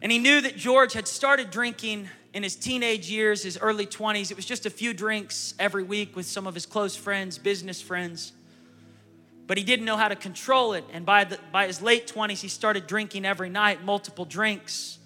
And 0.01 0.09
he 0.09 0.19
knew 0.19 0.39
that 0.39 0.55
George 0.55 0.93
had 0.93 1.05
started 1.05 1.51
drinking 1.51 2.07
in 2.33 2.43
his 2.43 2.55
teenage 2.55 3.11
years, 3.11 3.43
his 3.43 3.57
early 3.57 3.85
20s. 3.85 4.31
It 4.31 4.37
was 4.37 4.45
just 4.45 4.65
a 4.65 4.69
few 4.69 4.93
drinks 4.93 5.53
every 5.59 5.83
week 5.83 6.15
with 6.15 6.25
some 6.25 6.47
of 6.47 6.53
his 6.53 6.65
close 6.65 6.95
friends, 6.95 7.37
business 7.37 7.81
friends. 7.81 8.31
But 9.47 9.57
he 9.57 9.65
didn't 9.65 9.83
know 9.83 9.97
how 9.97 10.07
to 10.07 10.15
control 10.15 10.71
it. 10.71 10.85
And 10.93 11.05
by, 11.05 11.25
the, 11.25 11.39
by 11.51 11.67
his 11.67 11.81
late 11.81 12.07
20s, 12.07 12.39
he 12.39 12.47
started 12.47 12.87
drinking 12.87 13.25
every 13.25 13.49
night, 13.49 13.83
multiple 13.83 14.23
drinks, 14.23 14.97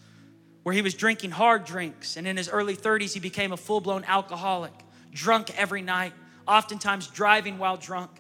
where 0.62 0.76
he 0.76 0.84
was 0.84 0.94
drinking 0.94 1.32
hard 1.32 1.66
drinks. 1.66 2.16
And 2.16 2.28
in 2.28 2.38
his 2.38 2.48
early 2.48 2.76
30s, 2.76 3.14
he 3.14 3.20
became 3.20 3.54
a 3.54 3.58
full 3.58 3.82
blown 3.82 4.04
alcoholic, 4.04 4.74
drunk 5.14 5.58
every 5.58 5.82
night, 5.82 6.14
oftentimes 6.48 7.08
driving 7.08 7.58
while 7.58 7.76
drunk. 7.76 8.12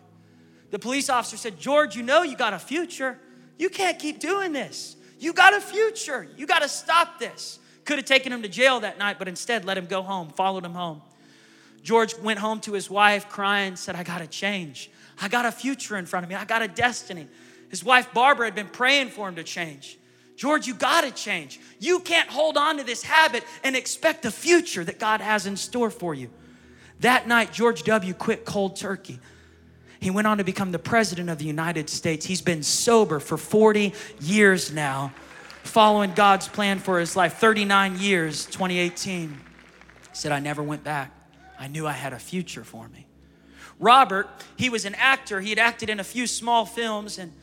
The 0.72 0.80
police 0.80 1.10
officer 1.10 1.38
said, 1.38 1.60
George, 1.60 1.96
you 1.96 2.04
know 2.04 2.22
you 2.24 2.36
got 2.36 2.54
a 2.54 2.60
future. 2.60 3.18
You 3.58 3.70
can't 3.70 3.98
keep 3.98 4.20
doing 4.20 4.52
this. 4.52 4.96
You 5.20 5.34
got 5.34 5.54
a 5.54 5.62
future. 5.62 6.28
You 6.38 6.46
got 6.46 6.62
to 6.62 6.70
stop 6.70 7.20
this. 7.20 7.60
Could 7.86 7.98
have 7.98 8.06
taken 8.06 8.32
him 8.32 8.44
to 8.44 8.48
jail 8.48 8.80
that 8.82 9.00
night, 9.00 9.18
but 9.20 9.28
instead 9.28 9.66
let 9.66 9.78
him 9.78 9.88
go 9.88 10.02
home, 10.02 10.30
followed 10.30 10.64
him 10.64 10.74
home. 10.74 11.02
George 11.82 12.18
went 12.20 12.40
home 12.40 12.60
to 12.62 12.74
his 12.74 12.90
wife 12.90 13.30
crying, 13.30 13.76
said, 13.76 13.96
I 13.96 14.04
got 14.04 14.20
to 14.20 14.28
change. 14.28 14.92
I 15.22 15.28
got 15.28 15.46
a 15.46 15.52
future 15.52 15.98
in 15.98 16.06
front 16.06 16.24
of 16.24 16.30
me. 16.30 16.36
I 16.36 16.46
got 16.46 16.62
a 16.62 16.68
destiny. 16.68 17.28
His 17.70 17.84
wife 17.84 18.14
Barbara 18.14 18.48
had 18.48 18.56
been 18.56 18.68
praying 18.68 19.10
for 19.10 19.28
him 19.28 19.36
to 19.36 19.44
change. 19.44 19.98
George, 20.36 20.68
you 20.68 20.74
got 20.74 21.02
to 21.04 21.12
change. 21.12 21.60
You 21.80 22.00
can't 22.00 22.30
hold 22.30 22.58
on 22.58 22.78
to 22.78 22.84
this 22.84 23.04
habit 23.04 23.44
and 23.64 23.76
expect 23.76 24.24
the 24.24 24.32
future 24.32 24.84
that 24.86 24.98
God 24.98 25.20
has 25.20 25.46
in 25.46 25.58
store 25.58 25.90
for 25.90 26.14
you. 26.14 26.30
That 27.02 27.28
night, 27.28 27.52
George 27.52 27.84
W. 27.84 28.14
quit 28.14 28.46
cold 28.46 28.78
turkey. 28.78 29.20
He 30.00 30.10
went 30.10 30.28
on 30.28 30.38
to 30.38 30.44
become 30.44 30.72
the 30.72 30.80
president 30.80 31.30
of 31.30 31.40
the 31.40 31.46
United 31.46 31.90
States. 31.90 32.26
He's 32.26 32.42
been 32.42 32.64
sober 32.64 33.20
for 33.20 33.38
40 33.38 33.94
years 34.22 34.72
now, 34.72 35.14
following 35.64 36.14
God's 36.14 36.48
plan 36.48 36.80
for 36.80 37.00
his 37.00 37.16
life. 37.16 37.38
39 37.38 38.00
years, 38.00 38.46
2018. 38.46 39.30
He 39.30 39.38
said, 40.14 40.32
I 40.32 40.40
never 40.40 40.64
went 40.64 40.84
back. 40.84 41.12
I 41.60 41.68
knew 41.68 41.86
I 41.86 41.92
had 41.92 42.14
a 42.14 42.20
future 42.20 42.64
for 42.64 42.88
me. 42.88 43.08
Robert, 43.78 44.28
he 44.56 44.70
was 44.70 44.86
an 44.86 44.96
actor. 44.96 45.42
He 45.42 45.50
had 45.50 45.60
acted 45.60 45.90
in 45.90 46.00
a 46.00 46.04
few 46.04 46.28
small 46.28 46.66
films 46.66 47.18
and 47.18 47.34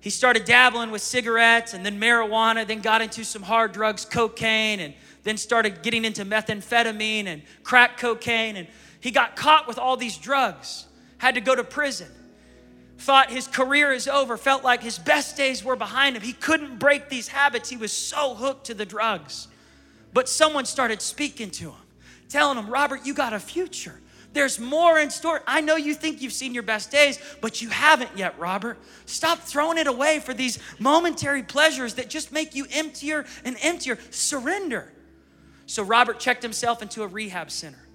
he 0.00 0.10
started 0.10 0.44
dabbling 0.44 0.90
with 0.90 1.02
cigarettes 1.02 1.74
and 1.74 1.84
then 1.84 2.00
marijuana, 2.00 2.66
then 2.66 2.80
got 2.80 3.02
into 3.02 3.24
some 3.24 3.42
hard 3.42 3.72
drugs, 3.72 4.04
cocaine, 4.04 4.80
and 4.80 4.94
then 5.24 5.36
started 5.36 5.82
getting 5.82 6.04
into 6.04 6.24
methamphetamine 6.24 7.26
and 7.26 7.42
crack 7.62 7.98
cocaine. 7.98 8.56
And 8.56 8.68
he 9.00 9.10
got 9.10 9.36
caught 9.36 9.66
with 9.66 9.78
all 9.78 9.96
these 9.96 10.16
drugs 10.16 10.85
had 11.18 11.34
to 11.34 11.40
go 11.40 11.54
to 11.54 11.64
prison, 11.64 12.08
thought 12.98 13.30
his 13.30 13.46
career 13.46 13.92
is 13.92 14.08
over, 14.08 14.36
felt 14.36 14.64
like 14.64 14.82
his 14.82 14.98
best 14.98 15.36
days 15.36 15.62
were 15.64 15.76
behind 15.76 16.16
him. 16.16 16.22
He 16.22 16.32
couldn't 16.32 16.78
break 16.78 17.08
these 17.08 17.28
habits, 17.28 17.68
he 17.68 17.76
was 17.76 17.92
so 17.92 18.34
hooked 18.34 18.66
to 18.66 18.74
the 18.74 18.86
drugs. 18.86 19.48
But 20.12 20.28
someone 20.28 20.64
started 20.64 21.02
speaking 21.02 21.50
to 21.52 21.70
him, 21.70 21.82
telling 22.28 22.58
him, 22.58 22.68
Robert, 22.68 23.04
you 23.04 23.14
got 23.14 23.32
a 23.32 23.38
future. 23.38 24.00
There's 24.32 24.60
more 24.60 24.98
in 24.98 25.08
store. 25.08 25.42
I 25.46 25.62
know 25.62 25.76
you 25.76 25.94
think 25.94 26.20
you've 26.20 26.32
seen 26.32 26.52
your 26.52 26.62
best 26.62 26.90
days, 26.90 27.18
but 27.40 27.62
you 27.62 27.70
haven't 27.70 28.10
yet, 28.16 28.38
Robert. 28.38 28.76
Stop 29.06 29.38
throwing 29.38 29.78
it 29.78 29.86
away 29.86 30.18
for 30.18 30.34
these 30.34 30.58
momentary 30.78 31.42
pleasures 31.42 31.94
that 31.94 32.10
just 32.10 32.32
make 32.32 32.54
you 32.54 32.66
emptier 32.70 33.24
and 33.46 33.56
emptier. 33.62 33.98
Surrender. 34.10 34.92
So 35.64 35.82
Robert 35.82 36.20
checked 36.20 36.42
himself 36.42 36.82
into 36.82 37.02
a 37.02 37.06
rehab 37.06 37.50
center, 37.50 37.88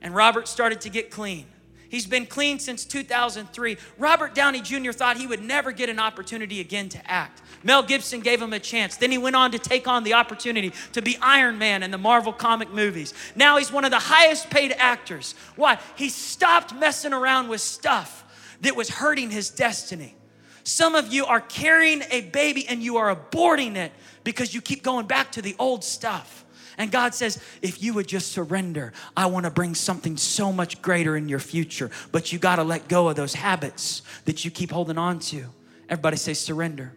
and 0.00 0.14
Robert 0.14 0.46
started 0.46 0.80
to 0.82 0.88
get 0.88 1.10
clean. 1.10 1.46
He's 1.92 2.06
been 2.06 2.24
clean 2.24 2.58
since 2.58 2.86
2003. 2.86 3.76
Robert 3.98 4.34
Downey 4.34 4.62
Jr. 4.62 4.92
thought 4.92 5.18
he 5.18 5.26
would 5.26 5.42
never 5.42 5.72
get 5.72 5.90
an 5.90 5.98
opportunity 5.98 6.58
again 6.58 6.88
to 6.88 7.10
act. 7.10 7.42
Mel 7.62 7.82
Gibson 7.82 8.20
gave 8.20 8.40
him 8.40 8.54
a 8.54 8.58
chance. 8.58 8.96
Then 8.96 9.10
he 9.10 9.18
went 9.18 9.36
on 9.36 9.50
to 9.50 9.58
take 9.58 9.86
on 9.86 10.02
the 10.02 10.14
opportunity 10.14 10.72
to 10.94 11.02
be 11.02 11.18
Iron 11.20 11.58
Man 11.58 11.82
in 11.82 11.90
the 11.90 11.98
Marvel 11.98 12.32
comic 12.32 12.72
movies. 12.72 13.12
Now 13.36 13.58
he's 13.58 13.70
one 13.70 13.84
of 13.84 13.90
the 13.90 13.98
highest 13.98 14.48
paid 14.48 14.72
actors. 14.72 15.34
Why? 15.54 15.78
He 15.94 16.08
stopped 16.08 16.74
messing 16.74 17.12
around 17.12 17.48
with 17.48 17.60
stuff 17.60 18.24
that 18.62 18.74
was 18.74 18.88
hurting 18.88 19.30
his 19.30 19.50
destiny. 19.50 20.16
Some 20.64 20.94
of 20.94 21.12
you 21.12 21.26
are 21.26 21.42
carrying 21.42 22.04
a 22.10 22.22
baby 22.22 22.66
and 22.66 22.82
you 22.82 22.96
are 22.96 23.14
aborting 23.14 23.76
it 23.76 23.92
because 24.24 24.54
you 24.54 24.62
keep 24.62 24.82
going 24.82 25.06
back 25.06 25.32
to 25.32 25.42
the 25.42 25.54
old 25.58 25.84
stuff. 25.84 26.41
And 26.78 26.90
God 26.90 27.14
says, 27.14 27.42
if 27.60 27.82
you 27.82 27.94
would 27.94 28.08
just 28.08 28.32
surrender, 28.32 28.92
I 29.16 29.26
want 29.26 29.44
to 29.44 29.50
bring 29.50 29.74
something 29.74 30.16
so 30.16 30.52
much 30.52 30.80
greater 30.82 31.16
in 31.16 31.28
your 31.28 31.38
future. 31.38 31.90
But 32.10 32.32
you 32.32 32.38
got 32.38 32.56
to 32.56 32.64
let 32.64 32.88
go 32.88 33.08
of 33.08 33.16
those 33.16 33.34
habits 33.34 34.02
that 34.24 34.44
you 34.44 34.50
keep 34.50 34.70
holding 34.70 34.98
on 34.98 35.18
to. 35.20 35.44
Everybody 35.88 36.16
say 36.16 36.34
surrender. 36.34 36.92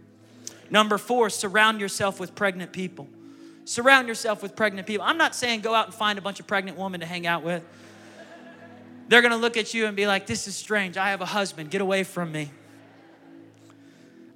Number 0.69 0.97
four, 0.97 1.29
surround 1.29 1.79
yourself 1.79 2.19
with 2.19 2.35
pregnant 2.35 2.71
people. 2.71 3.07
Surround 3.65 4.07
yourself 4.07 4.41
with 4.43 4.55
pregnant 4.55 4.87
people. 4.87 5.05
I'm 5.05 5.17
not 5.17 5.35
saying 5.35 5.61
go 5.61 5.73
out 5.73 5.87
and 5.87 5.93
find 5.93 6.17
a 6.17 6.21
bunch 6.21 6.39
of 6.39 6.47
pregnant 6.47 6.77
women 6.77 6.99
to 6.99 7.05
hang 7.05 7.27
out 7.27 7.43
with. 7.43 7.63
They're 9.07 9.21
gonna 9.21 9.37
look 9.37 9.57
at 9.57 9.73
you 9.73 9.85
and 9.85 9.95
be 9.95 10.07
like, 10.07 10.25
this 10.25 10.47
is 10.47 10.55
strange. 10.55 10.97
I 10.97 11.09
have 11.09 11.21
a 11.21 11.25
husband. 11.25 11.69
Get 11.69 11.81
away 11.81 12.03
from 12.03 12.31
me. 12.31 12.51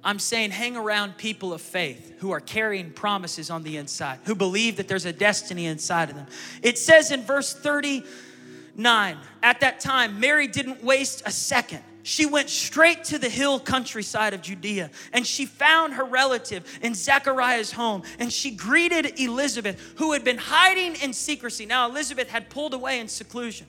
I'm 0.02 0.18
saying 0.18 0.50
hang 0.50 0.76
around 0.76 1.18
people 1.18 1.52
of 1.52 1.60
faith 1.60 2.14
who 2.18 2.30
are 2.30 2.40
carrying 2.40 2.90
promises 2.90 3.50
on 3.50 3.62
the 3.62 3.76
inside, 3.76 4.20
who 4.24 4.34
believe 4.34 4.76
that 4.76 4.88
there's 4.88 5.04
a 5.04 5.12
destiny 5.12 5.66
inside 5.66 6.08
of 6.08 6.16
them. 6.16 6.26
It 6.62 6.78
says 6.78 7.10
in 7.10 7.22
verse 7.22 7.52
39 7.52 9.18
at 9.42 9.60
that 9.60 9.80
time, 9.80 10.18
Mary 10.18 10.46
didn't 10.46 10.82
waste 10.82 11.22
a 11.26 11.30
second. 11.30 11.82
She 12.02 12.24
went 12.24 12.48
straight 12.48 13.04
to 13.04 13.18
the 13.18 13.28
hill 13.28 13.60
countryside 13.60 14.32
of 14.32 14.40
Judea 14.40 14.90
and 15.12 15.26
she 15.26 15.44
found 15.44 15.94
her 15.94 16.04
relative 16.04 16.64
in 16.80 16.94
Zechariah's 16.94 17.72
home 17.72 18.02
and 18.18 18.32
she 18.32 18.50
greeted 18.50 19.20
Elizabeth, 19.20 19.92
who 19.96 20.12
had 20.12 20.24
been 20.24 20.38
hiding 20.38 20.96
in 21.02 21.12
secrecy. 21.12 21.66
Now, 21.66 21.90
Elizabeth 21.90 22.30
had 22.30 22.48
pulled 22.48 22.72
away 22.72 23.00
in 23.00 23.08
seclusion. 23.08 23.66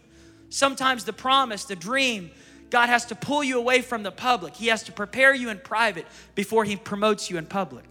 Sometimes 0.50 1.04
the 1.04 1.14
promise, 1.14 1.66
the 1.66 1.76
dream, 1.76 2.32
God 2.72 2.88
has 2.88 3.06
to 3.08 3.16
pull 3.16 3.44
you 3.44 3.60
away 3.60 3.82
from 3.82 4.02
the 4.02 4.12
public. 4.12 4.56
He 4.56 4.68
has 4.68 4.82
to 4.84 4.92
prepare 4.92 5.36
you 5.36 5.50
in 5.50 5.60
private 5.60 6.08
before 6.34 6.64
He 6.64 6.78
promotes 6.78 7.30
you 7.30 7.38
in 7.38 7.46
public. 7.46 7.86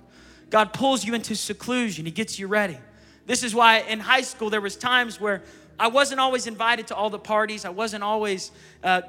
God 0.48 0.72
pulls 0.72 1.04
you 1.04 1.14
into 1.14 1.36
seclusion. 1.36 2.06
He 2.06 2.10
gets 2.10 2.38
you 2.38 2.48
ready. 2.48 2.78
This 3.26 3.44
is 3.44 3.54
why 3.54 3.78
in 3.80 4.00
high 4.00 4.22
school 4.22 4.50
there 4.50 4.60
was 4.60 4.76
times 4.76 5.20
where 5.20 5.42
I 5.78 5.88
wasn't 5.88 6.18
always 6.18 6.46
invited 6.46 6.88
to 6.88 6.96
all 6.96 7.10
the 7.10 7.18
parties. 7.18 7.64
I 7.64 7.70
wasn't 7.70 8.02
always 8.02 8.50
uh, 8.82 9.02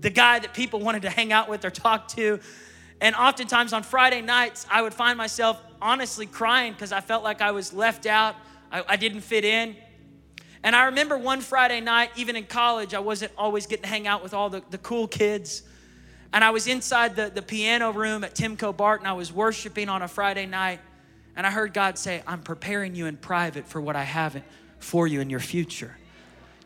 the 0.00 0.10
guy 0.10 0.40
that 0.40 0.52
people 0.52 0.80
wanted 0.86 1.02
to 1.02 1.10
hang 1.10 1.32
out 1.32 1.48
with 1.48 1.64
or 1.64 1.70
talk 1.70 2.08
to. 2.08 2.40
And 3.00 3.14
oftentimes 3.14 3.72
on 3.72 3.82
Friday 3.82 4.20
nights, 4.20 4.66
I 4.70 4.82
would 4.82 4.92
find 4.92 5.16
myself 5.16 5.62
honestly 5.80 6.26
crying 6.26 6.72
because 6.72 6.92
I 6.92 7.00
felt 7.00 7.24
like 7.24 7.40
I 7.40 7.52
was 7.52 7.72
left 7.72 8.06
out. 8.06 8.34
I, 8.70 8.84
I 8.86 8.96
didn't 8.96 9.22
fit 9.22 9.44
in. 9.44 9.76
And 10.62 10.76
I 10.76 10.86
remember 10.86 11.16
one 11.16 11.40
Friday 11.40 11.80
night, 11.80 12.10
even 12.16 12.36
in 12.36 12.44
college, 12.44 12.92
I 12.92 12.98
wasn't 12.98 13.32
always 13.38 13.66
getting 13.66 13.84
to 13.84 13.88
hang 13.88 14.06
out 14.06 14.22
with 14.22 14.34
all 14.34 14.50
the, 14.50 14.62
the 14.70 14.78
cool 14.78 15.08
kids. 15.08 15.62
And 16.32 16.44
I 16.44 16.50
was 16.50 16.66
inside 16.66 17.16
the, 17.16 17.30
the 17.30 17.42
piano 17.42 17.92
room 17.92 18.24
at 18.24 18.34
Timko 18.34 18.76
Barton. 18.76 19.06
I 19.06 19.14
was 19.14 19.32
worshiping 19.32 19.88
on 19.88 20.02
a 20.02 20.08
Friday 20.08 20.46
night. 20.46 20.80
And 21.34 21.46
I 21.46 21.50
heard 21.50 21.72
God 21.72 21.96
say, 21.96 22.22
I'm 22.26 22.42
preparing 22.42 22.94
you 22.94 23.06
in 23.06 23.16
private 23.16 23.66
for 23.66 23.80
what 23.80 23.96
I 23.96 24.02
have 24.02 24.42
for 24.78 25.06
you 25.06 25.20
in 25.20 25.30
your 25.30 25.40
future. 25.40 25.96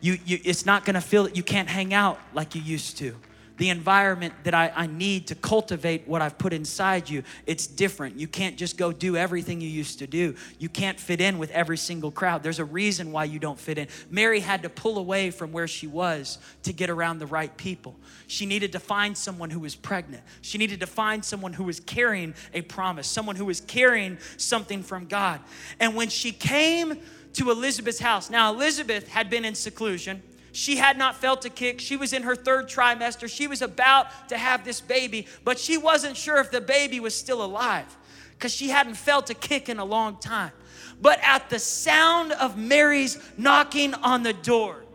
You, 0.01 0.17
you, 0.25 0.39
it's 0.43 0.65
not 0.65 0.85
gonna 0.85 1.01
feel 1.01 1.23
that 1.23 1.37
you 1.37 1.43
can't 1.43 1.69
hang 1.69 1.93
out 1.93 2.19
like 2.33 2.53
you 2.53 2.61
used 2.61 2.97
to 2.97 3.15
the 3.57 3.69
environment 3.69 4.33
that 4.43 4.53
I, 4.53 4.71
I 4.75 4.87
need 4.87 5.27
to 5.27 5.35
cultivate 5.35 6.07
what 6.07 6.21
I've 6.21 6.37
put 6.37 6.53
inside 6.53 7.09
you, 7.09 7.23
it's 7.45 7.67
different. 7.67 8.19
You 8.19 8.27
can't 8.27 8.57
just 8.57 8.77
go 8.77 8.91
do 8.91 9.15
everything 9.15 9.61
you 9.61 9.69
used 9.69 9.99
to 9.99 10.07
do. 10.07 10.35
You 10.59 10.69
can't 10.69 10.99
fit 10.99 11.21
in 11.21 11.37
with 11.37 11.51
every 11.51 11.77
single 11.77 12.11
crowd. 12.11 12.43
There's 12.43 12.59
a 12.59 12.65
reason 12.65 13.11
why 13.11 13.25
you 13.25 13.39
don't 13.39 13.59
fit 13.59 13.77
in. 13.77 13.87
Mary 14.09 14.39
had 14.39 14.63
to 14.63 14.69
pull 14.69 14.97
away 14.97 15.31
from 15.31 15.51
where 15.51 15.67
she 15.67 15.87
was 15.87 16.37
to 16.63 16.73
get 16.73 16.89
around 16.89 17.19
the 17.19 17.27
right 17.27 17.55
people. 17.55 17.95
She 18.27 18.45
needed 18.45 18.71
to 18.73 18.79
find 18.79 19.17
someone 19.17 19.49
who 19.49 19.59
was 19.59 19.75
pregnant. 19.75 20.23
She 20.41 20.57
needed 20.57 20.79
to 20.81 20.87
find 20.87 21.23
someone 21.23 21.53
who 21.53 21.63
was 21.63 21.79
carrying 21.79 22.33
a 22.53 22.61
promise, 22.61 23.07
someone 23.07 23.35
who 23.35 23.45
was 23.45 23.61
carrying 23.61 24.17
something 24.37 24.83
from 24.83 25.05
God. 25.05 25.39
And 25.79 25.95
when 25.95 26.09
she 26.09 26.31
came 26.31 26.99
to 27.33 27.51
Elizabeth's 27.51 27.99
house, 27.99 28.29
now 28.29 28.53
Elizabeth 28.53 29.07
had 29.07 29.29
been 29.29 29.45
in 29.45 29.55
seclusion. 29.55 30.21
She 30.55 30.77
had 30.77 30.97
not 30.97 31.17
felt 31.17 31.43
a 31.43 31.49
kick. 31.49 31.81
She 31.81 31.97
was 31.97 32.13
in 32.13 32.23
her 32.23 32.33
third 32.33 32.69
trimester. 32.69 33.29
She 33.29 33.45
was 33.45 33.61
about 33.61 34.29
to 34.29 34.37
have 34.37 34.63
this 34.63 34.79
baby, 34.79 35.27
but 35.43 35.59
she 35.59 35.77
wasn't 35.77 36.15
sure 36.15 36.37
if 36.39 36.49
the 36.49 36.61
baby 36.61 37.01
was 37.01 37.13
still 37.13 37.43
alive 37.43 37.85
because 38.31 38.53
she 38.53 38.69
hadn't 38.69 38.95
felt 38.95 39.29
a 39.29 39.33
kick 39.33 39.67
in 39.67 39.79
a 39.79 39.83
long 39.83 40.15
time. 40.15 40.53
But 41.01 41.19
at 41.21 41.49
the 41.49 41.59
sound 41.59 42.31
of 42.31 42.57
Mary's 42.57 43.19
knocking 43.37 43.93
on 43.95 44.23
the 44.23 44.31
door, 44.31 44.85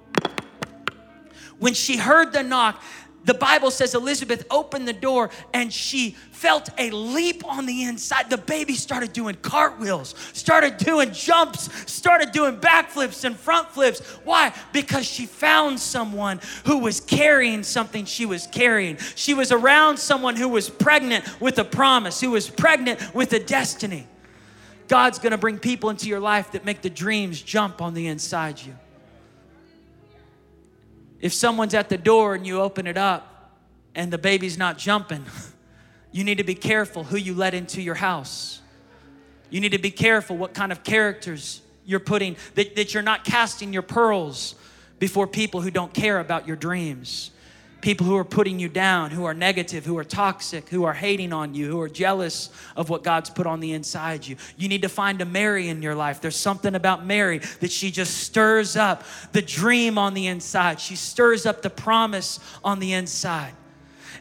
when 1.58 1.74
she 1.74 1.98
heard 1.98 2.32
the 2.32 2.42
knock, 2.42 2.82
the 3.24 3.34
Bible 3.34 3.70
says 3.70 3.94
Elizabeth 3.94 4.46
opened 4.50 4.88
the 4.88 4.92
door 4.92 5.30
and 5.52 5.72
she 5.72 6.12
felt 6.32 6.70
a 6.78 6.90
leap 6.90 7.44
on 7.46 7.66
the 7.66 7.82
inside. 7.82 8.30
The 8.30 8.38
baby 8.38 8.74
started 8.74 9.12
doing 9.12 9.36
cartwheels, 9.42 10.14
started 10.32 10.78
doing 10.78 11.12
jumps, 11.12 11.68
started 11.90 12.32
doing 12.32 12.56
backflips 12.56 13.24
and 13.24 13.36
front 13.36 13.68
flips. 13.68 14.00
Why? 14.24 14.54
Because 14.72 15.06
she 15.06 15.26
found 15.26 15.78
someone 15.78 16.40
who 16.64 16.78
was 16.78 17.00
carrying 17.00 17.62
something 17.62 18.06
she 18.06 18.24
was 18.24 18.46
carrying. 18.46 18.96
She 19.16 19.34
was 19.34 19.52
around 19.52 19.98
someone 19.98 20.36
who 20.36 20.48
was 20.48 20.70
pregnant 20.70 21.40
with 21.40 21.58
a 21.58 21.64
promise, 21.64 22.20
who 22.20 22.30
was 22.30 22.48
pregnant 22.48 23.14
with 23.14 23.32
a 23.34 23.40
destiny. 23.40 24.06
God's 24.88 25.18
gonna 25.18 25.38
bring 25.38 25.58
people 25.58 25.90
into 25.90 26.08
your 26.08 26.20
life 26.20 26.52
that 26.52 26.64
make 26.64 26.80
the 26.80 26.90
dreams 26.90 27.40
jump 27.40 27.80
on 27.82 27.94
the 27.94 28.06
inside 28.06 28.60
you. 28.60 28.74
If 31.20 31.32
someone's 31.32 31.74
at 31.74 31.88
the 31.88 31.98
door 31.98 32.34
and 32.34 32.46
you 32.46 32.60
open 32.60 32.86
it 32.86 32.96
up 32.96 33.56
and 33.94 34.12
the 34.12 34.18
baby's 34.18 34.56
not 34.56 34.78
jumping, 34.78 35.24
you 36.12 36.24
need 36.24 36.38
to 36.38 36.44
be 36.44 36.54
careful 36.54 37.04
who 37.04 37.16
you 37.16 37.34
let 37.34 37.54
into 37.54 37.82
your 37.82 37.96
house. 37.96 38.60
You 39.50 39.60
need 39.60 39.72
to 39.72 39.78
be 39.78 39.90
careful 39.90 40.36
what 40.36 40.54
kind 40.54 40.72
of 40.72 40.82
characters 40.84 41.60
you're 41.84 42.00
putting, 42.00 42.36
that, 42.54 42.76
that 42.76 42.94
you're 42.94 43.02
not 43.02 43.24
casting 43.24 43.72
your 43.72 43.82
pearls 43.82 44.54
before 44.98 45.26
people 45.26 45.60
who 45.60 45.70
don't 45.70 45.92
care 45.92 46.20
about 46.20 46.46
your 46.46 46.56
dreams 46.56 47.30
people 47.80 48.06
who 48.06 48.16
are 48.16 48.24
putting 48.24 48.58
you 48.58 48.68
down, 48.68 49.10
who 49.10 49.24
are 49.24 49.34
negative, 49.34 49.84
who 49.84 49.96
are 49.98 50.04
toxic, 50.04 50.68
who 50.68 50.84
are 50.84 50.92
hating 50.92 51.32
on 51.32 51.54
you, 51.54 51.68
who 51.68 51.80
are 51.80 51.88
jealous 51.88 52.50
of 52.76 52.88
what 52.88 53.02
God's 53.02 53.30
put 53.30 53.46
on 53.46 53.60
the 53.60 53.72
inside 53.72 54.26
you. 54.26 54.36
You 54.56 54.68
need 54.68 54.82
to 54.82 54.88
find 54.88 55.20
a 55.20 55.24
Mary 55.24 55.68
in 55.68 55.82
your 55.82 55.94
life. 55.94 56.20
There's 56.20 56.36
something 56.36 56.74
about 56.74 57.06
Mary 57.06 57.38
that 57.60 57.70
she 57.70 57.90
just 57.90 58.18
stirs 58.18 58.76
up 58.76 59.04
the 59.32 59.42
dream 59.42 59.98
on 59.98 60.14
the 60.14 60.26
inside. 60.26 60.80
She 60.80 60.96
stirs 60.96 61.46
up 61.46 61.62
the 61.62 61.70
promise 61.70 62.40
on 62.62 62.80
the 62.80 62.92
inside. 62.92 63.54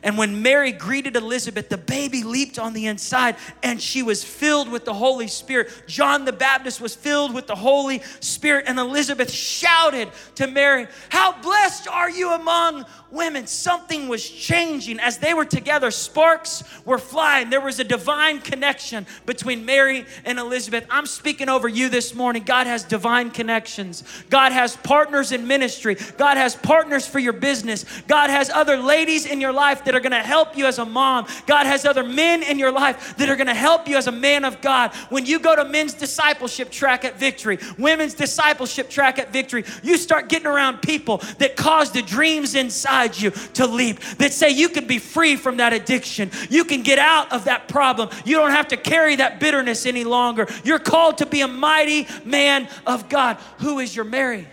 And 0.04 0.18
when 0.18 0.42
Mary 0.42 0.72
greeted 0.72 1.16
Elizabeth, 1.16 1.70
the 1.70 1.78
baby 1.78 2.24
leaped 2.24 2.58
on 2.60 2.74
the 2.74 2.88
inside 2.88 3.36
and 3.64 3.82
she 3.82 4.04
was 4.04 4.24
filled 4.24 4.70
with 4.70 4.86
the 4.86 4.94
Holy 4.94 5.28
Spirit. 5.28 5.72
John 5.88 6.26
the 6.26 6.34
Baptist 6.34 6.82
was 6.82 6.96
filled 6.96 7.34
with 7.34 7.48
the 7.48 7.56
Holy 7.56 8.02
Spirit, 8.20 8.66
and 8.68 8.80
Elizabeth 8.80 9.32
shouted 9.32 10.10
to 10.36 10.48
Mary, 10.48 10.88
How 11.10 11.40
blessed 11.42 11.88
are 11.88 12.10
you 12.10 12.32
among 12.32 12.86
women, 13.12 13.48
something 13.48 14.08
was 14.08 14.28
changing 14.28 15.00
as 15.00 15.18
they 15.18 15.34
were 15.34 15.46
together. 15.46 15.92
Sparks 15.92 16.64
were 16.86 16.98
flying. 16.98 17.50
There 17.50 17.62
was 17.62 17.80
a 17.80 17.84
divine 17.84 18.40
connection 18.40 19.06
between 19.26 19.66
Mary 19.66 20.06
and 20.26 20.38
Elizabeth. 20.38 20.86
I'm 20.90 21.06
speaking 21.06 21.50
over 21.50 21.68
you 21.68 21.90
this 21.90 22.14
morning. 22.14 22.44
God 22.44 22.68
has 22.68 22.84
divine 22.84 23.32
connections. 23.32 24.04
God 24.30 24.52
has 24.52 24.76
partners 24.78 25.32
in 25.32 25.48
ministry. 25.48 25.98
God 26.18 26.38
has 26.38 26.56
partners 26.56 27.08
for 27.08 27.20
your 27.20 27.34
business. 27.34 27.86
God 28.08 28.30
has 28.30 28.50
other 28.50 28.78
ladies 28.78 29.26
in 29.26 29.42
your 29.42 29.54
life 29.54 29.84
that 29.90 29.96
are 29.96 30.00
going 30.02 30.12
to 30.12 30.20
help 30.20 30.56
you 30.56 30.68
as 30.68 30.78
a 30.78 30.86
mom. 30.86 31.26
God 31.48 31.66
has 31.66 31.84
other 31.84 32.04
men 32.04 32.44
in 32.44 32.60
your 32.60 32.72
life 32.72 33.18
that 33.18 33.28
are 33.28 33.36
going 33.36 33.48
to 33.48 33.56
help 33.56 33.88
you 33.88 33.98
as 33.98 34.06
a 34.06 34.12
man 34.12 34.46
of 34.46 34.62
God. 34.62 34.94
When 35.10 35.26
you 35.26 35.40
go 35.40 35.56
to 35.56 35.66
men's 35.66 35.96
discipleship 35.96 36.70
track 36.70 37.06
at 37.06 37.18
Victory, 37.18 37.58
women's 37.80 38.14
discipleship 38.14 38.92
track 38.92 39.18
at 39.18 39.34
Victory, 39.34 39.66
you 39.82 39.98
start 39.98 40.30
getting 40.30 40.46
around 40.46 40.84
people 40.84 41.18
that 41.40 41.56
cause 41.56 41.92
the 41.92 42.04
dreams 42.04 42.54
inside 42.54 43.20
you 43.20 43.32
to 43.32 43.66
leap, 43.66 44.00
that 44.20 44.32
say 44.32 44.52
you 44.52 44.70
can 44.70 44.86
be 44.86 45.00
free 45.00 45.36
from 45.36 45.58
that 45.58 45.74
addiction. 45.74 46.30
You 46.52 46.66
can 46.66 46.84
get 46.84 47.00
out 47.00 47.34
of 47.34 47.46
that 47.46 47.68
problem. 47.68 48.10
You 48.26 48.36
don't 48.36 48.52
have 48.52 48.68
to 48.68 48.78
carry 48.78 49.16
that 49.16 49.40
bitterness 49.40 49.88
any 49.88 50.04
longer. 50.04 50.46
You're 50.64 50.78
called 50.78 51.18
to 51.18 51.26
be 51.26 51.42
a 51.42 51.48
mighty 51.48 52.08
man 52.24 52.70
of 52.86 53.10
God. 53.10 53.38
Who 53.62 53.80
is 53.80 53.96
your 53.96 54.06
Mary? 54.06 54.48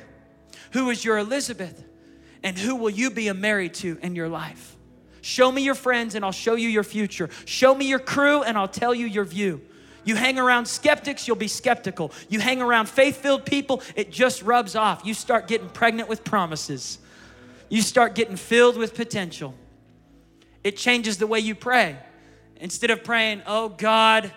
Who 0.73 0.89
is 0.89 1.05
your 1.05 1.19
Elizabeth? 1.19 1.85
And 2.43 2.57
who 2.57 2.77
will 2.77 2.89
you 2.89 3.11
be 3.11 3.29
a 3.29 3.35
Mary 3.35 3.69
to 3.69 3.99
in 4.01 4.15
your 4.15 4.31
life? 4.31 4.76
Show 5.27 5.51
me 5.51 5.63
your 5.63 5.75
friends 5.75 6.15
and 6.15 6.25
I'll 6.25 6.31
show 6.31 6.55
you 6.55 6.69
your 6.69 6.85
future. 6.85 7.29
Show 7.47 7.75
me 7.75 7.89
your 7.89 7.99
crew 7.99 8.45
and 8.45 8.57
I'll 8.57 8.69
tell 8.69 8.95
you 8.95 9.07
your 9.07 9.25
view. 9.25 9.61
You 10.05 10.15
hang 10.15 10.39
around 10.39 10.67
skeptics, 10.67 11.27
you'll 11.27 11.35
be 11.35 11.49
skeptical. 11.49 12.13
You 12.29 12.39
hang 12.39 12.63
around 12.63 12.89
faith 12.89 13.17
filled 13.17 13.45
people, 13.45 13.83
it 13.97 14.13
just 14.13 14.43
rubs 14.43 14.77
off. 14.77 15.05
You 15.05 15.15
start 15.15 15.49
getting 15.49 15.69
pregnant 15.69 16.09
with 16.09 16.23
promises, 16.23 17.01
you 17.69 17.83
start 17.83 18.15
getting 18.15 18.37
filled 18.37 18.77
with 18.77 18.95
potential. 18.95 19.53
It 20.63 20.77
changes 20.77 21.19
the 21.19 21.27
way 21.27 21.41
you 21.41 21.57
pray. 21.57 21.97
Instead 22.59 22.91
of 22.91 23.03
praying, 23.03 23.43
oh 23.49 23.71
God, 23.71 24.33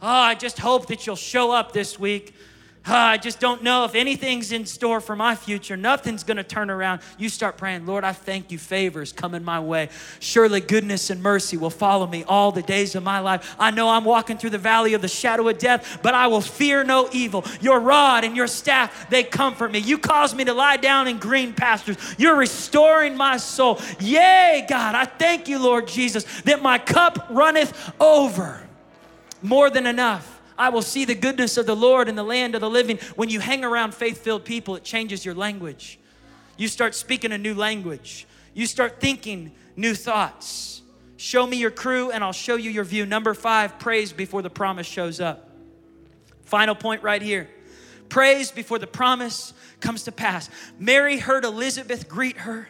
oh, 0.00 0.08
I 0.08 0.34
just 0.34 0.58
hope 0.58 0.86
that 0.86 1.06
you'll 1.06 1.14
show 1.14 1.50
up 1.50 1.72
this 1.72 1.98
week. 1.98 2.34
I 2.84 3.16
just 3.16 3.38
don't 3.38 3.62
know 3.62 3.84
if 3.84 3.94
anything's 3.94 4.50
in 4.50 4.66
store 4.66 5.00
for 5.00 5.14
my 5.14 5.36
future. 5.36 5.76
Nothing's 5.76 6.24
going 6.24 6.36
to 6.36 6.42
turn 6.42 6.68
around. 6.68 7.00
You 7.16 7.28
start 7.28 7.56
praying, 7.56 7.86
Lord, 7.86 8.02
I 8.02 8.12
thank 8.12 8.50
you. 8.50 8.58
Favors 8.58 9.12
coming 9.12 9.44
my 9.44 9.60
way. 9.60 9.88
Surely 10.18 10.60
goodness 10.60 11.08
and 11.08 11.22
mercy 11.22 11.56
will 11.56 11.70
follow 11.70 12.08
me 12.08 12.24
all 12.24 12.50
the 12.50 12.62
days 12.62 12.96
of 12.96 13.04
my 13.04 13.20
life. 13.20 13.54
I 13.56 13.70
know 13.70 13.88
I'm 13.88 14.04
walking 14.04 14.36
through 14.36 14.50
the 14.50 14.58
valley 14.58 14.94
of 14.94 15.02
the 15.02 15.08
shadow 15.08 15.48
of 15.48 15.58
death, 15.58 16.00
but 16.02 16.14
I 16.14 16.26
will 16.26 16.40
fear 16.40 16.82
no 16.82 17.08
evil. 17.12 17.44
Your 17.60 17.78
rod 17.78 18.24
and 18.24 18.36
your 18.36 18.48
staff, 18.48 19.08
they 19.10 19.22
comfort 19.22 19.70
me. 19.70 19.78
You 19.78 19.96
cause 19.96 20.34
me 20.34 20.44
to 20.44 20.52
lie 20.52 20.76
down 20.76 21.06
in 21.06 21.18
green 21.18 21.52
pastures. 21.52 21.96
You're 22.18 22.36
restoring 22.36 23.16
my 23.16 23.36
soul. 23.36 23.80
Yay, 24.00 24.66
God. 24.68 24.96
I 24.96 25.04
thank 25.04 25.46
you, 25.46 25.60
Lord 25.60 25.86
Jesus, 25.86 26.24
that 26.42 26.62
my 26.62 26.78
cup 26.78 27.28
runneth 27.30 27.92
over. 28.00 28.60
More 29.40 29.70
than 29.70 29.86
enough. 29.86 30.31
I 30.58 30.68
will 30.68 30.82
see 30.82 31.04
the 31.04 31.14
goodness 31.14 31.56
of 31.56 31.66
the 31.66 31.76
Lord 31.76 32.08
in 32.08 32.14
the 32.14 32.22
land 32.22 32.54
of 32.54 32.60
the 32.60 32.70
living. 32.70 32.98
When 33.16 33.28
you 33.28 33.40
hang 33.40 33.64
around 33.64 33.94
faith 33.94 34.18
filled 34.22 34.44
people, 34.44 34.76
it 34.76 34.84
changes 34.84 35.24
your 35.24 35.34
language. 35.34 35.98
You 36.56 36.68
start 36.68 36.94
speaking 36.94 37.32
a 37.32 37.38
new 37.38 37.54
language, 37.54 38.26
you 38.54 38.66
start 38.66 39.00
thinking 39.00 39.52
new 39.76 39.94
thoughts. 39.94 40.82
Show 41.16 41.46
me 41.46 41.56
your 41.56 41.70
crew 41.70 42.10
and 42.10 42.24
I'll 42.24 42.32
show 42.32 42.56
you 42.56 42.68
your 42.68 42.82
view. 42.82 43.06
Number 43.06 43.32
five, 43.32 43.78
praise 43.78 44.12
before 44.12 44.42
the 44.42 44.50
promise 44.50 44.88
shows 44.88 45.20
up. 45.20 45.50
Final 46.42 46.74
point 46.74 47.02
right 47.02 47.22
here 47.22 47.48
praise 48.08 48.50
before 48.50 48.78
the 48.78 48.86
promise 48.86 49.54
comes 49.80 50.04
to 50.04 50.12
pass. 50.12 50.50
Mary 50.78 51.16
heard 51.16 51.46
Elizabeth 51.46 52.06
greet 52.06 52.36
her, 52.36 52.68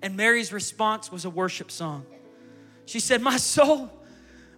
and 0.00 0.16
Mary's 0.16 0.52
response 0.52 1.10
was 1.10 1.24
a 1.24 1.30
worship 1.30 1.68
song. 1.72 2.06
She 2.86 3.00
said, 3.00 3.20
My 3.20 3.36
soul 3.38 3.90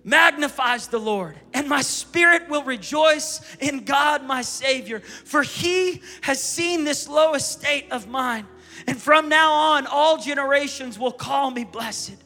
magnifies 0.07 0.87
the 0.87 1.01
Lord, 1.01 1.37
and 1.53 1.69
my 1.69 1.83
spirit 1.83 2.49
will 2.49 2.63
rejoice 2.63 3.41
in 3.59 3.85
God 3.85 4.25
my 4.25 4.41
Savior, 4.41 5.01
for 5.01 5.43
he 5.43 6.01
has 6.23 6.41
seen 6.41 6.85
this 6.85 7.09
low 7.09 7.35
estate 7.35 7.89
of 7.91 8.07
mine. 8.07 8.47
And 8.87 9.03
from 9.03 9.29
now 9.29 9.53
on, 9.53 9.87
all 9.87 10.17
generations 10.17 10.97
will 10.97 11.13
call 11.13 11.51
me 11.51 11.65
blessed. 11.65 12.17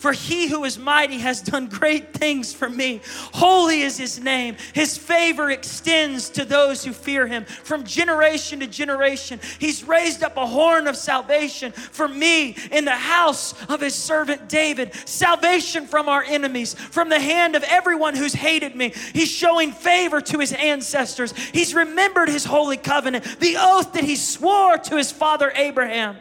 For 0.00 0.12
he 0.12 0.48
who 0.48 0.64
is 0.64 0.78
mighty 0.78 1.18
has 1.18 1.42
done 1.42 1.66
great 1.66 2.14
things 2.14 2.54
for 2.54 2.70
me. 2.70 3.02
Holy 3.34 3.82
is 3.82 3.98
his 3.98 4.18
name. 4.18 4.56
His 4.72 4.96
favor 4.96 5.50
extends 5.50 6.30
to 6.30 6.46
those 6.46 6.82
who 6.82 6.94
fear 6.94 7.26
him 7.26 7.44
from 7.44 7.84
generation 7.84 8.60
to 8.60 8.66
generation. 8.66 9.40
He's 9.58 9.84
raised 9.84 10.22
up 10.22 10.38
a 10.38 10.46
horn 10.46 10.86
of 10.86 10.96
salvation 10.96 11.72
for 11.72 12.08
me 12.08 12.56
in 12.72 12.86
the 12.86 12.92
house 12.92 13.52
of 13.66 13.82
his 13.82 13.94
servant 13.94 14.48
David. 14.48 14.94
Salvation 15.06 15.86
from 15.86 16.08
our 16.08 16.22
enemies, 16.22 16.72
from 16.72 17.10
the 17.10 17.20
hand 17.20 17.54
of 17.54 17.62
everyone 17.64 18.16
who's 18.16 18.32
hated 18.32 18.74
me. 18.74 18.94
He's 19.12 19.30
showing 19.30 19.70
favor 19.70 20.22
to 20.22 20.38
his 20.38 20.54
ancestors. 20.54 21.36
He's 21.52 21.74
remembered 21.74 22.30
his 22.30 22.46
holy 22.46 22.78
covenant, 22.78 23.38
the 23.38 23.56
oath 23.58 23.92
that 23.92 24.04
he 24.04 24.16
swore 24.16 24.78
to 24.78 24.96
his 24.96 25.12
father 25.12 25.52
Abraham. 25.54 26.16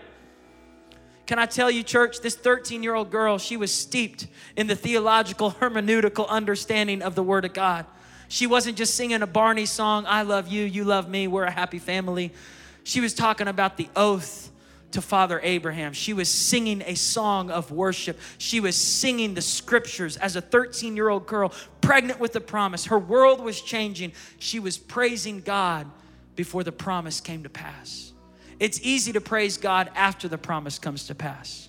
Can 1.30 1.38
I 1.38 1.46
tell 1.46 1.70
you, 1.70 1.84
church, 1.84 2.22
this 2.22 2.34
13 2.34 2.82
year 2.82 2.96
old 2.96 3.12
girl, 3.12 3.38
she 3.38 3.56
was 3.56 3.72
steeped 3.72 4.26
in 4.56 4.66
the 4.66 4.76
theological, 4.76 5.52
hermeneutical 5.62 6.28
understanding 6.28 7.04
of 7.04 7.14
the 7.14 7.22
Word 7.22 7.46
of 7.46 7.54
God. 7.54 7.86
She 8.30 8.48
wasn't 8.48 8.80
just 8.80 8.96
singing 8.96 9.22
a 9.22 9.28
Barney 9.28 9.68
song, 9.68 10.06
I 10.08 10.24
love 10.24 10.48
you, 10.48 10.64
you 10.64 10.86
love 10.86 11.08
me, 11.08 11.28
we're 11.28 11.44
a 11.44 11.52
happy 11.52 11.78
family. 11.78 12.34
She 12.84 13.00
was 13.00 13.14
talking 13.14 13.48
about 13.48 13.78
the 13.78 13.90
oath 13.96 14.50
to 14.90 15.04
Father 15.04 15.40
Abraham. 15.44 15.94
She 15.94 16.14
was 16.14 16.30
singing 16.30 16.82
a 16.88 16.96
song 16.96 17.52
of 17.52 17.70
worship. 17.70 18.20
She 18.40 18.60
was 18.60 18.76
singing 18.76 19.36
the 19.36 19.44
scriptures 19.44 20.18
as 20.18 20.36
a 20.36 20.42
13 20.42 20.96
year 20.96 21.10
old 21.10 21.28
girl, 21.28 21.54
pregnant 21.80 22.20
with 22.20 22.34
the 22.34 22.42
promise. 22.42 22.86
Her 22.86 22.98
world 22.98 23.40
was 23.40 23.62
changing. 23.62 24.14
She 24.40 24.60
was 24.60 24.80
praising 24.80 25.42
God 25.42 25.86
before 26.36 26.64
the 26.64 26.72
promise 26.72 27.22
came 27.22 27.44
to 27.44 27.50
pass. 27.50 28.09
It's 28.60 28.80
easy 28.82 29.14
to 29.14 29.22
praise 29.22 29.58
God 29.58 29.90
after 29.96 30.28
the 30.28 30.38
promise 30.38 30.80
comes 30.80 31.08
to 31.08 31.16
pass. 31.16 31.69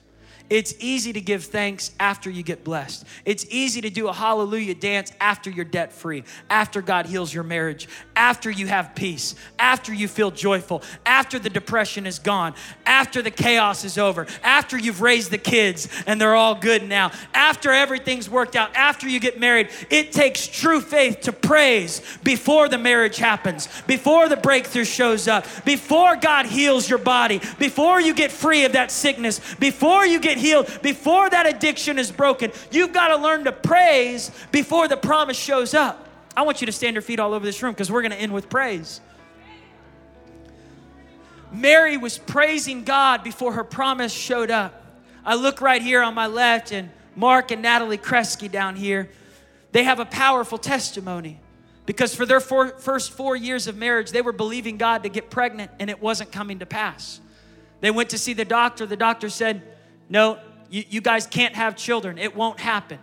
It's 0.51 0.75
easy 0.81 1.13
to 1.13 1.21
give 1.21 1.45
thanks 1.45 1.93
after 2.01 2.29
you 2.29 2.43
get 2.43 2.65
blessed. 2.65 3.07
It's 3.25 3.47
easy 3.51 3.81
to 3.83 3.91
do 3.91 4.09
a 4.09 4.13
hallelujah 4.13 4.75
dance 4.75 5.13
after 5.21 5.49
you're 5.49 5.65
debt 5.65 5.93
free, 5.93 6.25
after 6.51 6.83
God 6.83 7.07
heals 7.07 7.33
your 7.33 7.45
marriage, 7.45 7.89
after 8.17 8.51
you 8.51 8.67
have 8.67 8.97
peace, 8.97 9.37
after 9.61 9.95
you 9.95 10.09
feel 10.09 10.33
joyful, 10.33 10.83
after 11.07 11.39
the 11.39 11.49
depression 11.49 12.05
is 12.05 12.19
gone, 12.19 12.55
after 12.85 13.23
the 13.23 13.31
chaos 13.31 13.85
is 13.85 13.97
over, 13.97 14.27
after 14.43 14.77
you've 14.77 15.01
raised 15.01 15.31
the 15.31 15.39
kids 15.39 15.89
and 16.09 16.21
they're 16.21 16.35
all 16.35 16.57
good 16.57 16.87
now, 16.89 17.13
after 17.33 17.71
everything's 17.71 18.29
worked 18.29 18.57
out, 18.57 18.75
after 18.75 19.09
you 19.09 19.21
get 19.21 19.39
married. 19.39 19.69
It 19.89 20.11
takes 20.11 20.49
true 20.49 20.81
faith 20.81 21.21
to 21.23 21.33
praise 21.33 22.03
before 22.25 22.69
the 22.69 22.79
marriage 22.79 23.19
happens, 23.19 23.69
before 23.87 24.29
the 24.29 24.37
breakthrough 24.37 24.85
shows 24.85 25.29
up, 25.29 25.47
before 25.65 26.17
God 26.17 26.47
heals 26.47 26.91
your 26.91 26.99
body, 26.99 27.41
before 27.61 28.01
you 28.01 28.15
get 28.15 28.33
free 28.33 28.65
of 28.65 28.73
that 28.73 28.91
sickness, 28.91 29.41
before 29.61 30.05
you 30.05 30.19
get 30.19 30.40
healed, 30.41 30.69
before 30.83 31.31
that 31.31 31.47
addiction 31.47 31.99
is 31.99 32.11
broken. 32.11 32.53
You've 32.71 32.93
got 32.93 33.09
to 33.09 33.17
learn 33.17 33.45
to 33.45 33.53
praise 33.53 34.31
before 34.51 34.89
the 34.89 34.97
promise 34.97 35.39
shows 35.39 35.75
up. 35.75 36.09
I 36.37 36.43
want 36.43 36.61
you 36.61 36.67
to 36.67 36.73
stand 36.73 36.95
your 36.95 37.03
feet 37.03 37.21
all 37.21 37.35
over 37.35 37.45
this 37.45 37.63
room 37.63 37.73
because 37.73 37.91
we're 37.91 38.03
going 38.03 38.13
to 38.13 38.21
end 38.21 38.33
with 38.33 38.49
praise. 38.49 39.01
Mary 41.53 41.97
was 41.97 42.19
praising 42.19 42.85
God 42.85 43.25
before 43.25 43.53
her 43.53 43.65
promise 43.65 44.13
showed 44.13 44.51
up. 44.51 44.85
I 45.25 45.35
look 45.35 45.61
right 45.61 45.83
here 45.83 46.03
on 46.03 46.15
my 46.15 46.27
left, 46.27 46.73
and 46.73 46.91
Mark 47.17 47.51
and 47.51 47.63
Natalie 47.63 47.99
Kresge 47.99 48.51
down 48.51 48.77
here, 48.77 49.11
they 49.73 49.85
have 49.85 50.01
a 50.01 50.05
powerful 50.05 50.59
testimony 50.59 51.39
because 51.87 52.15
for 52.15 52.25
their 52.25 52.41
four, 52.41 52.69
first 52.69 53.13
four 53.13 53.37
years 53.37 53.67
of 53.67 53.77
marriage, 53.77 54.11
they 54.13 54.23
were 54.23 54.33
believing 54.33 54.77
God 54.77 55.03
to 55.03 55.09
get 55.09 55.31
pregnant 55.31 55.71
and 55.79 55.91
it 55.91 56.01
wasn't 56.01 56.33
coming 56.33 56.61
to 56.61 56.67
pass. 56.67 57.21
They 57.81 57.91
went 57.91 58.11
to 58.11 58.19
see 58.19 58.33
the 58.33 58.45
doctor. 58.45 58.87
The 58.87 58.97
doctor 58.97 59.29
said, 59.29 59.63
no, 60.11 60.39
you, 60.69 60.85
you 60.91 61.01
guys 61.01 61.27
can't 61.27 61.55
have 61.55 61.77
children. 61.77 62.19
It 62.19 62.37
won't 62.37 62.61
happen. 62.61 62.99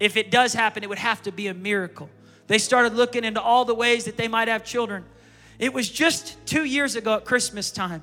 If 0.00 0.16
it 0.16 0.30
does 0.30 0.54
happen, 0.54 0.82
it 0.82 0.88
would 0.88 0.98
have 0.98 1.22
to 1.22 1.32
be 1.32 1.46
a 1.46 1.54
miracle. 1.54 2.08
They 2.48 2.58
started 2.58 2.94
looking 2.94 3.24
into 3.24 3.40
all 3.40 3.64
the 3.64 3.74
ways 3.74 4.06
that 4.06 4.16
they 4.16 4.26
might 4.26 4.48
have 4.48 4.64
children. 4.64 5.04
It 5.58 5.72
was 5.72 5.88
just 5.88 6.36
two 6.46 6.64
years 6.64 6.96
ago 6.96 7.14
at 7.14 7.24
Christmas 7.24 7.70
time 7.70 8.02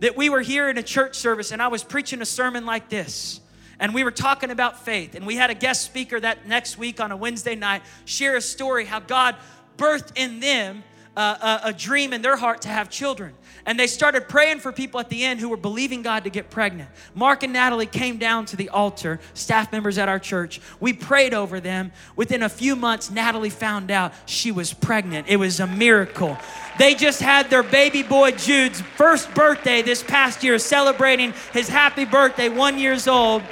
that 0.00 0.16
we 0.16 0.28
were 0.28 0.40
here 0.40 0.68
in 0.68 0.76
a 0.76 0.82
church 0.82 1.16
service 1.16 1.52
and 1.52 1.62
I 1.62 1.68
was 1.68 1.82
preaching 1.82 2.20
a 2.20 2.26
sermon 2.26 2.66
like 2.66 2.88
this. 2.88 3.40
And 3.78 3.94
we 3.94 4.04
were 4.04 4.10
talking 4.10 4.50
about 4.50 4.84
faith. 4.84 5.14
And 5.14 5.26
we 5.26 5.36
had 5.36 5.48
a 5.48 5.54
guest 5.54 5.82
speaker 5.82 6.20
that 6.20 6.46
next 6.46 6.76
week 6.76 7.00
on 7.00 7.12
a 7.12 7.16
Wednesday 7.16 7.54
night 7.54 7.82
share 8.04 8.36
a 8.36 8.40
story 8.42 8.84
how 8.84 9.00
God 9.00 9.36
birthed 9.78 10.18
in 10.18 10.40
them 10.40 10.82
a, 11.20 11.60
a, 11.64 11.72
dream 11.72 12.12
in 12.12 12.22
their 12.22 12.36
heart 12.36 12.62
to 12.62 12.68
have 12.68 12.88
children. 12.88 13.34
And 13.66 13.78
they 13.78 13.86
started 13.86 14.28
praying 14.28 14.60
for 14.60 14.72
people 14.72 15.00
at 15.00 15.10
the 15.10 15.24
end 15.24 15.40
who 15.40 15.48
were 15.48 15.56
believing 15.56 16.02
God 16.02 16.24
to 16.24 16.30
get 16.30 16.50
pregnant. 16.50 16.88
Mark 17.14 17.42
and 17.42 17.52
Natalie 17.52 17.86
came 17.86 18.16
down 18.16 18.46
to 18.46 18.56
the 18.56 18.68
altar, 18.70 19.20
staff 19.34 19.70
members 19.70 19.98
at 19.98 20.08
our 20.08 20.18
church. 20.18 20.60
We 20.80 20.92
prayed 20.92 21.34
over 21.34 21.60
them. 21.60 21.92
Within 22.16 22.42
a 22.42 22.48
few 22.48 22.74
months, 22.74 23.10
Natalie 23.10 23.50
found 23.50 23.90
out 23.90 24.12
she 24.26 24.50
was 24.50 24.72
pregnant. 24.72 25.28
It 25.28 25.36
was 25.36 25.60
a 25.60 25.66
miracle. 25.66 26.38
They 26.78 26.94
just 26.94 27.20
had 27.20 27.50
their 27.50 27.62
baby 27.62 28.02
boy 28.02 28.32
Jude's 28.32 28.80
first 28.80 29.32
birthday 29.34 29.82
this 29.82 30.02
past 30.02 30.42
year, 30.42 30.58
celebrating 30.58 31.34
his 31.52 31.68
happy 31.68 32.06
birthday, 32.06 32.48
one 32.48 32.78
years 32.78 33.06
old. 33.06 33.42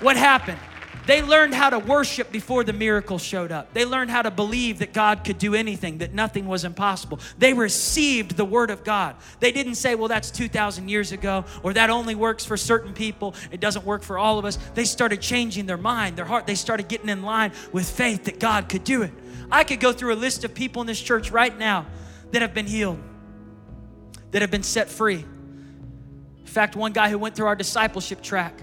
What 0.00 0.16
happened? 0.16 0.58
They 1.06 1.22
learned 1.22 1.54
how 1.54 1.70
to 1.70 1.78
worship 1.78 2.30
before 2.30 2.62
the 2.62 2.72
miracle 2.72 3.18
showed 3.18 3.50
up. 3.50 3.72
They 3.72 3.84
learned 3.84 4.10
how 4.10 4.22
to 4.22 4.30
believe 4.30 4.78
that 4.80 4.92
God 4.92 5.24
could 5.24 5.38
do 5.38 5.54
anything, 5.54 5.98
that 5.98 6.12
nothing 6.12 6.46
was 6.46 6.64
impossible. 6.64 7.20
They 7.38 7.52
received 7.52 8.36
the 8.36 8.44
word 8.44 8.70
of 8.70 8.84
God. 8.84 9.16
They 9.40 9.50
didn't 9.50 9.74
say, 9.76 9.94
well, 9.94 10.08
that's 10.08 10.30
2,000 10.30 10.88
years 10.88 11.12
ago, 11.12 11.44
or 11.62 11.72
that 11.72 11.90
only 11.90 12.14
works 12.14 12.44
for 12.44 12.56
certain 12.56 12.92
people. 12.92 13.34
It 13.50 13.60
doesn't 13.60 13.84
work 13.84 14.02
for 14.02 14.18
all 14.18 14.38
of 14.38 14.44
us. 14.44 14.56
They 14.74 14.84
started 14.84 15.20
changing 15.20 15.66
their 15.66 15.76
mind, 15.76 16.16
their 16.16 16.26
heart. 16.26 16.46
They 16.46 16.54
started 16.54 16.88
getting 16.88 17.08
in 17.08 17.22
line 17.22 17.52
with 17.72 17.88
faith 17.90 18.24
that 18.24 18.38
God 18.38 18.68
could 18.68 18.84
do 18.84 19.02
it. 19.02 19.12
I 19.50 19.64
could 19.64 19.80
go 19.80 19.92
through 19.92 20.14
a 20.14 20.16
list 20.16 20.44
of 20.44 20.54
people 20.54 20.80
in 20.80 20.86
this 20.86 21.00
church 21.00 21.30
right 21.30 21.56
now 21.56 21.86
that 22.30 22.42
have 22.42 22.54
been 22.54 22.66
healed, 22.66 23.00
that 24.30 24.42
have 24.42 24.50
been 24.50 24.62
set 24.62 24.88
free. 24.88 25.24
In 26.38 26.46
fact, 26.46 26.76
one 26.76 26.92
guy 26.92 27.10
who 27.10 27.18
went 27.18 27.34
through 27.34 27.46
our 27.46 27.56
discipleship 27.56 28.22
track, 28.22 28.54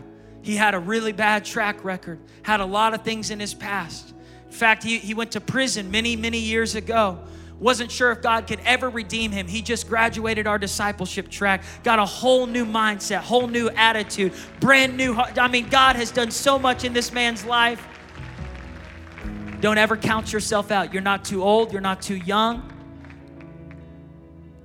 he 0.48 0.56
had 0.56 0.74
a 0.74 0.80
really 0.80 1.12
bad 1.12 1.44
track 1.44 1.84
record, 1.84 2.20
had 2.42 2.62
a 2.62 2.66
lot 2.66 2.94
of 2.94 3.02
things 3.02 3.32
in 3.32 3.40
his 3.40 3.54
past. 3.54 4.14
In 4.46 4.52
fact, 4.54 4.82
he, 4.82 4.98
he 4.98 5.14
went 5.14 5.34
to 5.34 5.42
prison 5.42 5.92
many, 5.92 6.16
many 6.16 6.40
years 6.40 6.74
ago 6.74 7.20
wasn't 7.60 7.90
sure 7.90 8.12
if 8.12 8.22
God 8.22 8.46
could 8.46 8.60
ever 8.66 8.88
redeem 8.88 9.32
him. 9.32 9.48
He 9.48 9.64
just 9.64 9.90
graduated 9.90 10.46
our 10.46 10.60
discipleship 10.60 11.28
track, 11.28 11.64
got 11.84 11.98
a 11.98 12.06
whole 12.06 12.46
new 12.46 12.68
mindset, 12.68 13.18
whole 13.22 13.48
new 13.48 13.68
attitude, 13.70 14.32
brand 14.60 14.96
new. 14.96 15.16
I 15.16 15.48
mean, 15.48 15.68
God 15.68 15.96
has 15.96 16.12
done 16.12 16.30
so 16.30 16.60
much 16.60 16.84
in 16.84 16.94
this 16.94 17.12
man's 17.12 17.44
life. 17.46 17.84
Don't 19.60 19.80
ever 19.80 19.98
count 19.98 20.32
yourself 20.32 20.70
out. 20.70 20.94
You're 20.94 21.02
not 21.02 21.26
too 21.26 21.42
old, 21.42 21.72
you're 21.72 21.82
not 21.82 22.00
too 22.00 22.18
young. 22.18 22.72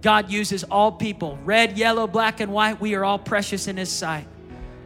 God 0.02 0.30
uses 0.30 0.62
all 0.64 0.92
people 0.92 1.38
red, 1.44 1.78
yellow, 1.78 2.06
black, 2.06 2.40
and 2.40 2.52
white. 2.52 2.78
We 2.78 2.94
are 2.94 3.06
all 3.06 3.18
precious 3.18 3.68
in 3.68 3.78
His 3.78 3.90
sight. 3.90 4.26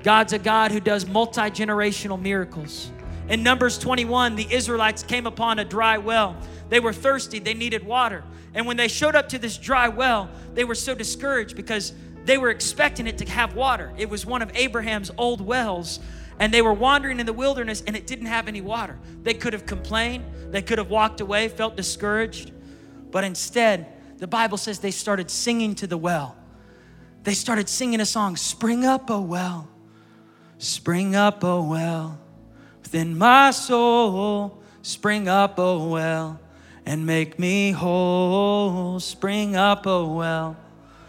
God's 0.06 0.32
a 0.32 0.38
God 0.38 0.70
who 0.70 0.78
does 0.78 1.04
multi 1.04 1.40
generational 1.40 2.22
miracles. 2.22 2.92
In 3.28 3.42
Numbers 3.42 3.76
21, 3.76 4.36
the 4.36 4.46
Israelites 4.48 5.02
came 5.02 5.26
upon 5.26 5.58
a 5.58 5.64
dry 5.64 5.98
well. 5.98 6.36
They 6.68 6.78
were 6.78 6.92
thirsty, 6.92 7.40
they 7.40 7.54
needed 7.54 7.84
water. 7.84 8.22
And 8.54 8.68
when 8.68 8.76
they 8.76 8.86
showed 8.86 9.16
up 9.16 9.28
to 9.30 9.38
this 9.40 9.58
dry 9.58 9.88
well, 9.88 10.30
they 10.54 10.62
were 10.62 10.76
so 10.76 10.94
discouraged 10.94 11.56
because 11.56 11.92
they 12.24 12.38
were 12.38 12.50
expecting 12.50 13.08
it 13.08 13.18
to 13.18 13.28
have 13.28 13.56
water. 13.56 13.92
It 13.98 14.08
was 14.08 14.24
one 14.24 14.42
of 14.42 14.52
Abraham's 14.54 15.10
old 15.18 15.40
wells, 15.40 15.98
and 16.38 16.54
they 16.54 16.62
were 16.62 16.72
wandering 16.72 17.18
in 17.18 17.26
the 17.26 17.32
wilderness 17.32 17.82
and 17.84 17.96
it 17.96 18.06
didn't 18.06 18.26
have 18.26 18.46
any 18.46 18.60
water. 18.60 19.00
They 19.24 19.34
could 19.34 19.54
have 19.54 19.66
complained, 19.66 20.24
they 20.52 20.62
could 20.62 20.78
have 20.78 20.88
walked 20.88 21.20
away, 21.20 21.48
felt 21.48 21.76
discouraged, 21.76 22.52
but 23.10 23.24
instead, 23.24 23.88
the 24.18 24.28
Bible 24.28 24.56
says 24.56 24.78
they 24.78 24.92
started 24.92 25.32
singing 25.32 25.74
to 25.74 25.88
the 25.88 25.98
well. 25.98 26.36
They 27.24 27.34
started 27.34 27.68
singing 27.68 28.00
a 28.00 28.06
song 28.06 28.36
Spring 28.36 28.84
up, 28.84 29.10
oh 29.10 29.20
well, 29.20 29.68
spring 30.58 31.14
up, 31.14 31.44
oh 31.44 31.62
well, 31.62 32.18
within 32.82 33.16
my 33.16 33.50
soul, 33.50 34.62
spring 34.82 35.28
up, 35.28 35.54
oh 35.58 35.88
well, 35.88 36.40
and 36.84 37.04
make 37.04 37.38
me 37.38 37.72
whole. 37.72 39.00
Spring 39.00 39.56
up, 39.56 39.86
oh 39.86 40.12
well. 40.14 40.56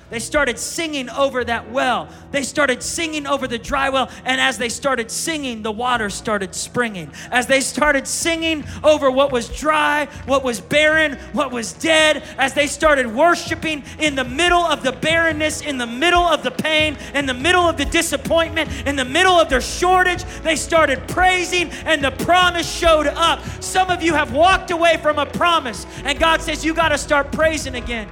They 0.10 0.20
started 0.20 0.58
singing 0.58 1.10
over 1.10 1.44
that 1.44 1.70
well. 1.70 2.08
They 2.32 2.44
started 2.44 2.82
singing 2.82 3.28
over 3.28 3.46
the 3.46 3.58
dry 3.58 3.90
well. 3.90 4.10
And 4.24 4.40
as 4.40 4.58
they 4.58 4.70
started 4.70 5.12
singing, 5.12 5.64
the 5.64 5.72
water 5.72 6.10
started 6.10 6.56
springing. 6.56 7.12
As 7.30 7.46
they 7.48 7.60
started 7.60 8.08
singing 8.08 8.64
over 8.84 9.12
what 9.12 9.34
was 9.34 9.50
dry, 9.50 10.08
what 10.26 10.44
was 10.44 10.62
barren, 10.62 11.18
what 11.34 11.52
was 11.52 11.74
dead, 11.74 12.24
as 12.38 12.54
they 12.54 12.68
started 12.68 13.14
worshiping 13.14 13.84
in 14.00 14.16
the 14.16 14.24
middle 14.24 14.62
of 14.62 14.82
the 14.82 14.94
barrenness, 14.94 15.60
in 15.62 15.78
the 15.78 15.88
middle 15.88 16.24
of 16.24 16.42
the 16.42 16.52
pain, 16.52 16.98
in 17.14 17.26
the 17.26 17.34
middle 17.34 17.64
of 17.64 17.76
the 17.76 17.86
disappointment, 17.86 18.70
in 18.88 18.96
the 18.96 19.06
middle 19.06 19.36
of 19.36 19.50
their 19.50 19.62
shortage, 19.62 20.24
they 20.44 20.56
started 20.56 21.06
praising 21.10 21.70
and 21.86 22.02
the 22.02 22.12
promise 22.12 22.72
showed 22.72 23.08
up. 23.08 23.44
Some 23.62 23.90
of 23.90 24.02
you 24.02 24.14
have 24.14 24.32
walked 24.32 24.72
away 24.72 24.98
from 24.98 25.20
a 25.20 25.26
promise, 25.26 25.86
and 26.06 26.18
God 26.18 26.42
says, 26.42 26.64
You 26.64 26.74
got 26.74 26.90
to 26.90 26.98
start 26.98 27.32
praising 27.32 27.76
again. 27.76 28.08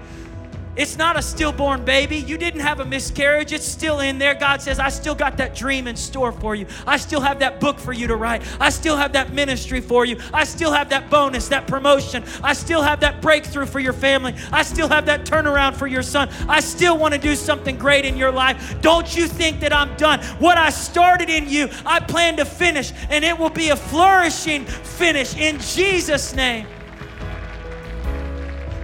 It's 0.75 0.97
not 0.97 1.17
a 1.17 1.21
stillborn 1.21 1.85
baby. 1.85 2.17
You 2.17 2.37
didn't 2.37 2.59
have 2.59 2.81
a 2.81 2.85
miscarriage. 2.85 3.53
It's 3.53 3.65
still 3.65 4.01
in 4.01 4.17
there. 4.17 4.35
God 4.35 4.61
says, 4.61 4.77
I 4.77 4.89
still 4.89 5.15
got 5.15 5.37
that 5.37 5.55
dream 5.55 5.87
in 5.87 5.95
store 5.95 6.33
for 6.33 6.53
you. 6.53 6.65
I 6.85 6.97
still 6.97 7.21
have 7.21 7.39
that 7.39 7.61
book 7.61 7.79
for 7.79 7.93
you 7.93 8.07
to 8.07 8.15
write. 8.15 8.41
I 8.59 8.69
still 8.69 8.97
have 8.97 9.13
that 9.13 9.31
ministry 9.33 9.79
for 9.79 10.05
you. 10.05 10.19
I 10.33 10.43
still 10.43 10.73
have 10.73 10.89
that 10.89 11.09
bonus, 11.09 11.47
that 11.47 11.67
promotion. 11.67 12.23
I 12.43 12.53
still 12.53 12.81
have 12.81 12.99
that 12.99 13.21
breakthrough 13.21 13.65
for 13.65 13.79
your 13.79 13.93
family. 13.93 14.35
I 14.51 14.63
still 14.63 14.89
have 14.89 15.05
that 15.05 15.25
turnaround 15.25 15.75
for 15.75 15.87
your 15.87 16.03
son. 16.03 16.29
I 16.49 16.59
still 16.59 16.97
want 16.97 17.13
to 17.13 17.19
do 17.19 17.35
something 17.35 17.77
great 17.77 18.03
in 18.03 18.17
your 18.17 18.31
life. 18.31 18.81
Don't 18.81 19.15
you 19.15 19.27
think 19.27 19.61
that 19.61 19.71
I'm 19.71 19.95
done? 19.95 20.21
What 20.39 20.57
I 20.57 20.69
started 20.69 21.29
in 21.29 21.47
you, 21.47 21.69
I 21.85 22.01
plan 22.01 22.35
to 22.37 22.45
finish, 22.45 22.91
and 23.09 23.23
it 23.23 23.37
will 23.37 23.49
be 23.49 23.69
a 23.69 23.75
flourishing 23.75 24.65
finish 24.65 25.35
in 25.37 25.59
Jesus' 25.59 26.35
name. 26.35 26.67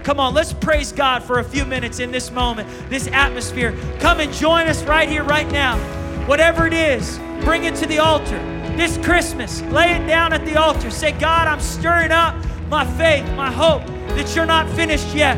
Come 0.02 0.18
on, 0.18 0.34
let's 0.34 0.52
praise 0.52 0.90
God 0.90 1.22
for 1.22 1.38
a 1.38 1.44
few 1.44 1.64
minutes 1.64 2.00
in 2.00 2.10
this 2.10 2.30
moment, 2.30 2.68
this 2.88 3.06
atmosphere. 3.08 3.76
Come 4.00 4.20
and 4.20 4.32
join 4.32 4.66
us 4.66 4.82
right 4.82 5.08
here, 5.08 5.22
right 5.22 5.50
now. 5.50 5.78
Whatever 6.26 6.66
it 6.66 6.72
is, 6.72 7.18
bring 7.44 7.64
it 7.64 7.74
to 7.76 7.86
the 7.86 7.98
altar. 7.98 8.38
This 8.76 8.98
Christmas, 8.98 9.62
lay 9.62 9.92
it 9.92 10.06
down 10.06 10.32
at 10.32 10.44
the 10.44 10.56
altar. 10.56 10.90
Say, 10.90 11.12
God, 11.12 11.46
I'm 11.46 11.60
stirring 11.60 12.10
up 12.10 12.34
my 12.68 12.84
faith, 12.96 13.24
my 13.34 13.50
hope 13.50 13.86
that 14.16 14.34
you're 14.34 14.46
not 14.46 14.68
finished 14.70 15.14
yet. 15.14 15.36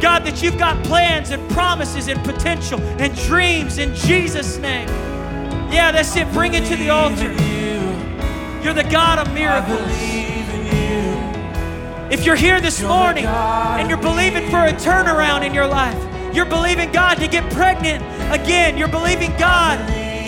God, 0.00 0.24
that 0.24 0.42
you've 0.42 0.58
got 0.58 0.82
plans 0.84 1.30
and 1.30 1.50
promises 1.50 2.08
and 2.08 2.22
potential 2.24 2.80
and 2.80 3.14
dreams 3.26 3.78
in 3.78 3.94
Jesus' 3.94 4.56
name. 4.58 4.88
Yeah, 5.70 5.90
that's 5.92 6.14
it. 6.16 6.30
Bring 6.32 6.54
it 6.54 6.64
to 6.66 6.76
the 6.76 6.90
altar. 6.90 7.32
You're 8.62 8.74
the 8.74 8.88
God 8.90 9.18
of 9.18 9.32
miracles. 9.34 10.15
If 12.08 12.24
you're 12.24 12.36
here 12.36 12.60
this 12.60 12.80
morning 12.82 13.26
and 13.26 13.88
you're 13.88 13.98
believing 13.98 14.48
for 14.48 14.64
a 14.64 14.72
turnaround 14.72 15.44
in 15.44 15.52
your 15.52 15.66
life, 15.66 16.00
you're 16.32 16.46
believing 16.46 16.92
God 16.92 17.16
to 17.16 17.26
get 17.26 17.50
pregnant 17.52 18.00
again, 18.32 18.78
you're 18.78 18.86
believing 18.86 19.36
God 19.36 19.76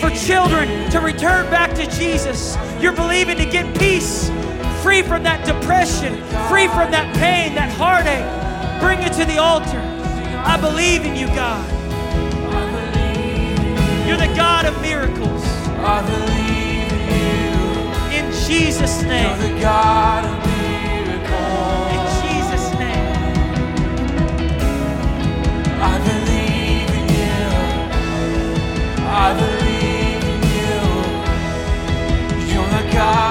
for 0.01 0.09
children 0.09 0.91
to 0.91 0.99
return 0.99 1.49
back 1.49 1.73
to 1.75 1.89
Jesus, 1.89 2.57
you're 2.81 2.91
believing 2.91 3.37
to 3.37 3.45
get 3.45 3.79
peace, 3.79 4.29
free 4.83 5.01
from 5.01 5.23
that 5.23 5.45
depression, 5.45 6.15
free 6.49 6.67
from 6.67 6.91
that 6.91 7.15
pain, 7.15 7.55
that 7.55 7.71
heartache, 7.71 8.27
bring 8.81 8.99
it 8.99 9.13
to 9.13 9.23
the 9.23 9.37
altar. 9.37 9.79
I 10.45 10.59
believe 10.59 11.05
in 11.05 11.15
you, 11.15 11.27
God. 11.27 11.65
You're 14.05 14.17
the 14.17 14.33
God 14.35 14.65
of 14.65 14.81
miracles. 14.81 15.45
I 15.77 16.01
believe 16.01 16.91
in 16.91 18.19
you. 18.19 18.27
In 18.27 18.47
Jesus' 18.47 19.01
name. 19.03 20.58
God. 32.99 33.28